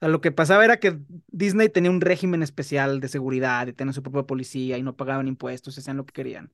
sea, 0.00 0.08
lo 0.08 0.20
que 0.20 0.32
pasaba 0.32 0.64
era 0.64 0.78
que 0.78 0.98
Disney 1.28 1.68
tenía 1.68 1.90
un 1.90 2.00
régimen 2.00 2.42
especial 2.42 3.00
de 3.00 3.08
seguridad, 3.08 3.66
de 3.66 3.72
tener 3.72 3.94
su 3.94 4.02
propia 4.02 4.24
policía 4.24 4.78
y 4.78 4.82
no 4.82 4.96
pagaban 4.96 5.28
impuestos, 5.28 5.78
hacían 5.78 5.96
lo 5.96 6.06
que 6.06 6.12
querían. 6.12 6.52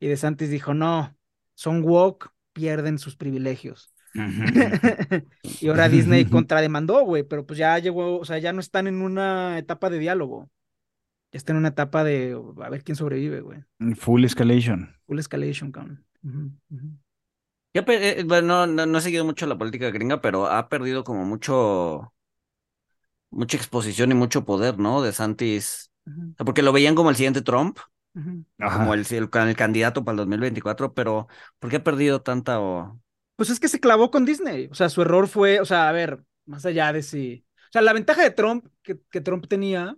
Y 0.00 0.08
DeSantis 0.08 0.50
dijo, 0.50 0.74
no, 0.74 1.16
son 1.54 1.82
woke, 1.84 2.32
pierden 2.52 2.98
sus 2.98 3.16
privilegios. 3.16 3.92
y 5.60 5.68
ahora 5.68 5.88
Disney 5.88 6.24
contrademandó, 6.24 7.04
güey, 7.04 7.22
pero 7.22 7.46
pues 7.46 7.58
ya 7.58 7.78
llegó, 7.78 8.18
o 8.18 8.24
sea, 8.24 8.38
ya 8.38 8.52
no 8.52 8.60
están 8.60 8.86
en 8.86 9.02
una 9.02 9.58
etapa 9.58 9.90
de 9.90 9.98
diálogo. 9.98 10.50
Ya 11.32 11.38
están 11.38 11.56
en 11.56 11.60
una 11.60 11.68
etapa 11.68 12.02
de 12.02 12.36
a 12.62 12.68
ver 12.70 12.82
quién 12.82 12.96
sobrevive, 12.96 13.40
güey. 13.40 13.60
Full 13.96 14.24
escalation. 14.24 14.94
Full 15.06 15.18
escalation, 15.18 15.70
cabrón. 15.70 16.04
Ya 17.72 17.84
eh, 17.86 18.24
bueno, 18.26 18.66
no, 18.66 18.84
no 18.86 18.98
he 18.98 19.00
seguido 19.00 19.24
mucho 19.24 19.46
la 19.46 19.56
política 19.56 19.90
gringa, 19.90 20.20
pero 20.20 20.46
ha 20.46 20.68
perdido 20.68 21.04
como 21.04 21.24
mucho, 21.24 22.12
mucha 23.30 23.56
exposición 23.56 24.10
y 24.10 24.14
mucho 24.14 24.44
poder, 24.44 24.78
¿no? 24.78 25.02
De 25.02 25.12
Santis. 25.12 25.92
Porque 26.36 26.62
lo 26.62 26.72
veían 26.72 26.94
como 26.94 27.10
el 27.10 27.16
siguiente 27.16 27.42
Trump, 27.42 27.78
como 28.56 28.94
el, 28.94 29.06
el, 29.10 29.30
el 29.32 29.56
candidato 29.56 30.04
para 30.04 30.14
el 30.14 30.16
2024, 30.18 30.94
pero 30.94 31.28
¿por 31.58 31.70
qué 31.70 31.76
ha 31.76 31.84
perdido 31.84 32.22
tanta 32.22 32.60
o... 32.60 33.00
Pues 33.40 33.48
es 33.48 33.58
que 33.58 33.68
se 33.68 33.80
clavó 33.80 34.10
con 34.10 34.26
Disney. 34.26 34.68
O 34.70 34.74
sea, 34.74 34.90
su 34.90 35.00
error 35.00 35.26
fue, 35.26 35.60
o 35.60 35.64
sea, 35.64 35.88
a 35.88 35.92
ver, 35.92 36.22
más 36.44 36.66
allá 36.66 36.92
de 36.92 37.02
si. 37.02 37.46
O 37.56 37.72
sea, 37.72 37.80
la 37.80 37.94
ventaja 37.94 38.22
de 38.22 38.32
Trump 38.32 38.66
que, 38.82 39.00
que 39.10 39.22
Trump 39.22 39.46
tenía 39.48 39.96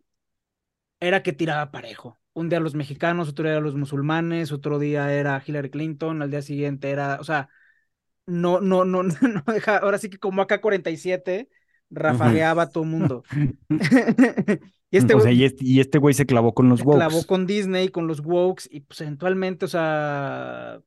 era 1.00 1.24
que 1.24 1.32
tiraba 1.32 1.72
parejo. 1.72 2.20
Un 2.34 2.48
día 2.48 2.60
los 2.60 2.76
mexicanos, 2.76 3.28
otro 3.30 3.48
día 3.48 3.58
los 3.58 3.74
musulmanes, 3.74 4.52
otro 4.52 4.78
día 4.78 5.12
era 5.12 5.42
Hillary 5.44 5.70
Clinton, 5.70 6.22
al 6.22 6.30
día 6.30 6.40
siguiente 6.40 6.90
era, 6.90 7.18
o 7.20 7.24
sea, 7.24 7.48
no, 8.26 8.60
no, 8.60 8.84
no, 8.84 9.02
no, 9.02 9.12
no 9.20 9.42
deja, 9.52 9.78
ahora 9.78 9.98
sí 9.98 10.08
que 10.08 10.18
como 10.18 10.40
acá 10.40 10.60
47 10.60 11.48
rafagueaba 11.90 12.62
a 12.62 12.70
todo 12.70 12.84
mundo. 12.84 13.24
y 14.88 14.96
este 14.96 15.14
o 15.14 15.18
güey 15.18 15.22
sea, 15.24 15.32
y 15.32 15.42
este, 15.42 15.64
y 15.64 15.80
este 15.80 15.98
güey 15.98 16.14
se 16.14 16.26
clavó 16.26 16.54
con 16.54 16.68
los 16.68 16.78
se 16.78 16.86
wokes. 16.86 16.98
clavó 16.98 17.26
con 17.26 17.48
Disney, 17.48 17.88
con 17.88 18.06
los 18.06 18.20
wokes, 18.20 18.68
y 18.70 18.82
pues 18.82 19.00
eventualmente, 19.00 19.64
o 19.64 19.68
sea, 19.68 20.80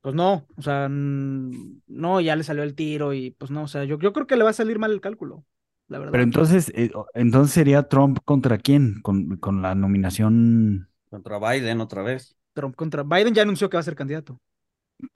pues 0.00 0.14
no, 0.14 0.46
o 0.56 0.62
sea, 0.62 0.88
no, 0.88 2.20
ya 2.20 2.36
le 2.36 2.44
salió 2.44 2.62
el 2.62 2.74
tiro 2.74 3.12
y 3.12 3.32
pues 3.32 3.50
no, 3.50 3.64
o 3.64 3.68
sea, 3.68 3.84
yo, 3.84 3.98
yo 3.98 4.12
creo 4.12 4.26
que 4.26 4.36
le 4.36 4.44
va 4.44 4.50
a 4.50 4.54
salir 4.54 4.78
mal 4.78 4.92
el 4.92 5.00
cálculo, 5.00 5.44
la 5.88 5.98
verdad. 5.98 6.12
Pero 6.12 6.24
entonces, 6.24 6.72
eh, 6.74 6.90
entonces 7.14 7.52
sería 7.52 7.88
Trump 7.88 8.18
contra 8.24 8.58
quién? 8.58 9.00
Con, 9.02 9.36
con 9.36 9.62
la 9.62 9.74
nominación, 9.74 10.88
Contra 11.10 11.38
Biden 11.38 11.80
otra 11.80 12.02
vez. 12.02 12.36
Trump 12.52 12.76
contra 12.76 13.02
Biden 13.02 13.34
ya 13.34 13.42
anunció 13.42 13.70
que 13.70 13.76
va 13.76 13.80
a 13.80 13.84
ser 13.84 13.94
candidato. 13.94 14.38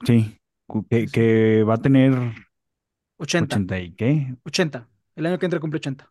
sí, 0.04 0.38
que, 0.88 1.06
que 1.06 1.64
va 1.64 1.74
a 1.74 1.82
tener 1.82 2.12
80, 3.18 3.56
80 3.56 3.80
y 3.80 3.94
qué? 3.94 4.34
80. 4.44 4.88
El 5.16 5.26
año 5.26 5.38
que 5.38 5.46
entra 5.46 5.60
cumple 5.60 5.78
80. 5.78 6.10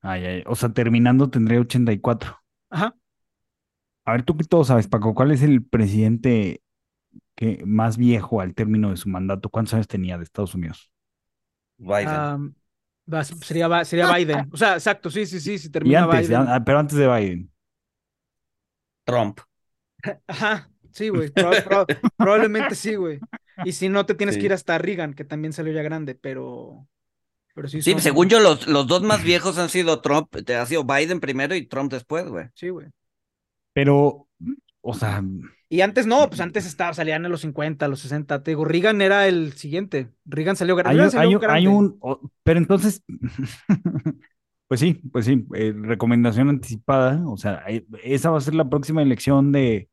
Ay, 0.00 0.24
ay, 0.24 0.42
o 0.46 0.54
sea, 0.56 0.72
terminando 0.72 1.30
tendría 1.30 1.60
84. 1.60 2.36
Ajá. 2.70 2.96
A 4.04 4.12
ver, 4.12 4.24
tú 4.24 4.36
que 4.36 4.44
todo 4.44 4.64
sabes, 4.64 4.88
Paco, 4.88 5.14
¿cuál 5.14 5.30
es 5.30 5.42
el 5.42 5.64
presidente 5.64 6.62
que 7.34 7.62
más 7.64 7.96
viejo 7.96 8.40
al 8.40 8.54
término 8.54 8.90
de 8.90 8.96
su 8.96 9.08
mandato? 9.08 9.48
¿Cuántos 9.48 9.74
años 9.74 9.88
tenía 9.88 10.16
de 10.18 10.24
Estados 10.24 10.54
Unidos? 10.54 10.90
Biden. 11.78 12.54
va- 13.12 13.24
sería, 13.24 13.84
sería 13.84 14.14
Biden. 14.14 14.48
O 14.52 14.56
sea, 14.56 14.74
exacto, 14.74 15.10
sí, 15.10 15.26
sí, 15.26 15.40
sí, 15.40 15.58
si 15.58 15.70
termina 15.70 16.04
antes, 16.04 16.28
Biden. 16.28 16.44
ah, 16.48 16.62
pero 16.64 16.78
antes 16.78 16.96
de 16.96 17.08
Biden. 17.08 17.50
Trump. 19.04 19.40
Ajá, 20.26 20.70
sí, 20.92 21.08
güey. 21.08 21.28
proba- 21.30 21.62
proba- 21.64 21.86
probablemente 22.16 22.74
sí, 22.74 22.94
güey. 22.94 23.18
Y 23.64 23.72
si 23.72 23.88
no, 23.88 24.06
te 24.06 24.14
tienes 24.14 24.34
Sí. 24.36 24.40
que 24.40 24.46
ir 24.46 24.52
hasta 24.52 24.78
Reagan, 24.78 25.14
que 25.14 25.24
también 25.24 25.52
salió 25.52 25.72
ya 25.72 25.82
grande, 25.82 26.14
pero. 26.14 26.86
Pero 27.54 27.68
sí, 27.68 27.82
Sí, 27.82 27.92
son- 27.92 28.00
según 28.00 28.28
yo, 28.28 28.40
los, 28.40 28.66
los 28.66 28.86
dos 28.86 29.02
más 29.02 29.22
viejos 29.22 29.58
han 29.58 29.68
sido 29.68 30.00
Trump, 30.00 30.28
te- 30.46 30.56
ha 30.56 30.64
sido 30.66 30.84
Biden 30.84 31.20
primero 31.20 31.54
y 31.54 31.66
Trump 31.66 31.92
después, 31.92 32.26
güey. 32.26 32.46
Sí, 32.54 32.70
güey. 32.70 32.88
Pero, 33.74 34.26
o 34.82 34.94
sea, 34.94 35.22
Y 35.68 35.80
antes 35.80 36.06
no, 36.06 36.28
pues 36.28 36.40
antes 36.40 36.66
estaba, 36.66 36.92
salían 36.92 37.24
en 37.24 37.30
los 37.30 37.40
50, 37.42 37.88
los 37.88 38.00
60. 38.00 38.42
Te 38.42 38.50
digo, 38.50 38.64
Reagan 38.64 39.00
era 39.00 39.26
el 39.28 39.52
siguiente. 39.54 40.10
Reagan 40.24 40.56
salió, 40.56 40.76
hay, 40.76 40.82
Reagan 40.82 41.04
un- 41.06 41.10
salió 41.10 41.40
hay, 41.48 41.66
un- 41.66 41.98
hay 42.02 42.14
pero 42.42 42.58
entonces, 42.58 43.02
pues 44.68 44.80
sí, 44.80 44.94
pues 45.12 45.26
sí, 45.26 45.46
eh, 45.54 45.72
recomendación 45.76 46.48
anticipada, 46.48 47.22
o 47.28 47.36
sea, 47.36 47.62
eh, 47.68 47.86
esa 48.04 48.30
va 48.30 48.38
a 48.38 48.40
ser 48.40 48.54
la 48.54 48.68
próxima 48.68 49.02
elección 49.02 49.52
de, 49.52 49.88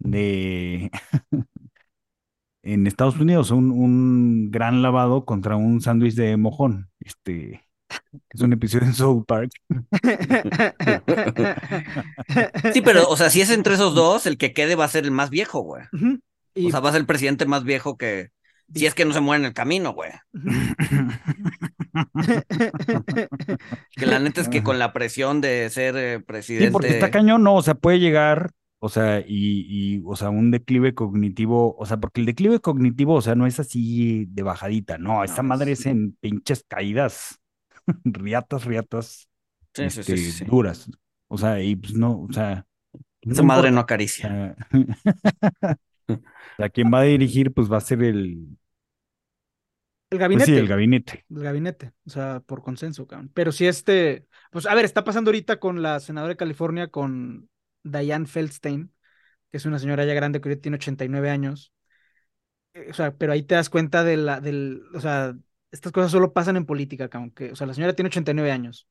de, 0.00 0.90
en 2.62 2.86
Estados 2.86 3.18
Unidos, 3.18 3.50
un, 3.50 3.70
un 3.70 4.50
gran 4.50 4.82
lavado 4.82 5.24
contra 5.24 5.56
un 5.56 5.80
sándwich 5.80 6.14
de 6.14 6.36
mojón, 6.36 6.90
este, 7.00 7.63
es 8.30 8.40
un 8.40 8.52
episodio 8.52 8.86
en 8.86 8.94
South 8.94 9.24
Park. 9.26 9.50
Sí, 12.72 12.80
pero, 12.82 13.08
o 13.08 13.16
sea, 13.16 13.30
si 13.30 13.40
es 13.40 13.50
entre 13.50 13.74
esos 13.74 13.94
dos, 13.94 14.26
el 14.26 14.38
que 14.38 14.52
quede 14.52 14.74
va 14.74 14.84
a 14.84 14.88
ser 14.88 15.04
el 15.04 15.10
más 15.10 15.30
viejo, 15.30 15.60
güey. 15.60 15.84
Y 16.54 16.66
O 16.66 16.70
sea, 16.70 16.80
va 16.80 16.88
a 16.90 16.92
ser 16.92 17.00
el 17.00 17.06
presidente 17.06 17.46
más 17.46 17.64
viejo 17.64 17.96
que. 17.96 18.30
Si 18.74 18.86
es 18.86 18.94
que 18.94 19.04
no 19.04 19.12
se 19.12 19.20
muere 19.20 19.42
en 19.42 19.46
el 19.48 19.52
camino, 19.54 19.92
güey. 19.92 20.10
Que 23.96 24.06
la 24.06 24.18
neta 24.18 24.40
es 24.40 24.48
que 24.48 24.62
con 24.62 24.78
la 24.78 24.92
presión 24.92 25.40
de 25.40 25.68
ser 25.70 25.96
eh, 25.96 26.20
presidente. 26.20 26.66
Sí, 26.68 26.72
porque 26.72 26.88
está 26.88 27.10
cañón, 27.10 27.42
no, 27.42 27.54
o 27.56 27.62
sea, 27.62 27.74
puede 27.74 28.00
llegar, 28.00 28.50
o 28.78 28.88
sea, 28.88 29.20
y, 29.20 29.26
y, 29.98 30.02
o 30.06 30.16
sea, 30.16 30.30
un 30.30 30.50
declive 30.50 30.94
cognitivo, 30.94 31.76
o 31.78 31.86
sea, 31.86 31.98
porque 31.98 32.20
el 32.20 32.26
declive 32.26 32.60
cognitivo, 32.60 33.14
o 33.14 33.22
sea, 33.22 33.34
no 33.34 33.46
es 33.46 33.60
así 33.60 34.26
de 34.30 34.42
bajadita, 34.42 34.98
no, 34.98 35.24
esa 35.24 35.42
No, 35.42 35.48
madre 35.50 35.72
es- 35.72 35.80
es 35.80 35.86
en 35.86 36.12
pinches 36.20 36.64
caídas, 36.66 37.38
riatas, 38.04 38.64
riatas, 38.64 39.28
Sí, 39.74 39.90
sí, 39.90 40.02
sí, 40.02 40.16
este, 40.16 40.32
sí, 40.32 40.32
sí. 40.32 40.44
duras, 40.46 40.90
o 41.28 41.38
sea, 41.38 41.62
y 41.62 41.76
pues 41.76 41.94
no, 41.94 42.22
o 42.22 42.32
sea, 42.32 42.66
Esa 43.28 43.42
madre 43.42 43.70
no 43.70 43.80
importa, 43.80 43.80
acaricia. 43.80 44.38
o 46.08 46.14
sea, 46.56 46.68
quien 46.70 46.92
va 46.92 47.00
a 47.00 47.02
dirigir, 47.04 47.52
pues 47.52 47.70
va 47.72 47.78
a 47.78 47.80
ser 47.80 48.02
el, 48.02 48.56
el 50.10 50.18
pues 50.30 50.44
gabinete. 50.44 50.44
sí, 50.44 50.54
el 50.56 50.68
gabinete. 50.68 51.24
el 51.30 51.42
gabinete, 51.42 51.92
o 52.06 52.10
sea, 52.10 52.40
por 52.46 52.62
consenso, 52.62 53.06
cabrón. 53.06 53.30
Pero 53.34 53.52
si 53.52 53.66
este, 53.66 54.28
pues 54.50 54.66
a 54.66 54.74
ver, 54.74 54.84
está 54.84 55.04
pasando 55.04 55.30
ahorita 55.30 55.58
con 55.60 55.82
la 55.82 56.00
senadora 56.00 56.32
de 56.34 56.36
California, 56.38 56.88
con 56.90 57.50
Dianne 57.82 58.26
Feldstein, 58.26 58.92
que 59.50 59.58
es 59.58 59.66
una 59.66 59.78
señora 59.80 60.04
ya 60.06 60.14
grande 60.14 60.40
que 60.40 60.48
ahorita 60.48 60.62
tiene 60.62 60.76
89 60.76 61.30
años. 61.30 61.72
Eh, 62.74 62.88
O 62.90 62.94
sea, 62.94 63.16
pero 63.16 63.32
ahí 63.32 63.42
te 63.42 63.54
das 63.54 63.70
cuenta 63.70 64.04
de 64.04 64.16
la, 64.16 64.40
del, 64.40 64.82
o 64.94 65.00
sea, 65.00 65.36
estas 65.74 65.92
cosas 65.92 66.12
solo 66.12 66.32
pasan 66.32 66.56
en 66.56 66.66
política, 66.66 67.08
cabrón. 67.08 67.30
Que, 67.32 67.52
o 67.52 67.56
sea, 67.56 67.66
la 67.66 67.74
señora 67.74 67.94
tiene 67.94 68.08
89 68.08 68.52
años. 68.52 68.88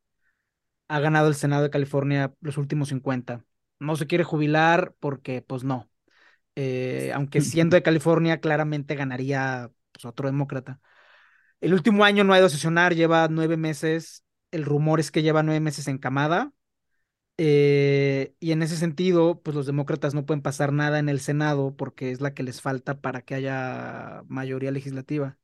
Ha 0.88 1.00
ganado 1.00 1.28
el 1.30 1.36
Senado 1.36 1.64
de 1.64 1.70
California 1.70 2.34
los 2.42 2.58
últimos 2.58 2.90
50. 2.90 3.46
No 3.80 3.96
se 3.96 4.08
quiere 4.08 4.24
jubilar 4.24 4.96
porque, 5.00 5.42
pues 5.42 5.64
no. 5.64 5.90
eh, 6.56 7.12
aunque 7.16 7.42
siendo 7.42 7.76
de 7.76 7.84
California, 7.84 8.42
claramente 8.42 8.96
ganaría 8.96 9.72
pues, 9.94 10.06
otro 10.06 10.28
demócrata. 10.30 10.82
El 11.62 11.74
último 11.74 12.06
año 12.06 12.24
no 12.24 12.34
ha 12.34 12.38
ido 12.38 12.48
a 12.48 12.50
sesionar, 12.50 12.96
lleva 12.96 13.28
nueve 13.30 13.58
meses. 13.58 14.26
El 14.52 14.66
rumor 14.66 15.00
es 15.00 15.12
que 15.12 15.24
lleva 15.24 15.44
nueve 15.44 15.62
meses 15.62 15.88
en 15.88 15.98
camada. 16.00 16.54
Eh, 17.38 18.36
y 18.40 18.52
en 18.52 18.64
ese 18.64 18.78
sentido, 18.78 19.42
pues 19.42 19.56
los 19.56 19.66
demócratas 19.66 20.14
no 20.14 20.26
pueden 20.26 20.42
pasar 20.44 20.74
nada 20.74 21.00
en 21.00 21.10
el 21.10 21.20
Senado 21.22 21.76
porque 21.76 22.12
es 22.12 22.22
la 22.22 22.34
que 22.34 22.44
les 22.44 22.62
falta 22.62 23.02
para 23.02 23.22
que 23.24 23.36
haya 23.36 24.24
mayoría 24.28 24.72
legislativa. 24.72 25.38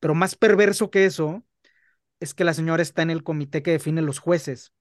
Pero 0.00 0.14
más 0.14 0.36
perverso 0.36 0.90
que 0.90 1.06
eso 1.06 1.44
es 2.20 2.34
que 2.34 2.44
la 2.44 2.54
señora 2.54 2.82
está 2.82 3.02
en 3.02 3.10
el 3.10 3.24
comité 3.24 3.62
que 3.62 3.72
define 3.72 4.02
los 4.02 4.18
jueces. 4.18 4.72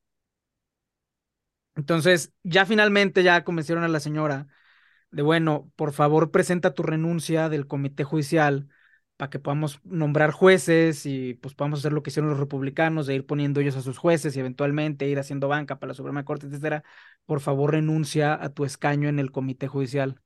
Entonces, 1.76 2.34
ya 2.44 2.66
finalmente 2.66 3.24
ya 3.24 3.44
convencieron 3.44 3.84
a 3.84 3.88
la 3.88 4.00
señora 4.00 4.48
de, 5.12 5.22
bueno, 5.24 5.72
por 5.76 5.94
favor 5.94 6.32
presenta 6.32 6.74
tu 6.74 6.84
renuncia 6.84 7.50
del 7.50 7.68
comité 7.68 8.04
judicial 8.04 8.70
para 9.18 9.30
que 9.30 9.40
podamos 9.40 9.82
nombrar 9.86 10.32
jueces 10.32 11.06
y 11.06 11.36
pues 11.36 11.56
podamos 11.56 11.80
hacer 11.80 11.94
lo 11.94 12.04
que 12.04 12.10
hicieron 12.12 12.30
los 12.30 12.40
republicanos, 12.40 13.08
de 13.08 13.16
ir 13.16 13.26
poniendo 13.26 13.62
ellos 13.62 13.78
a 13.78 13.82
sus 13.82 13.98
jueces 13.98 14.36
y 14.38 14.40
eventualmente 14.42 15.08
ir 15.08 15.20
haciendo 15.20 15.48
banca 15.50 15.80
para 15.80 15.90
la 15.90 15.94
Suprema 15.96 16.26
Corte, 16.26 16.48
etcétera. 16.48 16.84
Por 17.26 17.42
favor, 17.42 17.72
renuncia 17.72 18.34
a 18.42 18.50
tu 18.50 18.66
escaño 18.66 19.10
en 19.10 19.20
el 19.20 19.32
comité 19.32 19.68
judicial. 19.68 20.22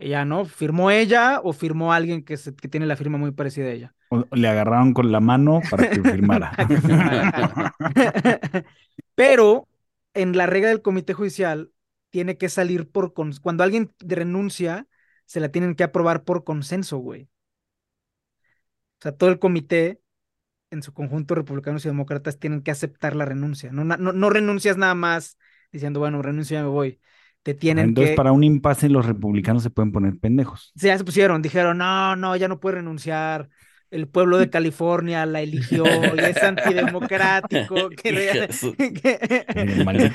Ella, 0.00 0.24
¿no? 0.24 0.44
¿Firmó 0.44 0.90
ella 0.90 1.40
o 1.44 1.52
firmó 1.52 1.92
alguien 1.92 2.24
que, 2.24 2.36
que 2.36 2.68
tiene 2.68 2.86
la 2.86 2.96
firma 2.96 3.18
muy 3.18 3.32
parecida 3.32 3.66
a 3.66 3.72
ella? 3.72 3.94
O 4.08 4.24
le 4.34 4.48
agarraron 4.48 4.94
con 4.94 5.12
la 5.12 5.20
mano 5.20 5.60
para 5.70 5.90
que 5.90 6.02
firmara. 6.02 6.52
Pero 9.14 9.68
en 10.14 10.36
la 10.36 10.46
regla 10.46 10.70
del 10.70 10.82
comité 10.82 11.12
judicial 11.12 11.70
tiene 12.10 12.36
que 12.36 12.48
salir 12.48 12.90
por... 12.90 13.12
Cuando 13.12 13.62
alguien 13.62 13.92
renuncia, 14.00 14.86
se 15.26 15.40
la 15.40 15.50
tienen 15.50 15.74
que 15.74 15.84
aprobar 15.84 16.24
por 16.24 16.44
consenso, 16.44 16.98
güey. 16.98 17.28
O 18.98 19.02
sea, 19.02 19.12
todo 19.12 19.30
el 19.30 19.38
comité, 19.38 20.00
en 20.70 20.82
su 20.82 20.92
conjunto, 20.92 21.34
republicanos 21.34 21.84
y 21.84 21.88
demócratas, 21.88 22.38
tienen 22.38 22.62
que 22.62 22.70
aceptar 22.70 23.16
la 23.16 23.24
renuncia. 23.24 23.72
No, 23.72 23.84
no, 23.84 23.96
no 24.12 24.30
renuncias 24.30 24.76
nada 24.76 24.94
más 24.94 25.38
diciendo, 25.72 26.00
bueno, 26.00 26.20
renuncio 26.22 26.56
ya 26.56 26.62
me 26.62 26.68
voy. 26.68 27.00
Te 27.42 27.54
tienen 27.54 27.90
Entonces, 27.90 28.16
para 28.16 28.32
un 28.32 28.44
impasse, 28.44 28.88
los 28.88 29.06
republicanos 29.06 29.62
se 29.62 29.70
pueden 29.70 29.92
poner 29.92 30.18
pendejos. 30.18 30.72
Sí, 30.76 30.88
ya 30.88 30.98
se 30.98 31.04
pusieron, 31.04 31.40
dijeron, 31.40 31.78
no, 31.78 32.14
no, 32.16 32.36
ya 32.36 32.48
no 32.48 32.60
puede 32.60 32.76
renunciar 32.76 33.48
el 33.90 34.08
pueblo 34.08 34.38
de 34.38 34.50
California 34.50 35.26
la 35.26 35.40
eligió 35.40 35.84
y 35.84 36.20
es 36.20 36.42
antidemocrático. 36.42 37.90
Que, 38.00 38.48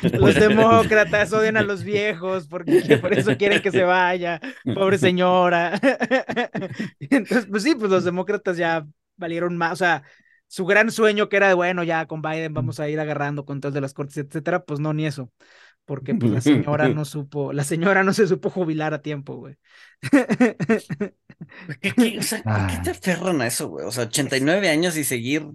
los 0.19 0.35
demócratas 0.35 1.33
odian 1.33 1.57
a 1.57 1.61
los 1.61 1.83
viejos 1.83 2.47
porque 2.47 2.97
por 3.01 3.13
eso 3.13 3.37
quieren 3.37 3.61
que 3.61 3.71
se 3.71 3.83
vaya, 3.83 4.39
pobre 4.73 4.97
señora. 4.97 5.79
Entonces, 6.99 7.47
pues 7.49 7.63
sí, 7.63 7.75
pues 7.75 7.91
los 7.91 8.03
demócratas 8.03 8.57
ya 8.57 8.85
valieron 9.17 9.57
más, 9.57 9.73
o 9.73 9.75
sea, 9.75 10.03
su 10.47 10.65
gran 10.65 10.91
sueño 10.91 11.29
que 11.29 11.37
era 11.37 11.47
de, 11.47 11.53
bueno, 11.53 11.83
ya 11.83 12.05
con 12.05 12.21
Biden 12.21 12.53
vamos 12.53 12.79
a 12.79 12.89
ir 12.89 12.99
agarrando 12.99 13.45
control 13.45 13.73
de 13.73 13.81
las 13.81 13.93
cortes, 13.93 14.17
etcétera, 14.17 14.63
pues 14.63 14.79
no, 14.79 14.93
ni 14.93 15.05
eso 15.05 15.31
porque 15.85 16.15
pues 16.15 16.31
la 16.31 16.41
señora 16.41 16.89
no 16.89 17.05
supo, 17.05 17.53
la 17.53 17.63
señora 17.63 18.03
no 18.03 18.13
se 18.13 18.27
supo 18.27 18.49
jubilar 18.49 18.93
a 18.93 19.01
tiempo, 19.01 19.35
güey. 19.35 19.55
¿Qué, 21.81 21.91
qué, 21.95 22.17
o 22.19 22.23
sea, 22.23 22.43
¿por 22.43 22.67
qué 22.67 22.77
te 22.83 22.91
aferran 22.91 23.41
a 23.41 23.47
eso, 23.47 23.69
güey? 23.69 23.85
O 23.85 23.91
sea, 23.91 24.05
89 24.05 24.69
años 24.69 24.97
y 24.97 25.03
seguir. 25.03 25.47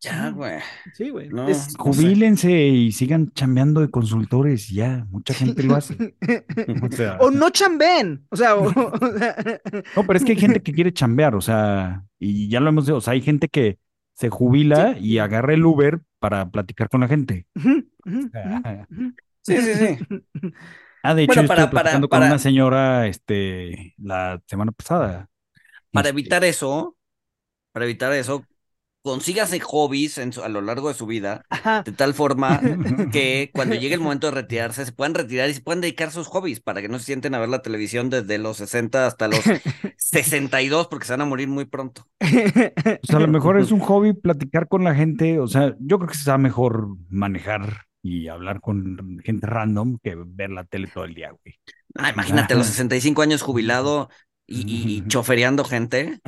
Ya, 0.00 0.30
güey. 0.30 0.60
Sí, 0.94 1.10
güey. 1.10 1.28
No, 1.28 1.46
Jubílense 1.78 2.52
y 2.52 2.92
sigan 2.92 3.32
chambeando 3.32 3.80
de 3.80 3.90
consultores, 3.90 4.68
ya, 4.68 5.06
mucha 5.10 5.34
gente 5.34 5.62
lo 5.64 5.74
hace. 5.74 6.14
o, 6.82 6.92
sea... 6.92 7.18
o 7.20 7.30
no 7.30 7.50
chambeen, 7.50 8.24
o 8.28 8.36
sea, 8.36 8.54
o... 8.56 8.70
No, 9.96 10.06
pero 10.06 10.14
es 10.14 10.24
que 10.24 10.32
hay 10.32 10.38
gente 10.38 10.62
que 10.62 10.72
quiere 10.72 10.92
chambear, 10.92 11.34
o 11.34 11.40
sea, 11.40 12.04
y 12.18 12.48
ya 12.48 12.60
lo 12.60 12.68
hemos 12.68 12.86
dicho, 12.86 12.96
o 12.96 13.00
sea, 13.00 13.14
hay 13.14 13.22
gente 13.22 13.48
que 13.48 13.78
se 14.14 14.28
jubila 14.28 14.96
y 14.98 15.18
agarra 15.18 15.54
el 15.54 15.64
Uber 15.64 16.00
para 16.18 16.50
platicar 16.50 16.88
con 16.88 17.00
la 17.00 17.08
gente. 17.08 17.46
Sí, 19.48 19.56
sí, 19.58 19.74
sí. 19.74 20.52
Ah, 21.02 21.14
de 21.14 21.22
hecho, 21.22 21.34
bueno, 21.34 21.48
para, 21.48 21.62
estuve 21.62 21.80
platicando 21.80 22.08
con 22.08 22.22
una 22.24 22.38
señora 22.38 23.06
este, 23.06 23.94
la 23.98 24.42
semana 24.46 24.72
pasada. 24.72 25.30
Para 25.92 26.08
este 26.08 26.20
evitar 26.20 26.44
eso, 26.44 26.96
para 27.72 27.84
evitar 27.84 28.12
eso, 28.12 28.44
consígase 29.02 29.60
hobbies 29.60 30.18
a 30.18 30.48
lo 30.48 30.60
largo 30.60 30.88
de 30.88 30.94
su 30.94 31.06
vida, 31.06 31.46
de 31.84 31.92
tal 31.92 32.14
forma 32.14 32.60
que 33.12 33.50
cuando 33.54 33.74
llegue 33.74 33.94
el 33.94 34.00
momento 34.00 34.26
de 34.26 34.32
retirarse, 34.32 34.84
se 34.84 34.92
puedan 34.92 35.14
retirar 35.14 35.48
y 35.48 35.54
se 35.54 35.60
puedan 35.60 35.80
dedicar 35.80 36.08
a 36.08 36.10
sus 36.10 36.26
hobbies 36.26 36.60
para 36.60 36.82
que 36.82 36.88
no 36.88 36.98
se 36.98 37.06
sienten 37.06 37.34
a 37.34 37.38
ver 37.38 37.48
la 37.48 37.62
televisión 37.62 38.10
desde 38.10 38.38
los 38.38 38.58
60 38.58 39.06
hasta 39.06 39.28
los 39.28 39.40
62, 39.96 40.88
porque 40.88 41.06
se 41.06 41.12
van 41.12 41.22
a 41.22 41.26
morir 41.26 41.48
muy 41.48 41.64
pronto. 41.64 42.06
Pues 42.18 43.14
a 43.14 43.20
lo 43.20 43.28
mejor 43.28 43.58
es 43.58 43.70
un 43.70 43.80
hobby 43.80 44.12
platicar 44.12 44.68
con 44.68 44.84
la 44.84 44.94
gente, 44.94 45.38
o 45.38 45.46
sea, 45.46 45.74
yo 45.78 45.98
creo 45.98 46.10
que 46.10 46.18
se 46.18 46.30
va 46.30 46.36
mejor 46.38 46.88
manejar 47.08 47.87
y 48.02 48.28
hablar 48.28 48.60
con 48.60 49.20
gente 49.24 49.46
random 49.46 49.98
que 50.02 50.14
ver 50.16 50.50
la 50.50 50.64
tele 50.64 50.86
todo 50.86 51.04
el 51.04 51.14
día, 51.14 51.30
güey. 51.30 51.58
Ah, 51.96 52.10
imagínate, 52.10 52.54
los 52.54 52.66
65 52.66 53.22
años 53.22 53.42
jubilado 53.42 54.08
y, 54.46 55.06
chofereando 55.08 55.64
gente. 55.64 56.20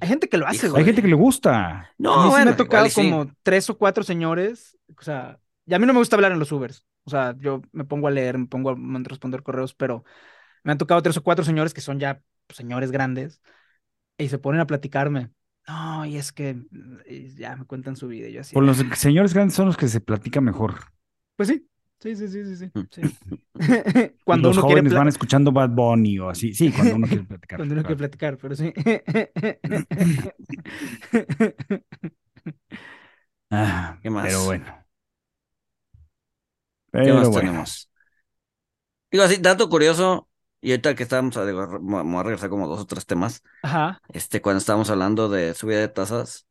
Hay 0.00 0.08
gente 0.08 0.28
que 0.28 0.38
lo 0.38 0.46
hace, 0.46 0.68
güey. 0.68 0.80
Hay 0.80 0.86
gente 0.86 1.02
que 1.02 1.08
le 1.08 1.14
gusta. 1.14 1.92
No, 1.98 2.14
a 2.14 2.26
mí 2.38 2.44
me 2.44 2.50
ha 2.50 2.56
tocado 2.56 2.86
como 2.94 3.30
tres 3.42 3.68
o 3.68 3.76
cuatro 3.76 4.02
señores, 4.04 4.78
o 4.96 5.02
sea, 5.02 5.38
y 5.66 5.74
a 5.74 5.78
mí 5.78 5.86
no 5.86 5.92
me 5.92 5.98
gusta 5.98 6.16
hablar 6.16 6.32
en 6.32 6.38
los 6.38 6.50
Ubers. 6.50 6.84
O 7.04 7.10
sea, 7.10 7.34
yo 7.38 7.62
me 7.72 7.84
pongo 7.84 8.08
a 8.08 8.10
leer, 8.10 8.38
me 8.38 8.46
pongo 8.46 8.70
a 8.70 8.76
responder 9.04 9.42
correos, 9.42 9.74
pero 9.74 10.04
me 10.62 10.72
han 10.72 10.78
tocado 10.78 11.02
tres 11.02 11.16
o 11.16 11.22
cuatro 11.22 11.44
señores 11.44 11.74
que 11.74 11.80
son 11.80 11.98
ya 11.98 12.22
señores 12.50 12.90
grandes 12.90 13.40
y 14.16 14.28
se 14.28 14.38
ponen 14.38 14.60
a 14.60 14.66
platicarme. 14.66 15.30
No, 15.66 16.06
y 16.06 16.16
es 16.16 16.32
que 16.32 16.56
ya 17.36 17.56
me 17.56 17.66
cuentan 17.66 17.96
su 17.96 18.08
vida. 18.08 18.28
Y 18.28 18.32
yo 18.32 18.40
así, 18.40 18.54
Con 18.54 18.66
los 18.66 18.82
señores 18.94 19.34
grandes 19.34 19.54
son 19.54 19.66
los 19.66 19.76
que 19.76 19.88
se 19.88 20.00
platica 20.00 20.40
mejor. 20.40 20.76
Pues 21.38 21.48
sí, 21.50 21.66
sí, 22.00 22.16
sí, 22.16 22.28
sí, 22.28 22.56
sí. 22.56 22.70
sí. 22.90 23.02
cuando 24.24 24.48
los 24.48 24.56
uno 24.56 24.66
jóvenes 24.66 24.92
van 24.92 25.06
escuchando 25.06 25.52
Bad 25.52 25.70
Bunny 25.70 26.18
o 26.18 26.30
así, 26.30 26.52
sí, 26.52 26.72
cuando 26.72 26.96
uno 26.96 27.06
quiere 27.06 27.22
platicar. 27.22 27.58
cuando 27.60 27.74
uno 27.74 27.84
quiere 27.84 27.96
platicar, 27.96 28.36
pero 28.38 28.56
sí. 28.56 28.74
ah, 33.52 34.00
¿Qué 34.02 34.10
más? 34.10 34.26
Pero 34.26 34.46
bueno. 34.46 34.84
Pero 36.90 37.04
¿Qué 37.04 37.12
más 37.12 37.30
tenemos? 37.30 37.88
Digo 39.12 39.22
así, 39.22 39.36
dato 39.36 39.68
curioso, 39.68 40.28
y 40.60 40.72
ahorita 40.72 40.96
que 40.96 41.04
estábamos, 41.04 41.36
vamos 41.36 42.20
a 42.20 42.24
regresar 42.24 42.50
como 42.50 42.66
dos 42.66 42.80
o 42.80 42.86
tres 42.86 43.06
temas. 43.06 43.44
Ajá. 43.62 44.00
Este, 44.08 44.42
cuando 44.42 44.58
estábamos 44.58 44.90
hablando 44.90 45.28
de 45.28 45.54
subida 45.54 45.78
de 45.78 45.86
tasas, 45.86 46.47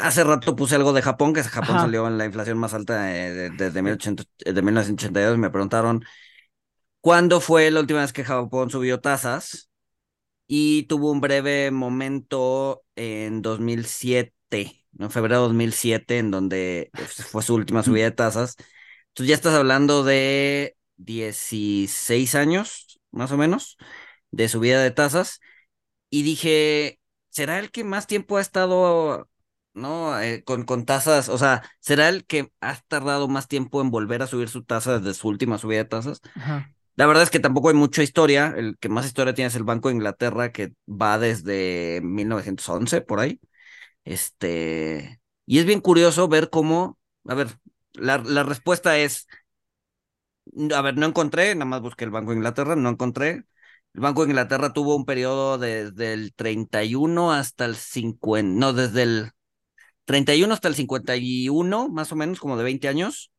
Hace 0.00 0.24
rato 0.24 0.56
puse 0.56 0.76
algo 0.76 0.92
de 0.92 1.02
Japón, 1.02 1.34
que 1.34 1.42
Japón 1.42 1.76
salió 1.76 2.06
en 2.06 2.16
la 2.16 2.24
inflación 2.24 2.56
más 2.58 2.72
alta 2.72 3.14
eh, 3.14 3.50
desde 3.50 3.82
1982. 3.82 5.36
Me 5.38 5.50
preguntaron 5.50 6.04
cuándo 7.00 7.40
fue 7.40 7.70
la 7.70 7.80
última 7.80 8.00
vez 8.00 8.12
que 8.12 8.24
Japón 8.24 8.70
subió 8.70 9.00
tasas. 9.00 9.68
Y 10.46 10.84
tuvo 10.84 11.10
un 11.10 11.20
breve 11.20 11.70
momento 11.70 12.84
en 12.96 13.42
2007, 13.42 14.32
en 14.98 15.10
febrero 15.10 15.36
de 15.42 15.48
2007, 15.48 16.18
en 16.18 16.30
donde 16.30 16.90
pues, 16.92 17.24
fue 17.24 17.42
su 17.42 17.54
última 17.54 17.82
subida 17.82 18.04
de 18.04 18.10
tasas. 18.12 18.56
Entonces 19.08 19.28
ya 19.28 19.34
estás 19.34 19.54
hablando 19.54 20.04
de 20.04 20.76
16 20.96 22.34
años, 22.34 23.00
más 23.10 23.32
o 23.32 23.36
menos, 23.36 23.76
de 24.30 24.48
subida 24.48 24.82
de 24.82 24.90
tasas. 24.90 25.40
Y 26.10 26.22
dije, 26.22 26.98
¿será 27.30 27.58
el 27.58 27.70
que 27.70 27.84
más 27.84 28.06
tiempo 28.06 28.36
ha 28.36 28.40
estado 28.42 29.28
¿no? 29.74 30.20
Eh, 30.20 30.42
con, 30.44 30.64
con 30.64 30.84
tasas, 30.84 31.28
o 31.28 31.38
sea, 31.38 31.62
¿será 31.80 32.08
el 32.08 32.24
que 32.26 32.52
ha 32.60 32.76
tardado 32.88 33.28
más 33.28 33.48
tiempo 33.48 33.80
en 33.80 33.90
volver 33.90 34.22
a 34.22 34.26
subir 34.26 34.48
su 34.48 34.64
tasa 34.64 34.98
desde 34.98 35.14
su 35.18 35.28
última 35.28 35.58
subida 35.58 35.78
de 35.78 35.84
tasas? 35.86 36.20
La 36.96 37.06
verdad 37.06 37.22
es 37.24 37.30
que 37.30 37.40
tampoco 37.40 37.68
hay 37.70 37.74
mucha 37.74 38.02
historia, 38.02 38.54
el 38.56 38.76
que 38.78 38.88
más 38.90 39.06
historia 39.06 39.34
tiene 39.34 39.48
es 39.48 39.56
el 39.56 39.64
Banco 39.64 39.88
de 39.88 39.94
Inglaterra, 39.96 40.52
que 40.52 40.74
va 40.88 41.18
desde 41.18 42.00
1911, 42.02 43.00
por 43.00 43.20
ahí. 43.20 43.40
Este, 44.04 45.20
y 45.46 45.58
es 45.58 45.66
bien 45.66 45.80
curioso 45.80 46.28
ver 46.28 46.50
cómo, 46.50 46.98
a 47.28 47.34
ver, 47.34 47.48
la, 47.94 48.18
la 48.18 48.42
respuesta 48.44 48.98
es, 48.98 49.28
a 50.74 50.82
ver, 50.82 50.96
no 50.96 51.06
encontré, 51.06 51.54
nada 51.54 51.64
más 51.66 51.80
busqué 51.82 52.04
el 52.04 52.10
Banco 52.10 52.30
de 52.30 52.36
Inglaterra, 52.38 52.76
no 52.76 52.88
encontré. 52.90 53.44
El 53.94 54.00
Banco 54.00 54.22
de 54.24 54.30
Inglaterra 54.30 54.72
tuvo 54.72 54.96
un 54.96 55.04
periodo 55.04 55.58
desde 55.58 56.12
el 56.14 56.34
31 56.34 57.32
hasta 57.32 57.64
el 57.64 57.76
50, 57.76 58.58
no, 58.58 58.72
desde 58.72 59.02
el 59.02 59.30
31 60.12 60.52
hasta 60.52 60.68
el 60.68 60.74
51, 60.74 61.88
más 61.88 62.12
o 62.12 62.16
menos, 62.16 62.38
como 62.38 62.58
de 62.58 62.64
20 62.64 62.86
años, 62.86 63.32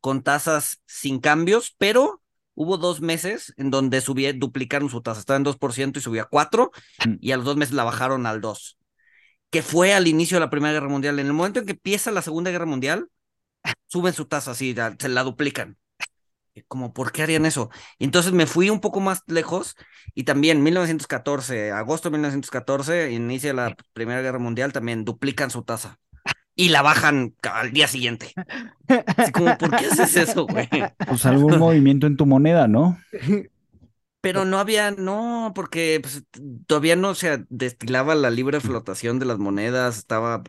con 0.00 0.22
tasas 0.22 0.82
sin 0.84 1.18
cambios, 1.18 1.74
pero 1.78 2.22
hubo 2.52 2.76
dos 2.76 3.00
meses 3.00 3.54
en 3.56 3.70
donde 3.70 4.02
subía, 4.02 4.30
duplicaron 4.34 4.90
su 4.90 5.00
tasa, 5.00 5.20
estaba 5.20 5.38
en 5.38 5.46
2% 5.46 5.98
y 5.98 6.02
subía 6.02 6.22
a 6.24 6.26
4, 6.26 6.72
mm. 7.06 7.14
y 7.20 7.32
a 7.32 7.38
los 7.38 7.46
dos 7.46 7.56
meses 7.56 7.74
la 7.74 7.84
bajaron 7.84 8.26
al 8.26 8.42
2, 8.42 8.76
que 9.48 9.62
fue 9.62 9.94
al 9.94 10.08
inicio 10.08 10.36
de 10.36 10.40
la 10.40 10.50
Primera 10.50 10.74
Guerra 10.74 10.90
Mundial. 10.90 11.18
En 11.18 11.26
el 11.26 11.32
momento 11.32 11.60
en 11.60 11.64
que 11.64 11.72
empieza 11.72 12.10
la 12.10 12.20
Segunda 12.20 12.50
Guerra 12.50 12.66
Mundial, 12.66 13.08
suben 13.86 14.12
su 14.12 14.26
tasa 14.26 14.50
así, 14.50 14.74
se 14.98 15.08
la 15.08 15.22
duplican. 15.22 15.78
como, 16.68 16.92
¿por 16.92 17.12
qué 17.12 17.22
harían 17.22 17.46
eso? 17.46 17.70
Y 17.98 18.04
entonces 18.04 18.32
me 18.32 18.46
fui 18.46 18.68
un 18.68 18.80
poco 18.80 19.00
más 19.00 19.22
lejos 19.26 19.74
y 20.14 20.24
también 20.24 20.62
1914, 20.62 21.72
agosto 21.72 22.10
de 22.10 22.12
1914, 22.18 23.10
inicia 23.10 23.54
la 23.54 23.74
Primera 23.94 24.20
Guerra 24.20 24.38
Mundial, 24.38 24.74
también 24.74 25.06
duplican 25.06 25.50
su 25.50 25.62
tasa 25.62 25.98
y 26.54 26.68
la 26.68 26.82
bajan 26.82 27.34
al 27.42 27.72
día 27.72 27.88
siguiente. 27.88 28.32
Así 29.16 29.32
como, 29.32 29.56
¿por 29.56 29.70
qué 29.70 29.86
haces 29.86 30.16
eso, 30.16 30.46
güey? 30.46 30.68
Pues 31.06 31.24
algún 31.26 31.58
movimiento 31.58 32.06
en 32.06 32.16
tu 32.16 32.26
moneda, 32.26 32.68
¿no? 32.68 32.98
Pero 34.20 34.44
no 34.44 34.58
había, 34.58 34.90
no, 34.90 35.52
porque 35.54 36.00
pues, 36.02 36.24
todavía 36.66 36.96
no 36.96 37.14
se 37.14 37.44
destilaba 37.48 38.14
la 38.14 38.30
libre 38.30 38.60
flotación 38.60 39.18
de 39.18 39.26
las 39.26 39.38
monedas, 39.38 39.96
estaba 39.96 40.42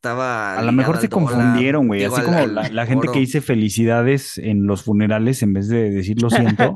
estaba. 0.00 0.58
A 0.58 0.62
lo 0.62 0.72
mejor 0.72 0.96
se 0.96 1.10
confundieron, 1.10 1.86
güey. 1.86 2.04
Así 2.04 2.22
como 2.22 2.46
la, 2.46 2.86
gente 2.86 3.08
que 3.12 3.18
dice 3.18 3.42
felicidades 3.42 4.38
en 4.38 4.66
los 4.66 4.82
funerales 4.82 5.42
en 5.42 5.52
vez 5.52 5.68
de 5.68 5.90
decir 5.90 6.22
lo 6.22 6.30
siento. 6.30 6.74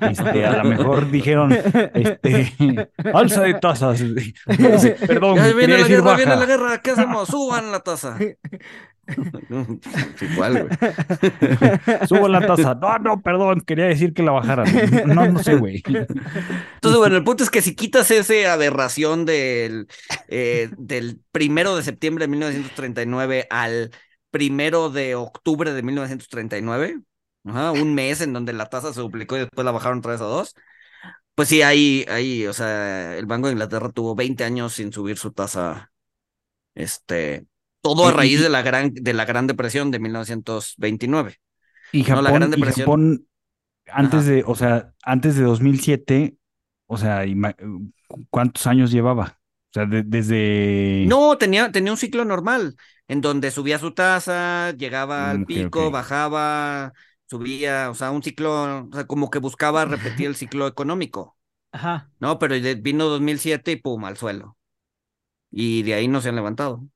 este, 0.00 0.46
a 0.46 0.62
lo 0.62 0.70
mejor 0.70 1.10
dijeron, 1.10 1.52
este, 1.52 2.54
alza 3.14 3.42
de 3.42 3.54
tasas. 3.54 4.02
perdón, 5.06 5.36
ya 5.36 5.52
viene 5.52 5.78
la 5.78 5.88
guerra, 5.88 6.16
viene 6.16 6.36
la 6.36 6.46
guerra, 6.46 6.80
¿qué 6.80 6.92
hacemos? 6.92 7.28
Suban 7.28 7.70
la 7.70 7.80
tasa. 7.80 8.16
Igual, 10.20 10.66
güey. 10.66 10.78
Subo 12.08 12.28
la 12.28 12.46
tasa. 12.46 12.74
No, 12.74 12.98
no, 12.98 13.22
perdón, 13.22 13.60
quería 13.60 13.86
decir 13.86 14.12
que 14.14 14.22
la 14.22 14.32
bajaran. 14.32 14.66
No, 15.06 15.26
no 15.28 15.42
sé, 15.42 15.56
güey. 15.56 15.82
Entonces, 15.86 16.98
bueno, 16.98 17.16
el 17.16 17.24
punto 17.24 17.44
es 17.44 17.50
que 17.50 17.62
si 17.62 17.74
quitas 17.74 18.10
esa 18.10 18.52
aberración 18.52 19.24
del, 19.24 19.88
eh, 20.28 20.70
del 20.78 21.20
primero 21.32 21.76
de 21.76 21.82
septiembre 21.82 22.24
de 22.24 22.28
1939 22.28 23.46
al 23.50 23.90
primero 24.30 24.90
de 24.90 25.14
octubre 25.14 25.72
de 25.72 25.82
1939, 25.82 27.00
un 27.44 27.94
mes 27.94 28.20
en 28.20 28.32
donde 28.32 28.52
la 28.52 28.66
tasa 28.68 28.92
se 28.92 29.00
duplicó 29.00 29.36
y 29.36 29.40
después 29.40 29.64
la 29.64 29.72
bajaron 29.72 29.98
otra 29.98 30.12
vez 30.12 30.20
a 30.20 30.24
dos. 30.24 30.54
Pues 31.34 31.48
sí, 31.48 31.62
ahí, 31.62 32.04
ahí, 32.08 32.46
o 32.46 32.52
sea, 32.52 33.16
el 33.16 33.26
Banco 33.26 33.48
de 33.48 33.54
Inglaterra 33.54 33.90
tuvo 33.90 34.14
20 34.14 34.44
años 34.44 34.72
sin 34.74 34.92
subir 34.92 35.18
su 35.18 35.32
tasa 35.32 35.92
este, 36.74 37.46
todo 37.84 38.08
a 38.08 38.12
raíz 38.12 38.40
de 38.40 38.48
la 38.48 38.62
gran, 38.62 38.94
de 38.94 39.12
la 39.12 39.26
gran 39.26 39.46
depresión 39.46 39.90
de 39.90 39.98
1929. 39.98 41.36
Y 41.92 42.02
Japón, 42.02 42.24
la 42.24 42.30
gran 42.30 42.50
depresión... 42.50 43.28
antes 43.92 44.24
de, 44.24 44.42
o 44.46 44.54
sea, 44.54 44.94
antes 45.02 45.36
de 45.36 45.42
2007, 45.42 46.34
o 46.86 46.96
sea, 46.96 47.24
¿cuántos 48.30 48.66
años 48.66 48.90
llevaba? 48.90 49.38
O 49.68 49.72
sea, 49.74 49.84
desde... 49.84 51.04
No, 51.06 51.36
tenía, 51.36 51.70
tenía 51.72 51.92
un 51.92 51.98
ciclo 51.98 52.24
normal, 52.24 52.74
en 53.06 53.20
donde 53.20 53.50
subía 53.50 53.78
su 53.78 53.92
tasa, 53.92 54.70
llegaba 54.70 55.30
al 55.30 55.44
pico, 55.44 55.90
bajaba, 55.90 56.94
subía, 57.26 57.90
o 57.90 57.94
sea, 57.94 58.12
un 58.12 58.22
ciclo, 58.22 58.86
o 58.86 58.94
sea, 58.94 59.06
como 59.06 59.28
que 59.28 59.40
buscaba 59.40 59.84
repetir 59.84 60.26
el 60.26 60.36
ciclo 60.36 60.66
económico. 60.66 61.36
Ajá. 61.70 62.08
No, 62.18 62.38
pero 62.38 62.54
vino 62.80 63.04
2007 63.04 63.72
y 63.72 63.76
pum, 63.76 64.06
al 64.06 64.16
suelo. 64.16 64.56
Y 65.50 65.82
de 65.82 65.92
ahí 65.92 66.08
no 66.08 66.22
se 66.22 66.30
han 66.30 66.36
levantado. 66.36 66.88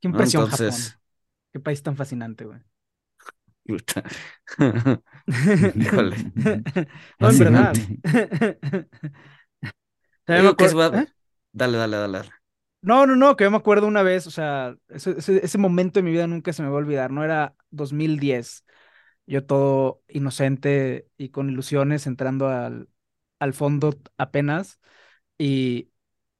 Qué 0.00 0.08
impresión 0.08 0.46
Japón. 0.48 0.74
Qué 1.52 1.60
país 1.60 1.82
tan 1.82 1.96
fascinante, 1.96 2.44
güey. 2.44 2.60
Híjole. 5.74 6.16
no, 7.18 7.30
en 7.30 7.38
verdad. 7.38 7.74
¿Eh? 10.28 11.06
Dale, 11.52 11.78
dale, 11.78 11.96
dale. 11.96 12.20
No, 12.80 13.06
no, 13.06 13.16
no, 13.16 13.36
que 13.36 13.44
yo 13.44 13.50
me 13.50 13.56
acuerdo 13.56 13.86
una 13.86 14.02
vez, 14.02 14.26
o 14.26 14.30
sea, 14.30 14.76
ese, 14.88 15.16
ese, 15.18 15.58
momento 15.58 15.98
de 15.98 16.04
mi 16.04 16.12
vida 16.12 16.26
nunca 16.26 16.52
se 16.52 16.62
me 16.62 16.68
va 16.68 16.74
a 16.74 16.78
olvidar, 16.78 17.10
no 17.10 17.24
era 17.24 17.56
2010, 17.70 18.64
yo 19.26 19.44
todo 19.44 20.02
inocente 20.06 21.08
y 21.16 21.30
con 21.30 21.50
ilusiones 21.50 22.06
entrando 22.06 22.48
al, 22.48 22.88
al 23.40 23.52
fondo 23.52 23.98
apenas 24.16 24.78
y 25.38 25.90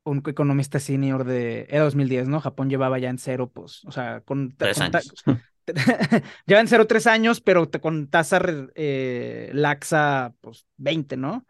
un 0.08 0.22
economista 0.26 0.80
senior 0.80 1.24
de, 1.24 1.66
era 1.70 1.84
2010, 1.84 2.28
¿no? 2.28 2.40
Japón 2.40 2.70
llevaba 2.70 2.98
ya 2.98 3.10
en 3.10 3.18
cero, 3.18 3.50
pues, 3.52 3.84
o 3.84 3.92
sea, 3.92 4.20
con... 4.22 4.54
Tres 4.56 4.80
años. 4.80 5.12
lleva 6.46 6.60
en 6.60 6.68
cero 6.68 6.86
tres 6.86 7.06
años, 7.06 7.40
pero 7.40 7.70
con 7.70 8.08
tasa 8.08 8.40
eh, 8.74 9.50
laxa, 9.52 10.34
pues, 10.40 10.66
20, 10.76 11.16
¿no? 11.16 11.46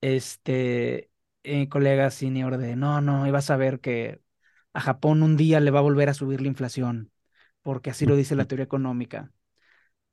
Este, 0.00 1.10
eh, 1.42 1.68
colega 1.68 2.10
senior 2.10 2.56
de, 2.58 2.76
no, 2.76 3.00
no, 3.00 3.26
ibas 3.26 3.50
a 3.50 3.56
ver 3.56 3.80
que 3.80 4.20
a 4.72 4.80
Japón 4.80 5.22
un 5.22 5.36
día 5.36 5.60
le 5.60 5.70
va 5.70 5.80
a 5.80 5.82
volver 5.82 6.08
a 6.08 6.14
subir 6.14 6.40
la 6.40 6.48
inflación, 6.48 7.12
porque 7.62 7.90
así 7.90 8.06
lo 8.06 8.16
dice 8.16 8.36
la 8.36 8.44
teoría 8.46 8.64
económica. 8.64 9.32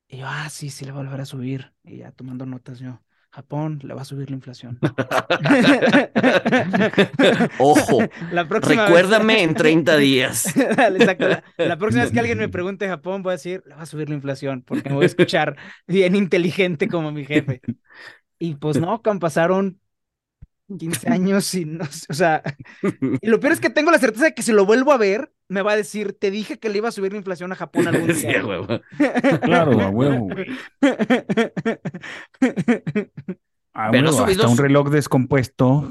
Y 0.08 0.18
yo, 0.20 0.28
ah, 0.28 0.49
sí, 0.49 0.70
sí 0.70 0.86
le 0.86 0.91
va 0.91 0.99
a 0.99 1.03
volver 1.03 1.22
a 1.22 1.26
subir. 1.26 1.74
Y 1.84 1.97
ya 1.97 2.12
tomando 2.12 2.45
notas 2.45 2.80
yo. 2.80 3.01
Japón 3.38 3.79
le 3.83 3.93
va 3.93 4.01
a 4.01 4.05
subir 4.05 4.31
la 4.31 4.35
inflación. 4.35 4.79
Ojo, 7.59 7.99
recuérdame 8.31 9.43
en 9.43 9.53
30 9.53 9.97
días. 9.97 10.57
Exacto. 10.57 11.27
La, 11.57 11.77
próxima 11.77 12.01
vez 12.01 12.11
que 12.11 12.19
alguien 12.19 12.39
me 12.39 12.49
pregunte 12.49 12.88
Japón, 12.88 13.21
voy 13.21 13.29
a 13.29 13.33
decir, 13.33 13.61
le 13.67 13.75
va 13.75 13.83
a 13.83 13.85
subir 13.85 14.09
la 14.09 14.15
inflación, 14.15 14.63
porque 14.63 14.89
me 14.89 14.95
voy 14.95 15.03
a 15.03 15.05
escuchar 15.05 15.55
bien 15.85 16.15
inteligente 16.15 16.88
como 16.88 17.11
mi 17.11 17.25
jefe. 17.25 17.61
Y 18.39 18.55
pues 18.55 18.79
no, 18.79 19.03
pasaron 19.03 19.79
15 20.68 21.09
años 21.09 21.53
y 21.55 21.65
no 21.65 21.86
o 22.09 22.13
sea, 22.13 22.43
y 23.22 23.28
lo 23.28 23.39
peor 23.39 23.53
es 23.53 23.59
que 23.59 23.70
tengo 23.70 23.91
la 23.91 23.99
certeza 23.99 24.26
de 24.26 24.34
que 24.34 24.41
si 24.41 24.51
lo 24.51 24.65
vuelvo 24.65 24.91
a 24.91 24.97
ver, 24.97 25.32
me 25.47 25.61
va 25.61 25.74
a 25.74 25.76
decir, 25.78 26.13
te 26.20 26.30
dije 26.32 26.59
que 26.59 26.70
le 26.70 26.80
iba 26.80 26.89
a 26.89 26.91
subir 26.91 27.13
la 27.13 27.18
inflación 27.18 27.51
a 27.51 27.55
Japón 27.55 27.88
algún 27.88 28.07
día. 28.07 28.41
claro, 29.41 29.82
a 29.82 29.89
huevo, 29.89 30.28
Ah, 33.74 33.89
Pero 33.91 34.09
hasta 34.09 34.47
un 34.47 34.57
reloj 34.57 34.89
descompuesto 34.89 35.88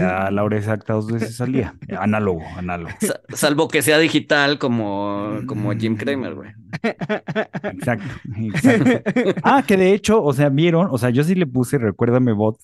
a 0.00 0.30
la 0.32 0.42
hora 0.42 0.56
exacta 0.56 0.94
dos 0.94 1.10
veces 1.10 1.40
al 1.40 1.52
día. 1.52 1.74
Análogo, 1.96 2.42
análogo. 2.56 2.92
salvo 3.28 3.68
que 3.68 3.82
sea 3.82 3.98
digital 3.98 4.58
como, 4.58 5.38
como 5.46 5.72
Jim 5.72 5.96
Kramer, 5.96 6.34
güey. 6.34 6.50
Exacto, 6.82 8.04
exacto. 8.36 9.32
Ah, 9.44 9.62
que 9.64 9.76
de 9.76 9.94
hecho, 9.94 10.22
o 10.22 10.32
sea, 10.32 10.48
vieron, 10.48 10.88
o 10.90 10.98
sea, 10.98 11.10
yo 11.10 11.22
sí 11.22 11.36
le 11.36 11.46
puse, 11.46 11.78
recuérdame 11.78 12.32
bot, 12.32 12.58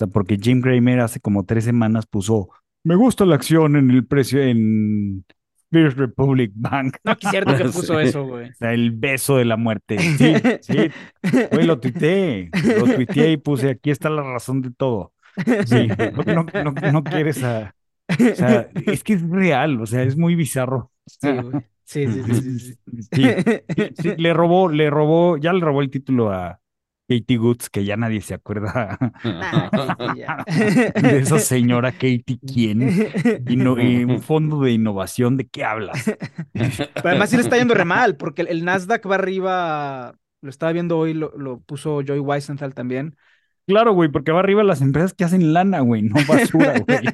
sea, 0.00 0.06
porque 0.06 0.38
Jim 0.40 0.60
Cramer 0.60 1.00
hace 1.00 1.20
como 1.20 1.44
tres 1.44 1.64
semanas 1.64 2.06
puso, 2.06 2.48
me 2.84 2.96
gusta 2.96 3.26
la 3.26 3.34
acción 3.34 3.76
en 3.76 3.90
el 3.90 4.06
precio 4.06 4.42
en 4.42 5.24
First 5.70 5.98
Republic 5.98 6.52
Bank. 6.54 6.96
No, 7.04 7.16
que 7.16 7.28
cierto 7.28 7.56
que 7.56 7.64
puso 7.72 8.00
eso, 8.00 8.24
güey. 8.24 8.50
O 8.50 8.54
sea, 8.54 8.72
el 8.72 8.92
beso 8.92 9.36
de 9.36 9.44
la 9.44 9.56
muerte. 9.56 9.98
Sí, 10.18 10.34
sí. 10.62 10.90
Güey, 11.52 11.66
lo 11.66 11.78
tuiteé. 11.78 12.50
Lo 12.78 12.86
tuiteé 12.86 13.32
y 13.32 13.36
puse, 13.36 13.70
aquí 13.70 13.90
está 13.90 14.10
la 14.10 14.22
razón 14.22 14.62
de 14.62 14.70
todo. 14.70 15.12
Sí, 15.66 15.88
no, 16.26 16.44
no, 16.44 16.72
no 16.92 17.04
quieres 17.04 17.42
a... 17.44 17.74
O 18.08 18.34
sea, 18.34 18.68
es 18.86 19.04
que 19.04 19.12
es 19.12 19.28
real, 19.28 19.80
o 19.80 19.86
sea, 19.86 20.02
es 20.02 20.16
muy 20.16 20.34
bizarro. 20.34 20.90
Sí, 21.06 21.30
güey. 21.30 21.64
Sí, 21.84 22.06
sí, 22.06 22.22
sí, 22.22 22.58
sí, 22.58 22.78
sí. 23.12 23.92
sí, 23.98 24.14
le 24.16 24.32
robó, 24.32 24.68
le 24.68 24.90
robó, 24.90 25.36
ya 25.38 25.52
le 25.52 25.60
robó 25.60 25.82
el 25.82 25.90
título 25.90 26.30
a, 26.30 26.59
Katie 27.10 27.38
Goods, 27.38 27.68
que 27.68 27.84
ya 27.84 27.96
nadie 27.96 28.20
se 28.20 28.34
acuerda 28.34 28.96
de 31.02 31.18
esa 31.18 31.40
señora 31.40 31.90
Katie, 31.90 32.38
¿quién? 32.46 33.10
Y, 33.48 33.56
no, 33.56 33.72
un 33.72 34.20
fondo 34.22 34.60
de 34.60 34.70
innovación, 34.70 35.36
¿de 35.36 35.48
qué 35.48 35.64
hablas? 35.64 36.04
Pero 36.52 37.08
además 37.08 37.30
sí 37.30 37.36
le 37.36 37.42
está 37.42 37.58
yendo 37.58 37.74
re 37.74 37.84
mal, 37.84 38.16
porque 38.16 38.42
el, 38.42 38.64
Nasdaq 38.64 39.10
va 39.10 39.16
arriba, 39.16 40.14
lo 40.40 40.50
estaba 40.50 40.70
viendo 40.70 40.98
hoy, 40.98 41.14
lo, 41.14 41.36
lo 41.36 41.58
puso 41.58 42.00
Joy 42.02 42.20
Weisenthal 42.20 42.74
también. 42.74 43.16
Claro, 43.66 43.92
güey, 43.92 44.08
porque 44.08 44.30
va 44.30 44.38
arriba 44.38 44.62
las 44.62 44.80
empresas 44.80 45.12
que 45.12 45.24
hacen 45.24 45.52
lana, 45.52 45.80
güey, 45.80 46.02
no 46.02 46.14
basura, 46.28 46.78
güey. 46.78 47.08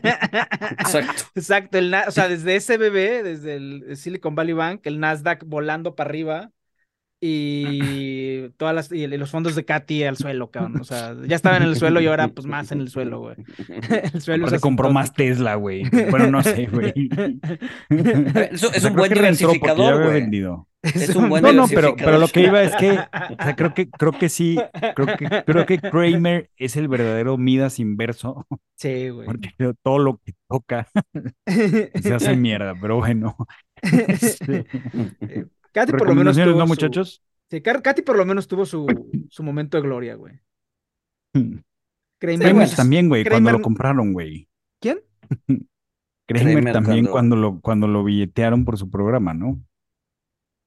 Exacto. 0.79 1.23
Exacto, 1.35 1.79
el, 1.79 1.95
o 1.95 2.11
sea, 2.11 2.29
desde 2.29 2.61
SBB, 2.61 3.23
desde 3.23 3.55
el 3.57 3.97
Silicon 3.97 4.35
Valley 4.35 4.53
Bank, 4.53 4.81
el 4.85 5.01
Nasdaq 5.01 5.43
volando 5.47 5.95
para 5.95 6.11
arriba 6.11 6.51
y 7.29 8.49
todas 8.57 8.75
las 8.75 8.93
y 8.93 9.07
los 9.07 9.31
fondos 9.31 9.55
de 9.55 9.65
Katy 9.65 10.05
al 10.05 10.17
suelo, 10.17 10.51
cabrón. 10.51 10.81
O 10.81 10.85
sea, 10.85 11.15
ya 11.27 11.37
estaban 11.37 11.63
en 11.63 11.69
el 11.69 11.77
suelo 11.77 12.01
y 12.01 12.07
ahora 12.07 12.29
pues 12.29 12.47
más 12.47 12.71
en 12.73 12.81
el 12.81 12.89
suelo, 12.89 13.21
güey. 13.21 13.37
El 14.15 14.21
suelo 14.21 14.49
se 14.49 14.61
compró 14.61 14.91
más 14.91 15.13
Tesla, 15.13 15.55
güey. 15.57 15.85
Bueno, 16.11 16.31
no 16.31 16.43
sé, 16.43 16.67
güey. 16.67 16.93
Es, 17.91 18.85
un 18.85 18.95
buen 18.95 19.13
diversificador, 19.13 20.05
güey. 20.05 20.29
Es 20.83 21.17
un 21.17 21.29
buen 21.29 21.43
No, 21.43 21.53
no, 21.53 21.69
pero, 21.69 21.97
pero 21.97 22.19
lo 22.19 22.29
que 22.29 22.43
iba 22.43 22.63
es 22.63 22.75
que, 22.77 22.91
o 23.39 23.43
sea, 23.43 23.57
creo 23.57 23.75
que, 23.75 23.89
creo 23.91 24.13
que 24.13 24.29
sí, 24.29 24.59
creo 24.95 25.17
que, 25.17 25.43
creo 25.45 25.67
que 25.67 25.79
Kramer 25.79 26.51
es 26.57 26.77
el 26.77 26.89
verdadero 26.89 27.37
Midas 27.37 27.79
inverso. 27.79 28.47
Sí, 28.77 29.09
güey. 29.09 29.27
Porque 29.27 29.51
todo 29.83 29.99
lo 29.99 30.21
que 30.25 30.35
toca 30.49 30.89
se 31.47 32.15
hace 32.15 32.37
mierda, 32.37 32.75
pero 32.81 32.97
bueno. 32.97 33.37
Este, 33.83 34.67
Katy 35.77 35.93
por 35.93 36.09
lo 36.09 36.15
menos 36.15 36.35
tuvo 36.35 36.59
¿no, 36.59 36.67
muchachos? 36.67 37.23
Sí, 37.51 37.61
Katy 37.61 38.01
por 38.01 38.17
lo 38.17 38.25
menos 38.25 38.49
tuvo 38.49 38.65
su, 38.65 38.87
su 39.29 39.43
momento 39.43 39.77
de 39.77 39.83
gloria, 39.83 40.15
güey. 40.15 40.41
Kramer 42.19 42.71
también, 42.75 43.11
güey, 43.11 43.27
cuando 43.27 43.53
lo 43.53 43.61
compraron, 43.61 44.15
güey. 44.15 44.49
¿Quién? 44.81 45.01
Kramer, 46.27 46.73
también 46.73 47.05
cuando... 47.05 47.37
lo, 47.37 47.61
cuando 47.61 47.89
lo 47.89 48.03
billetearon 48.05 48.65
por 48.65 48.79
su 48.79 48.91
programa, 48.91 49.35
¿no? 49.35 49.61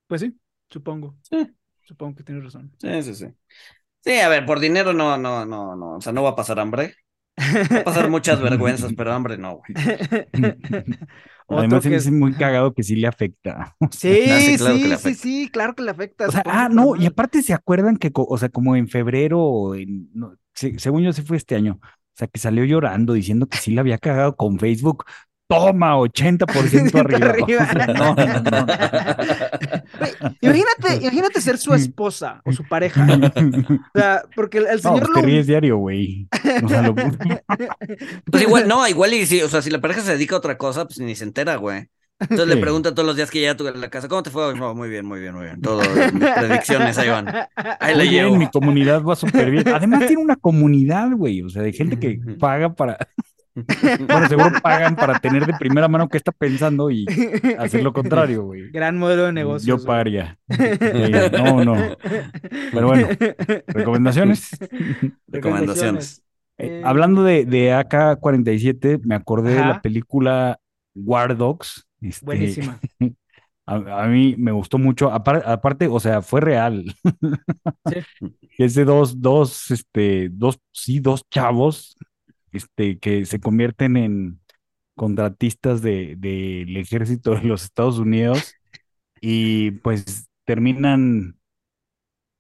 Pues 0.06 0.22
sí, 0.22 0.40
supongo. 0.70 1.18
Sí, 1.24 1.56
supongo 1.82 2.18
que 2.18 2.24
tienes 2.24 2.44
razón. 2.44 2.72
Sí, 2.78 3.02
sí, 3.02 3.16
sí. 3.16 3.28
Sí, 4.02 4.20
a 4.20 4.30
ver, 4.30 4.46
por 4.46 4.60
dinero 4.60 4.94
no, 4.94 5.18
no, 5.18 5.44
no, 5.44 5.76
no. 5.76 5.96
O 5.96 6.02
sea, 6.02 6.14
no 6.14 6.22
va 6.22 6.30
a 6.30 6.36
pasar 6.36 6.60
hambre. 6.60 6.94
Va 7.38 7.80
a 7.80 7.84
pasar 7.84 8.10
muchas 8.12 8.40
vergüenzas, 8.44 8.94
pero 8.94 9.12
hambre 9.12 9.40
no, 9.40 9.58
güey. 9.58 9.74
Otro 11.50 11.62
Además, 11.62 11.84
se 11.84 11.90
que 11.90 11.96
me 11.96 11.98
es- 11.98 12.12
muy 12.12 12.34
cagado 12.38 12.74
que 12.74 12.84
sí 12.84 12.96
le 12.96 13.08
afecta. 13.08 13.76
Sí, 13.92 14.42
sí, 14.42 14.54
sí, 14.58 14.58
claro 14.58 14.80
que 14.80 14.88
le 14.88 14.96
sí, 14.96 14.96
afecta. 14.96 15.16
sí, 15.16 15.50
claro 15.52 15.76
que 15.76 15.84
le 15.84 15.92
afecta. 15.92 16.28
O 16.28 16.32
sea, 16.32 16.44
ah, 16.46 16.70
no, 16.72 16.96
y 16.96 17.06
aparte 17.08 17.42
se 17.42 17.54
acuerdan 17.54 17.98
que, 17.98 18.12
o 18.14 18.38
sea, 18.38 18.50
como 18.50 18.76
en 18.76 18.88
febrero, 18.88 19.74
en- 19.76 20.10
no, 20.14 20.36
según 20.54 21.02
yo 21.04 21.12
sí 21.14 21.24
fue 21.24 21.38
este 21.38 21.56
año, 21.56 21.80
o 21.82 21.88
sea, 22.16 22.28
que 22.28 22.40
salió 22.40 22.66
llorando 22.66 23.14
diciendo 23.14 23.48
que 23.48 23.58
sí 23.58 23.72
le 23.72 23.80
había 23.80 23.98
cagado 23.98 24.36
con 24.36 24.60
Facebook. 24.60 25.06
Toma, 25.50 25.98
80% 25.98 26.96
arriba. 27.00 27.30
Arriba. 27.32 27.68
No, 28.00 28.14
no, 28.16 28.26
no, 28.42 28.68
imagínate, 30.42 30.96
imagínate 31.02 31.42
ser 31.42 31.58
su 31.58 31.74
esposa 31.74 32.42
o 32.46 32.52
su 32.52 32.64
pareja. 32.68 33.06
O 33.96 34.00
sea, 34.00 34.22
porque 34.36 34.60
el, 34.60 34.80
señor 34.80 35.00
pues 35.00 35.10
lo 35.10 35.16
te 35.16 35.22
ríes 35.24 35.48
diario, 35.48 35.78
güey. 35.78 36.28
O 36.64 36.70
sea, 36.70 36.82
lo- 36.84 36.96
Pues 38.32 38.44
igual, 38.44 38.68
no, 38.68 38.88
igual 38.88 39.14
y 39.14 39.26
si, 39.26 39.42
o 39.42 39.50
sea, 39.50 39.62
si 39.62 39.70
la 39.72 39.82
pareja 39.82 40.02
se 40.02 40.12
dedica 40.12 40.36
a 40.36 40.38
otra 40.40 40.58
cosa, 40.58 40.86
pues 40.86 41.00
ni 41.00 41.16
se 41.16 41.24
entera, 41.24 41.56
güey. 41.56 41.88
Entonces 42.22 42.48
le 42.48 42.58
pregunta 42.58 42.94
todos 42.94 43.06
los 43.08 43.16
días 43.16 43.32
que 43.32 43.40
llega 43.40 43.54
a 43.54 43.58
tu- 43.58 43.66
a 43.68 43.72
la 43.72 43.90
casa, 43.90 44.10
¿cómo 44.10 44.22
te 44.24 44.30
fue? 44.30 44.54
No, 44.54 44.76
muy 44.76 44.90
bien, 44.90 45.06
muy 45.06 45.22
bien, 45.22 45.34
muy 45.34 45.46
bien. 45.46 45.62
Todo, 45.62 45.82
mis 46.14 46.30
predicciones 46.30 46.98
ahí 46.98 47.08
van. 47.10 47.28
Ahí 47.56 47.96
la 47.96 48.04
llevo. 48.04 48.36
mi 48.36 48.50
comunidad 48.50 49.02
va 49.04 49.16
súper 49.16 49.50
bien. 49.50 49.68
Además 49.70 50.06
tiene 50.06 50.22
una 50.22 50.36
comunidad, 50.36 51.10
güey, 51.12 51.42
o 51.42 51.50
sea, 51.50 51.62
de 51.62 51.72
gente 51.72 51.98
que 51.98 52.20
paga 52.38 52.74
para, 52.74 52.98
bueno, 54.08 54.28
seguro 54.28 54.52
pagan 54.62 54.96
para 54.96 55.20
tener 55.20 55.46
de 55.46 55.54
primera 55.54 55.88
mano 55.88 56.08
qué 56.08 56.18
está 56.18 56.32
pensando 56.32 56.90
y 56.92 57.06
hacer 57.58 57.84
lo 57.84 57.94
contrario, 57.94 58.44
güey. 58.44 58.70
Gran 58.72 58.98
modelo 58.98 59.26
de 59.26 59.34
negocio. 59.34 59.78
Yo 59.78 59.84
pagaría. 59.84 60.38
Eh, 60.48 61.30
no, 61.32 61.66
no. 61.66 61.76
Pero 62.72 62.88
bueno, 62.88 63.08
recomendaciones. 63.68 64.50
Recomendaciones. 65.28 66.24
Eh, 66.58 66.82
hablando 66.84 67.24
de, 67.24 67.46
de 67.46 67.74
AK-47, 67.74 69.02
me 69.04 69.16
acordé 69.16 69.56
de 69.56 69.62
la 69.62 69.82
película 69.82 70.60
War 70.94 71.36
Dogs. 71.38 71.88
este, 72.02 72.26
Buenísima. 72.26 72.80
A, 73.66 73.76
a 74.04 74.08
mí 74.08 74.34
me 74.36 74.52
gustó 74.52 74.80
mucho. 74.80 75.12
Apar- 75.12 75.44
aparte, 75.46 75.86
o 75.88 76.00
sea, 76.00 76.24
fue 76.24 76.42
real. 76.42 76.86
Es 78.58 78.74
de 78.76 78.84
dos, 78.86 79.22
dos, 79.22 79.72
este, 79.72 80.30
dos, 80.32 80.60
sí, 80.72 81.00
dos 81.00 81.24
chavos, 81.30 81.96
este, 82.52 83.00
que 83.00 83.26
se 83.26 83.40
convierten 83.40 83.98
en 83.98 84.40
contratistas 84.96 85.82
de, 85.82 86.16
del 86.18 86.76
ejército 86.78 87.36
de 87.36 87.44
los 87.44 87.64
Estados 87.64 88.00
Unidos 88.00 88.56
y 89.22 89.72
pues 89.72 90.30
terminan. 90.46 91.38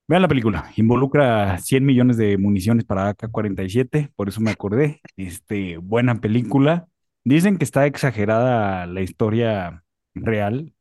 Vean 0.07 0.23
la 0.23 0.27
película, 0.27 0.71
involucra 0.75 1.59
100 1.59 1.85
millones 1.85 2.17
de 2.17 2.37
municiones 2.37 2.83
para 2.83 3.09
AK-47, 3.09 4.11
por 4.15 4.27
eso 4.27 4.41
me 4.41 4.51
acordé. 4.51 5.01
Este, 5.17 5.77
buena 5.77 6.19
película. 6.19 6.87
Dicen 7.23 7.57
que 7.57 7.63
está 7.63 7.85
exagerada 7.85 8.87
la 8.87 9.01
historia 9.01 9.83
real, 10.15 10.73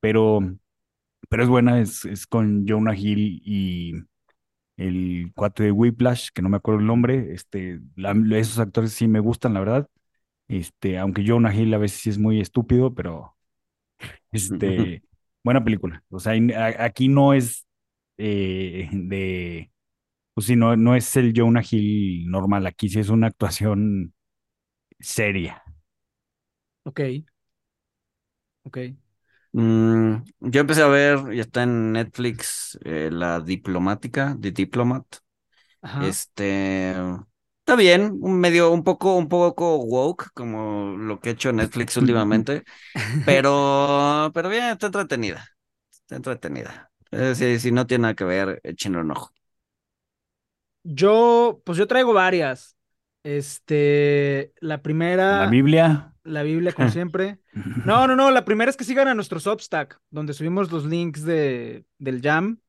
pero, 0.00 0.40
pero 1.28 1.42
es 1.42 1.48
buena, 1.48 1.80
es, 1.80 2.04
es 2.06 2.26
con 2.26 2.66
Jonah 2.66 2.96
Hill 2.96 3.42
y 3.44 3.94
el 4.80 5.32
cuate 5.36 5.64
de 5.64 5.72
Whiplash, 5.72 6.30
que 6.34 6.42
no 6.42 6.50
me 6.50 6.58
acuerdo 6.58 6.80
el 6.80 6.86
nombre. 6.88 7.32
Este, 7.34 7.80
la- 7.96 8.14
esos 8.38 8.58
actores 8.60 8.92
sí 8.94 9.08
me 9.08 9.20
gustan, 9.20 9.54
la 9.54 9.60
verdad. 9.60 9.88
Este, 10.48 10.98
aunque 10.98 11.24
Jonah 11.26 11.54
Hill 11.54 11.74
a 11.74 11.78
veces 11.78 12.00
sí 12.02 12.10
es 12.10 12.18
muy 12.18 12.40
estúpido, 12.40 12.94
pero 12.94 13.36
este, 14.32 15.02
buena 15.44 15.64
película. 15.64 16.02
O 16.10 16.20
sea, 16.20 16.34
aquí 16.78 17.08
no 17.08 17.34
es 17.34 17.66
eh, 18.18 18.88
de, 18.92 19.72
pues 20.34 20.46
sí, 20.48 20.56
no, 20.56 20.76
no 20.76 20.96
es 20.96 21.16
el 21.16 21.32
Jonah 21.36 21.62
Hill 21.68 22.30
normal, 22.30 22.66
aquí 22.66 22.88
sí 22.90 23.00
es 23.00 23.10
una 23.10 23.28
actuación 23.28 24.14
seria. 25.00 25.62
Ok. 26.84 27.00
Ok. 28.64 28.78
Mm, 29.52 30.16
yo 30.40 30.60
empecé 30.60 30.82
a 30.82 30.86
ver, 30.86 31.18
y 31.32 31.40
está 31.40 31.64
en 31.64 31.92
Netflix, 31.92 32.78
eh, 32.84 33.10
La 33.12 33.40
Diplomática, 33.40 34.36
The 34.40 34.52
Diplomat. 34.52 35.04
Ajá. 35.82 36.06
Este, 36.06 36.92
está 37.60 37.76
bien, 37.76 38.18
un 38.20 38.38
medio, 38.40 38.70
un 38.70 38.84
poco, 38.84 39.16
un 39.16 39.28
poco 39.28 39.76
woke, 39.78 40.28
como 40.34 40.96
lo 40.96 41.20
que 41.20 41.30
ha 41.30 41.32
hecho 41.32 41.52
Netflix 41.52 41.96
últimamente, 41.98 42.64
pero, 43.24 44.30
pero 44.34 44.48
bien, 44.48 44.64
está 44.66 44.86
entretenida, 44.86 45.46
está 45.90 46.16
entretenida. 46.16 46.90
Eh, 47.12 47.34
si, 47.34 47.58
si 47.60 47.72
no 47.72 47.86
tiene 47.86 48.02
nada 48.02 48.14
que 48.14 48.24
ver, 48.24 48.60
échenle 48.64 49.00
un 49.00 49.12
ojo. 49.12 49.30
Yo, 50.82 51.60
pues 51.64 51.78
yo 51.78 51.86
traigo 51.86 52.12
varias. 52.12 52.76
Este, 53.22 54.52
la 54.60 54.82
primera, 54.82 55.40
La 55.40 55.46
Biblia. 55.46 56.14
La 56.30 56.42
Biblia, 56.42 56.72
como 56.72 56.88
siempre. 56.90 57.40
No, 57.84 58.06
no, 58.06 58.16
no, 58.16 58.30
la 58.30 58.44
primera 58.44 58.70
es 58.70 58.76
que 58.76 58.84
sigan 58.84 59.08
a 59.08 59.14
nuestro 59.14 59.40
Substack, 59.40 60.00
donde 60.10 60.34
subimos 60.34 60.72
los 60.72 60.84
links 60.86 61.24
de, 61.24 61.84
del 61.98 62.20
Jam. 62.22 62.60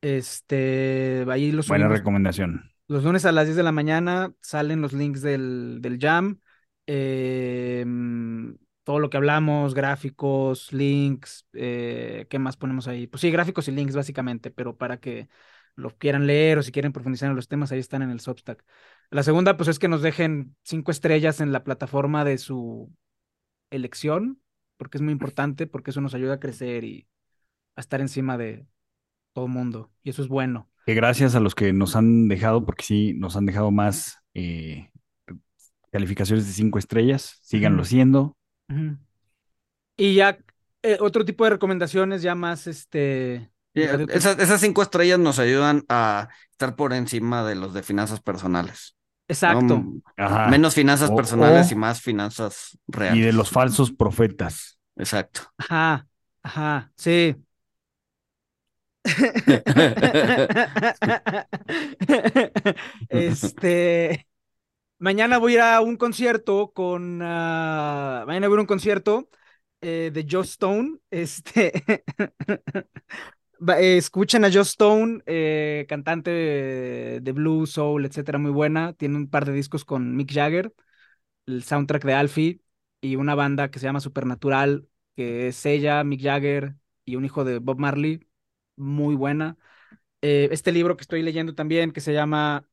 Este, 0.00 1.26
ahí 1.30 1.52
los 1.52 1.66
Buena 1.66 1.88
subimos 1.88 1.88
recomendación. 1.88 2.72
los 2.88 3.04
lunes 3.04 3.24
a 3.24 3.32
las 3.32 3.46
10 3.46 3.56
de 3.56 3.62
la 3.62 3.72
mañana, 3.72 4.32
salen 4.40 4.80
los 4.82 4.92
links 4.92 5.22
del, 5.22 5.78
del 5.80 5.98
Jam. 6.00 6.40
eh, 6.86 7.84
mm, 7.86 8.54
todo 8.84 9.00
lo 9.00 9.10
que 9.10 9.16
hablamos, 9.16 9.74
gráficos, 9.74 10.72
links, 10.72 11.46
eh, 11.54 12.26
¿qué 12.30 12.38
más 12.38 12.56
ponemos 12.56 12.86
ahí? 12.88 13.06
Pues 13.08 13.20
sí, 13.20 13.30
gráficos 13.32 13.66
y 13.68 13.72
links 13.72 13.96
básicamente, 13.96 14.50
pero 14.52 14.76
para 14.76 14.98
que 15.00 15.28
lo 15.76 15.96
quieran 15.96 16.26
leer 16.26 16.58
o 16.58 16.62
si 16.62 16.72
quieren 16.72 16.92
profundizar 16.92 17.28
en 17.30 17.36
los 17.36 17.48
temas, 17.48 17.70
ahí 17.70 17.78
están 17.78 18.02
en 18.02 18.10
el 18.10 18.20
Substack. 18.20 18.64
La 19.10 19.22
segunda, 19.22 19.56
pues 19.56 19.68
es 19.68 19.78
que 19.78 19.88
nos 19.88 20.02
dejen 20.02 20.56
cinco 20.62 20.90
estrellas 20.90 21.40
en 21.40 21.52
la 21.52 21.62
plataforma 21.62 22.24
de 22.24 22.38
su 22.38 22.92
elección, 23.70 24.40
porque 24.78 24.98
es 24.98 25.02
muy 25.02 25.12
importante, 25.12 25.66
porque 25.66 25.90
eso 25.90 26.00
nos 26.00 26.14
ayuda 26.14 26.34
a 26.34 26.40
crecer 26.40 26.84
y 26.84 27.06
a 27.76 27.80
estar 27.80 28.00
encima 28.00 28.38
de 28.38 28.66
todo 29.34 29.46
el 29.46 29.52
mundo, 29.52 29.92
y 30.02 30.10
eso 30.10 30.22
es 30.22 30.28
bueno. 30.28 30.70
Que 30.86 30.94
gracias 30.94 31.34
a 31.34 31.40
los 31.40 31.54
que 31.54 31.72
nos 31.72 31.94
han 31.94 32.28
dejado, 32.28 32.64
porque 32.64 32.84
sí, 32.84 33.12
nos 33.14 33.36
han 33.36 33.44
dejado 33.44 33.70
más 33.70 34.18
eh, 34.34 34.90
calificaciones 35.90 36.46
de 36.46 36.52
cinco 36.52 36.78
estrellas, 36.78 37.38
síganlo 37.42 37.82
haciendo. 37.82 38.36
Y 39.96 40.14
ya 40.14 40.38
eh, 40.82 40.98
otro 41.00 41.24
tipo 41.24 41.44
de 41.44 41.50
recomendaciones 41.50 42.22
ya 42.22 42.34
más 42.34 42.66
este 42.66 43.50
Esas, 43.76 44.38
esas 44.38 44.60
cinco 44.60 44.82
estrellas 44.82 45.18
nos 45.18 45.38
ayudan 45.38 45.84
a 45.88 46.28
estar 46.50 46.76
por 46.76 46.92
encima 46.92 47.46
de 47.46 47.54
los 47.54 47.74
de 47.74 47.82
finanzas 47.82 48.20
personales. 48.20 48.96
¿no? 49.26 49.28
exacto. 49.28 49.84
Ajá. 50.16 50.48
Menos 50.48 50.74
finanzas 50.74 51.10
O- 51.10 51.16
personales 51.16 51.70
o- 51.70 51.74
y 51.74 51.76
más 51.76 52.00
finanzas 52.00 52.78
y 52.88 52.92
reales. 52.92 53.24
de 53.26 53.32
los 53.32 53.50
falsos 53.50 53.92
profetas. 53.92 54.78
Exacto. 54.96 55.42
Ajá, 55.58 56.06
ajá, 56.42 56.92
sí. 56.96 57.36
Este, 63.08 64.26
mañana 64.98 65.38
voy 65.38 65.52
a 65.54 65.56
ir 65.56 65.60
a 65.62 65.80
un 65.82 65.96
concierto 65.96 66.72
con, 66.74 67.20
ah, 67.22 68.24
mañana 68.26 68.48
voy 68.48 68.54
a 68.54 68.56
ir 68.56 68.58
a 68.60 68.62
un 68.62 68.66
concierto 68.66 69.28
eh, 69.80 70.10
de 70.12 70.26
Joe 70.30 70.42
Stone. 70.44 70.98
Este, 71.10 71.72
escuchen 73.78 74.44
a 74.44 74.50
Joe 74.52 74.62
Stone, 74.62 75.22
eh, 75.26 75.86
cantante 75.88 76.30
de, 76.30 77.20
de 77.22 77.32
blues, 77.32 77.70
soul, 77.72 78.04
etcétera, 78.06 78.38
muy 78.38 78.50
buena. 78.50 78.92
Tiene 78.94 79.16
un 79.16 79.28
par 79.30 79.44
de 79.46 79.52
discos 79.52 79.84
con 79.84 80.16
Mick 80.16 80.32
Jagger, 80.32 80.74
el 81.46 81.64
soundtrack 81.64 82.04
de 82.04 82.14
Alfie 82.14 82.62
y 83.00 83.16
una 83.16 83.34
banda 83.34 83.70
que 83.70 83.78
se 83.80 83.86
llama 83.86 84.00
Supernatural, 84.00 84.88
que 85.16 85.48
es 85.48 85.66
ella, 85.66 86.04
Mick 86.04 86.22
Jagger 86.22 86.76
y 87.04 87.16
un 87.16 87.24
hijo 87.24 87.44
de 87.44 87.58
Bob 87.60 87.78
Marley, 87.80 88.20
muy 88.76 89.14
buena. 89.16 89.58
Eh, 90.22 90.48
este 90.52 90.72
libro 90.72 90.96
que 90.96 91.02
estoy 91.02 91.22
leyendo 91.22 91.54
también, 91.54 91.92
que 91.92 92.00
se 92.00 92.12
llama 92.14 92.68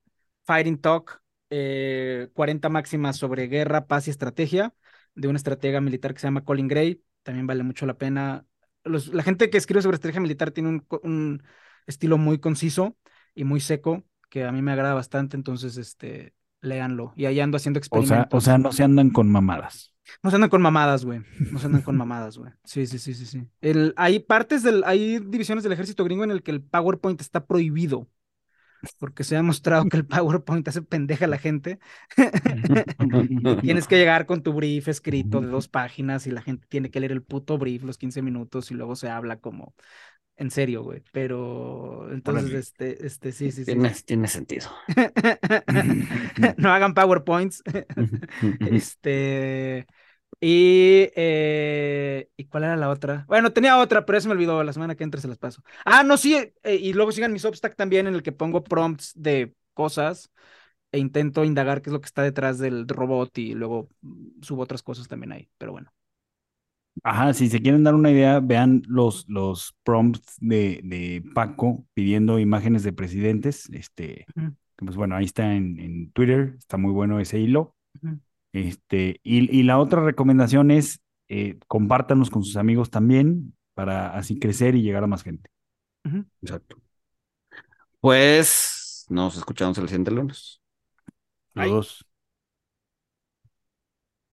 Fighting 0.46 0.80
Talk, 0.80 1.22
eh, 1.50 2.30
40 2.34 2.70
máximas 2.70 3.18
sobre 3.18 3.48
guerra, 3.48 3.88
paz 3.88 4.08
y 4.08 4.12
estrategia, 4.12 4.74
de 5.16 5.28
un 5.28 5.36
estratega 5.36 5.82
militar 5.82 6.14
que 6.14 6.20
se 6.22 6.28
llama 6.28 6.44
Colin 6.46 6.68
Gray, 6.68 7.04
también 7.24 7.48
vale 7.48 7.64
mucho 7.64 7.86
la 7.86 7.98
pena. 7.98 8.46
Los- 8.84 9.14
la 9.14 9.24
gente 9.24 9.50
que 9.50 9.58
escribe 9.58 9.82
sobre 9.82 9.96
estrategia 9.96 10.22
militar 10.22 10.52
tiene 10.52 10.82
un, 11.04 11.44
estilo 11.86 12.18
muy 12.18 12.40
conciso 12.40 12.96
y 13.36 13.44
muy 13.44 13.60
seco, 13.60 14.04
que 14.30 14.46
a 14.46 14.52
mí 14.52 14.62
me 14.62 14.72
agrada 14.72 14.94
bastante, 14.94 15.36
entonces, 15.36 15.78
este, 15.78 16.34
léanlo. 16.62 17.14
Y 17.16 17.26
ahí 17.26 17.40
ando 17.40 17.58
haciendo 17.58 17.80
O 17.80 17.84
sea, 17.84 17.88
experimentos. 18.00 18.38
o 18.38 18.42
sea, 18.42 18.58
no 18.58 18.72
se 18.72 18.84
andan 18.84 19.10
con 19.10 19.30
mamadas. 19.30 19.94
No 20.22 20.30
se 20.30 20.36
andan 20.36 20.50
con 20.50 20.62
mamadas, 20.62 21.06
güey. 21.06 21.22
No 21.52 21.60
se 21.60 21.66
andan 21.68 21.82
con 21.82 21.98
mamadas, 21.98 22.38
güey. 22.38 22.52
Sí, 22.64 22.88
sí, 22.88 23.00
sí, 23.00 23.14
sí, 23.14 23.26
sí. 23.26 23.48
El, 23.62 23.94
hay 23.98 24.20
partes 24.20 24.64
del, 24.64 24.84
hay 24.86 25.20
divisiones 25.20 25.64
del 25.64 25.74
ejército 25.74 26.04
gringo 26.04 26.24
en 26.24 26.32
el 26.32 26.44
que 26.44 26.52
el 26.52 26.62
PowerPoint 26.62 27.20
está 27.22 27.46
prohibido. 27.46 28.08
Porque 29.00 29.24
se 29.24 29.36
ha 29.36 29.40
demostrado 29.40 29.86
que 29.86 29.98
el 29.98 30.06
PowerPoint 30.06 30.68
hace 30.68 30.82
pendeja 30.82 31.26
a 31.26 31.28
la 31.30 31.38
gente. 31.38 31.80
Tienes 33.62 33.88
que 33.88 33.98
llegar 33.98 34.26
con 34.26 34.44
tu 34.44 34.54
brief 34.54 34.88
escrito 34.88 35.42
de 35.42 35.48
dos 35.48 35.68
páginas 35.68 36.28
y 36.28 36.32
la 36.32 36.42
gente 36.42 36.68
tiene 36.70 36.92
que 36.92 37.00
leer 37.00 37.12
el 37.12 37.24
puto 37.24 37.58
brief 37.58 37.84
los 37.84 37.98
15 37.98 38.22
minutos 38.22 38.72
y 38.72 38.74
luego 38.74 38.96
se 38.96 39.10
habla 39.10 39.38
como 39.38 39.74
en 40.36 40.52
serio, 40.52 40.84
güey. 40.84 41.04
Pero 41.12 42.12
entonces, 42.12 42.44
Órale. 42.44 42.60
este, 42.60 43.06
este, 43.06 43.32
sí, 43.32 43.52
sí, 43.52 43.66
sí. 43.66 43.66
Tiene, 43.66 43.92
tiene 44.06 44.28
sentido. 44.28 44.68
no 46.58 46.74
hagan 46.74 46.94
PowerPoints. 46.94 47.64
Este. 48.72 49.86
Y, 50.40 51.10
eh, 51.16 52.30
¿y 52.36 52.46
cuál 52.46 52.64
era 52.66 52.76
la 52.76 52.90
otra? 52.90 53.26
Bueno, 53.28 53.54
tenía 53.54 53.80
otra, 53.80 54.06
pero 54.06 54.18
eso 54.18 54.28
me 54.28 54.34
olvidó. 54.34 54.64
La 54.64 54.74
semana 54.74 54.96
que 54.96 55.04
entra 55.04 55.22
se 55.22 55.28
las 55.28 55.38
paso. 55.38 55.62
Ah, 55.86 56.04
no, 56.04 56.18
sí. 56.18 56.36
eh, 56.64 56.76
y 56.76 56.94
luego 56.94 57.12
sigan 57.12 57.32
mi 57.34 57.40
Substack 57.40 57.76
también, 57.76 58.08
en 58.08 58.14
el 58.16 58.24
que 58.24 58.32
pongo 58.34 58.64
prompts 58.64 59.14
de 59.16 59.56
cosas 59.74 60.30
e 60.92 61.00
intento 61.00 61.44
indagar 61.46 61.82
qué 61.82 61.90
es 61.90 61.94
lo 61.94 62.02
que 62.02 62.08
está 62.08 62.24
detrás 62.24 62.60
del 62.60 62.88
robot 62.88 63.38
y 63.40 63.54
luego 63.56 63.90
mm, 64.02 64.42
subo 64.44 64.64
otras 64.64 64.84
cosas 64.84 65.08
también 65.08 65.32
ahí. 65.34 65.50
Pero 65.58 65.72
bueno. 65.74 65.92
Ajá, 67.04 67.34
si 67.34 67.50
se 67.50 67.62
quieren 67.62 67.84
dar 67.84 67.96
una 67.96 68.12
idea, 68.12 68.40
vean 68.40 68.84
los, 68.88 69.26
los 69.28 69.76
prompts 69.84 70.36
de, 70.40 70.80
de 70.84 71.24
Paco 71.34 71.86
pidiendo 71.94 72.40
imágenes 72.40 72.84
de 72.84 72.94
presidentes. 72.94 73.68
Este, 73.72 74.28
pues 74.78 74.96
bueno, 74.96 75.16
ahí 75.16 75.26
está 75.26 75.54
en, 75.56 75.80
en 75.80 76.12
Twitter, 76.12 76.56
está 76.60 76.78
muy 76.78 76.92
bueno 76.92 77.20
ese 77.20 77.40
hilo. 77.40 77.76
Este, 78.54 79.20
y, 79.24 79.56
y 79.58 79.64
la 79.64 79.80
otra 79.80 80.04
recomendación 80.04 80.72
es 80.72 81.02
eh, 81.30 81.60
compártanos 81.68 82.32
con 82.32 82.44
sus 82.44 82.58
amigos 82.58 82.92
también 82.92 83.56
para 83.76 84.16
así 84.18 84.40
crecer 84.40 84.76
y 84.76 84.84
llegar 84.84 85.04
a 85.04 85.08
más 85.08 85.24
gente. 85.24 85.50
Exacto. 86.42 86.78
Pues 88.00 89.06
nos 89.10 89.38
escuchamos 89.38 89.78
el 89.78 89.88
siguiente 89.88 90.12
lunes. 90.12 90.62
Los 91.56 91.70
dos. 91.70 92.06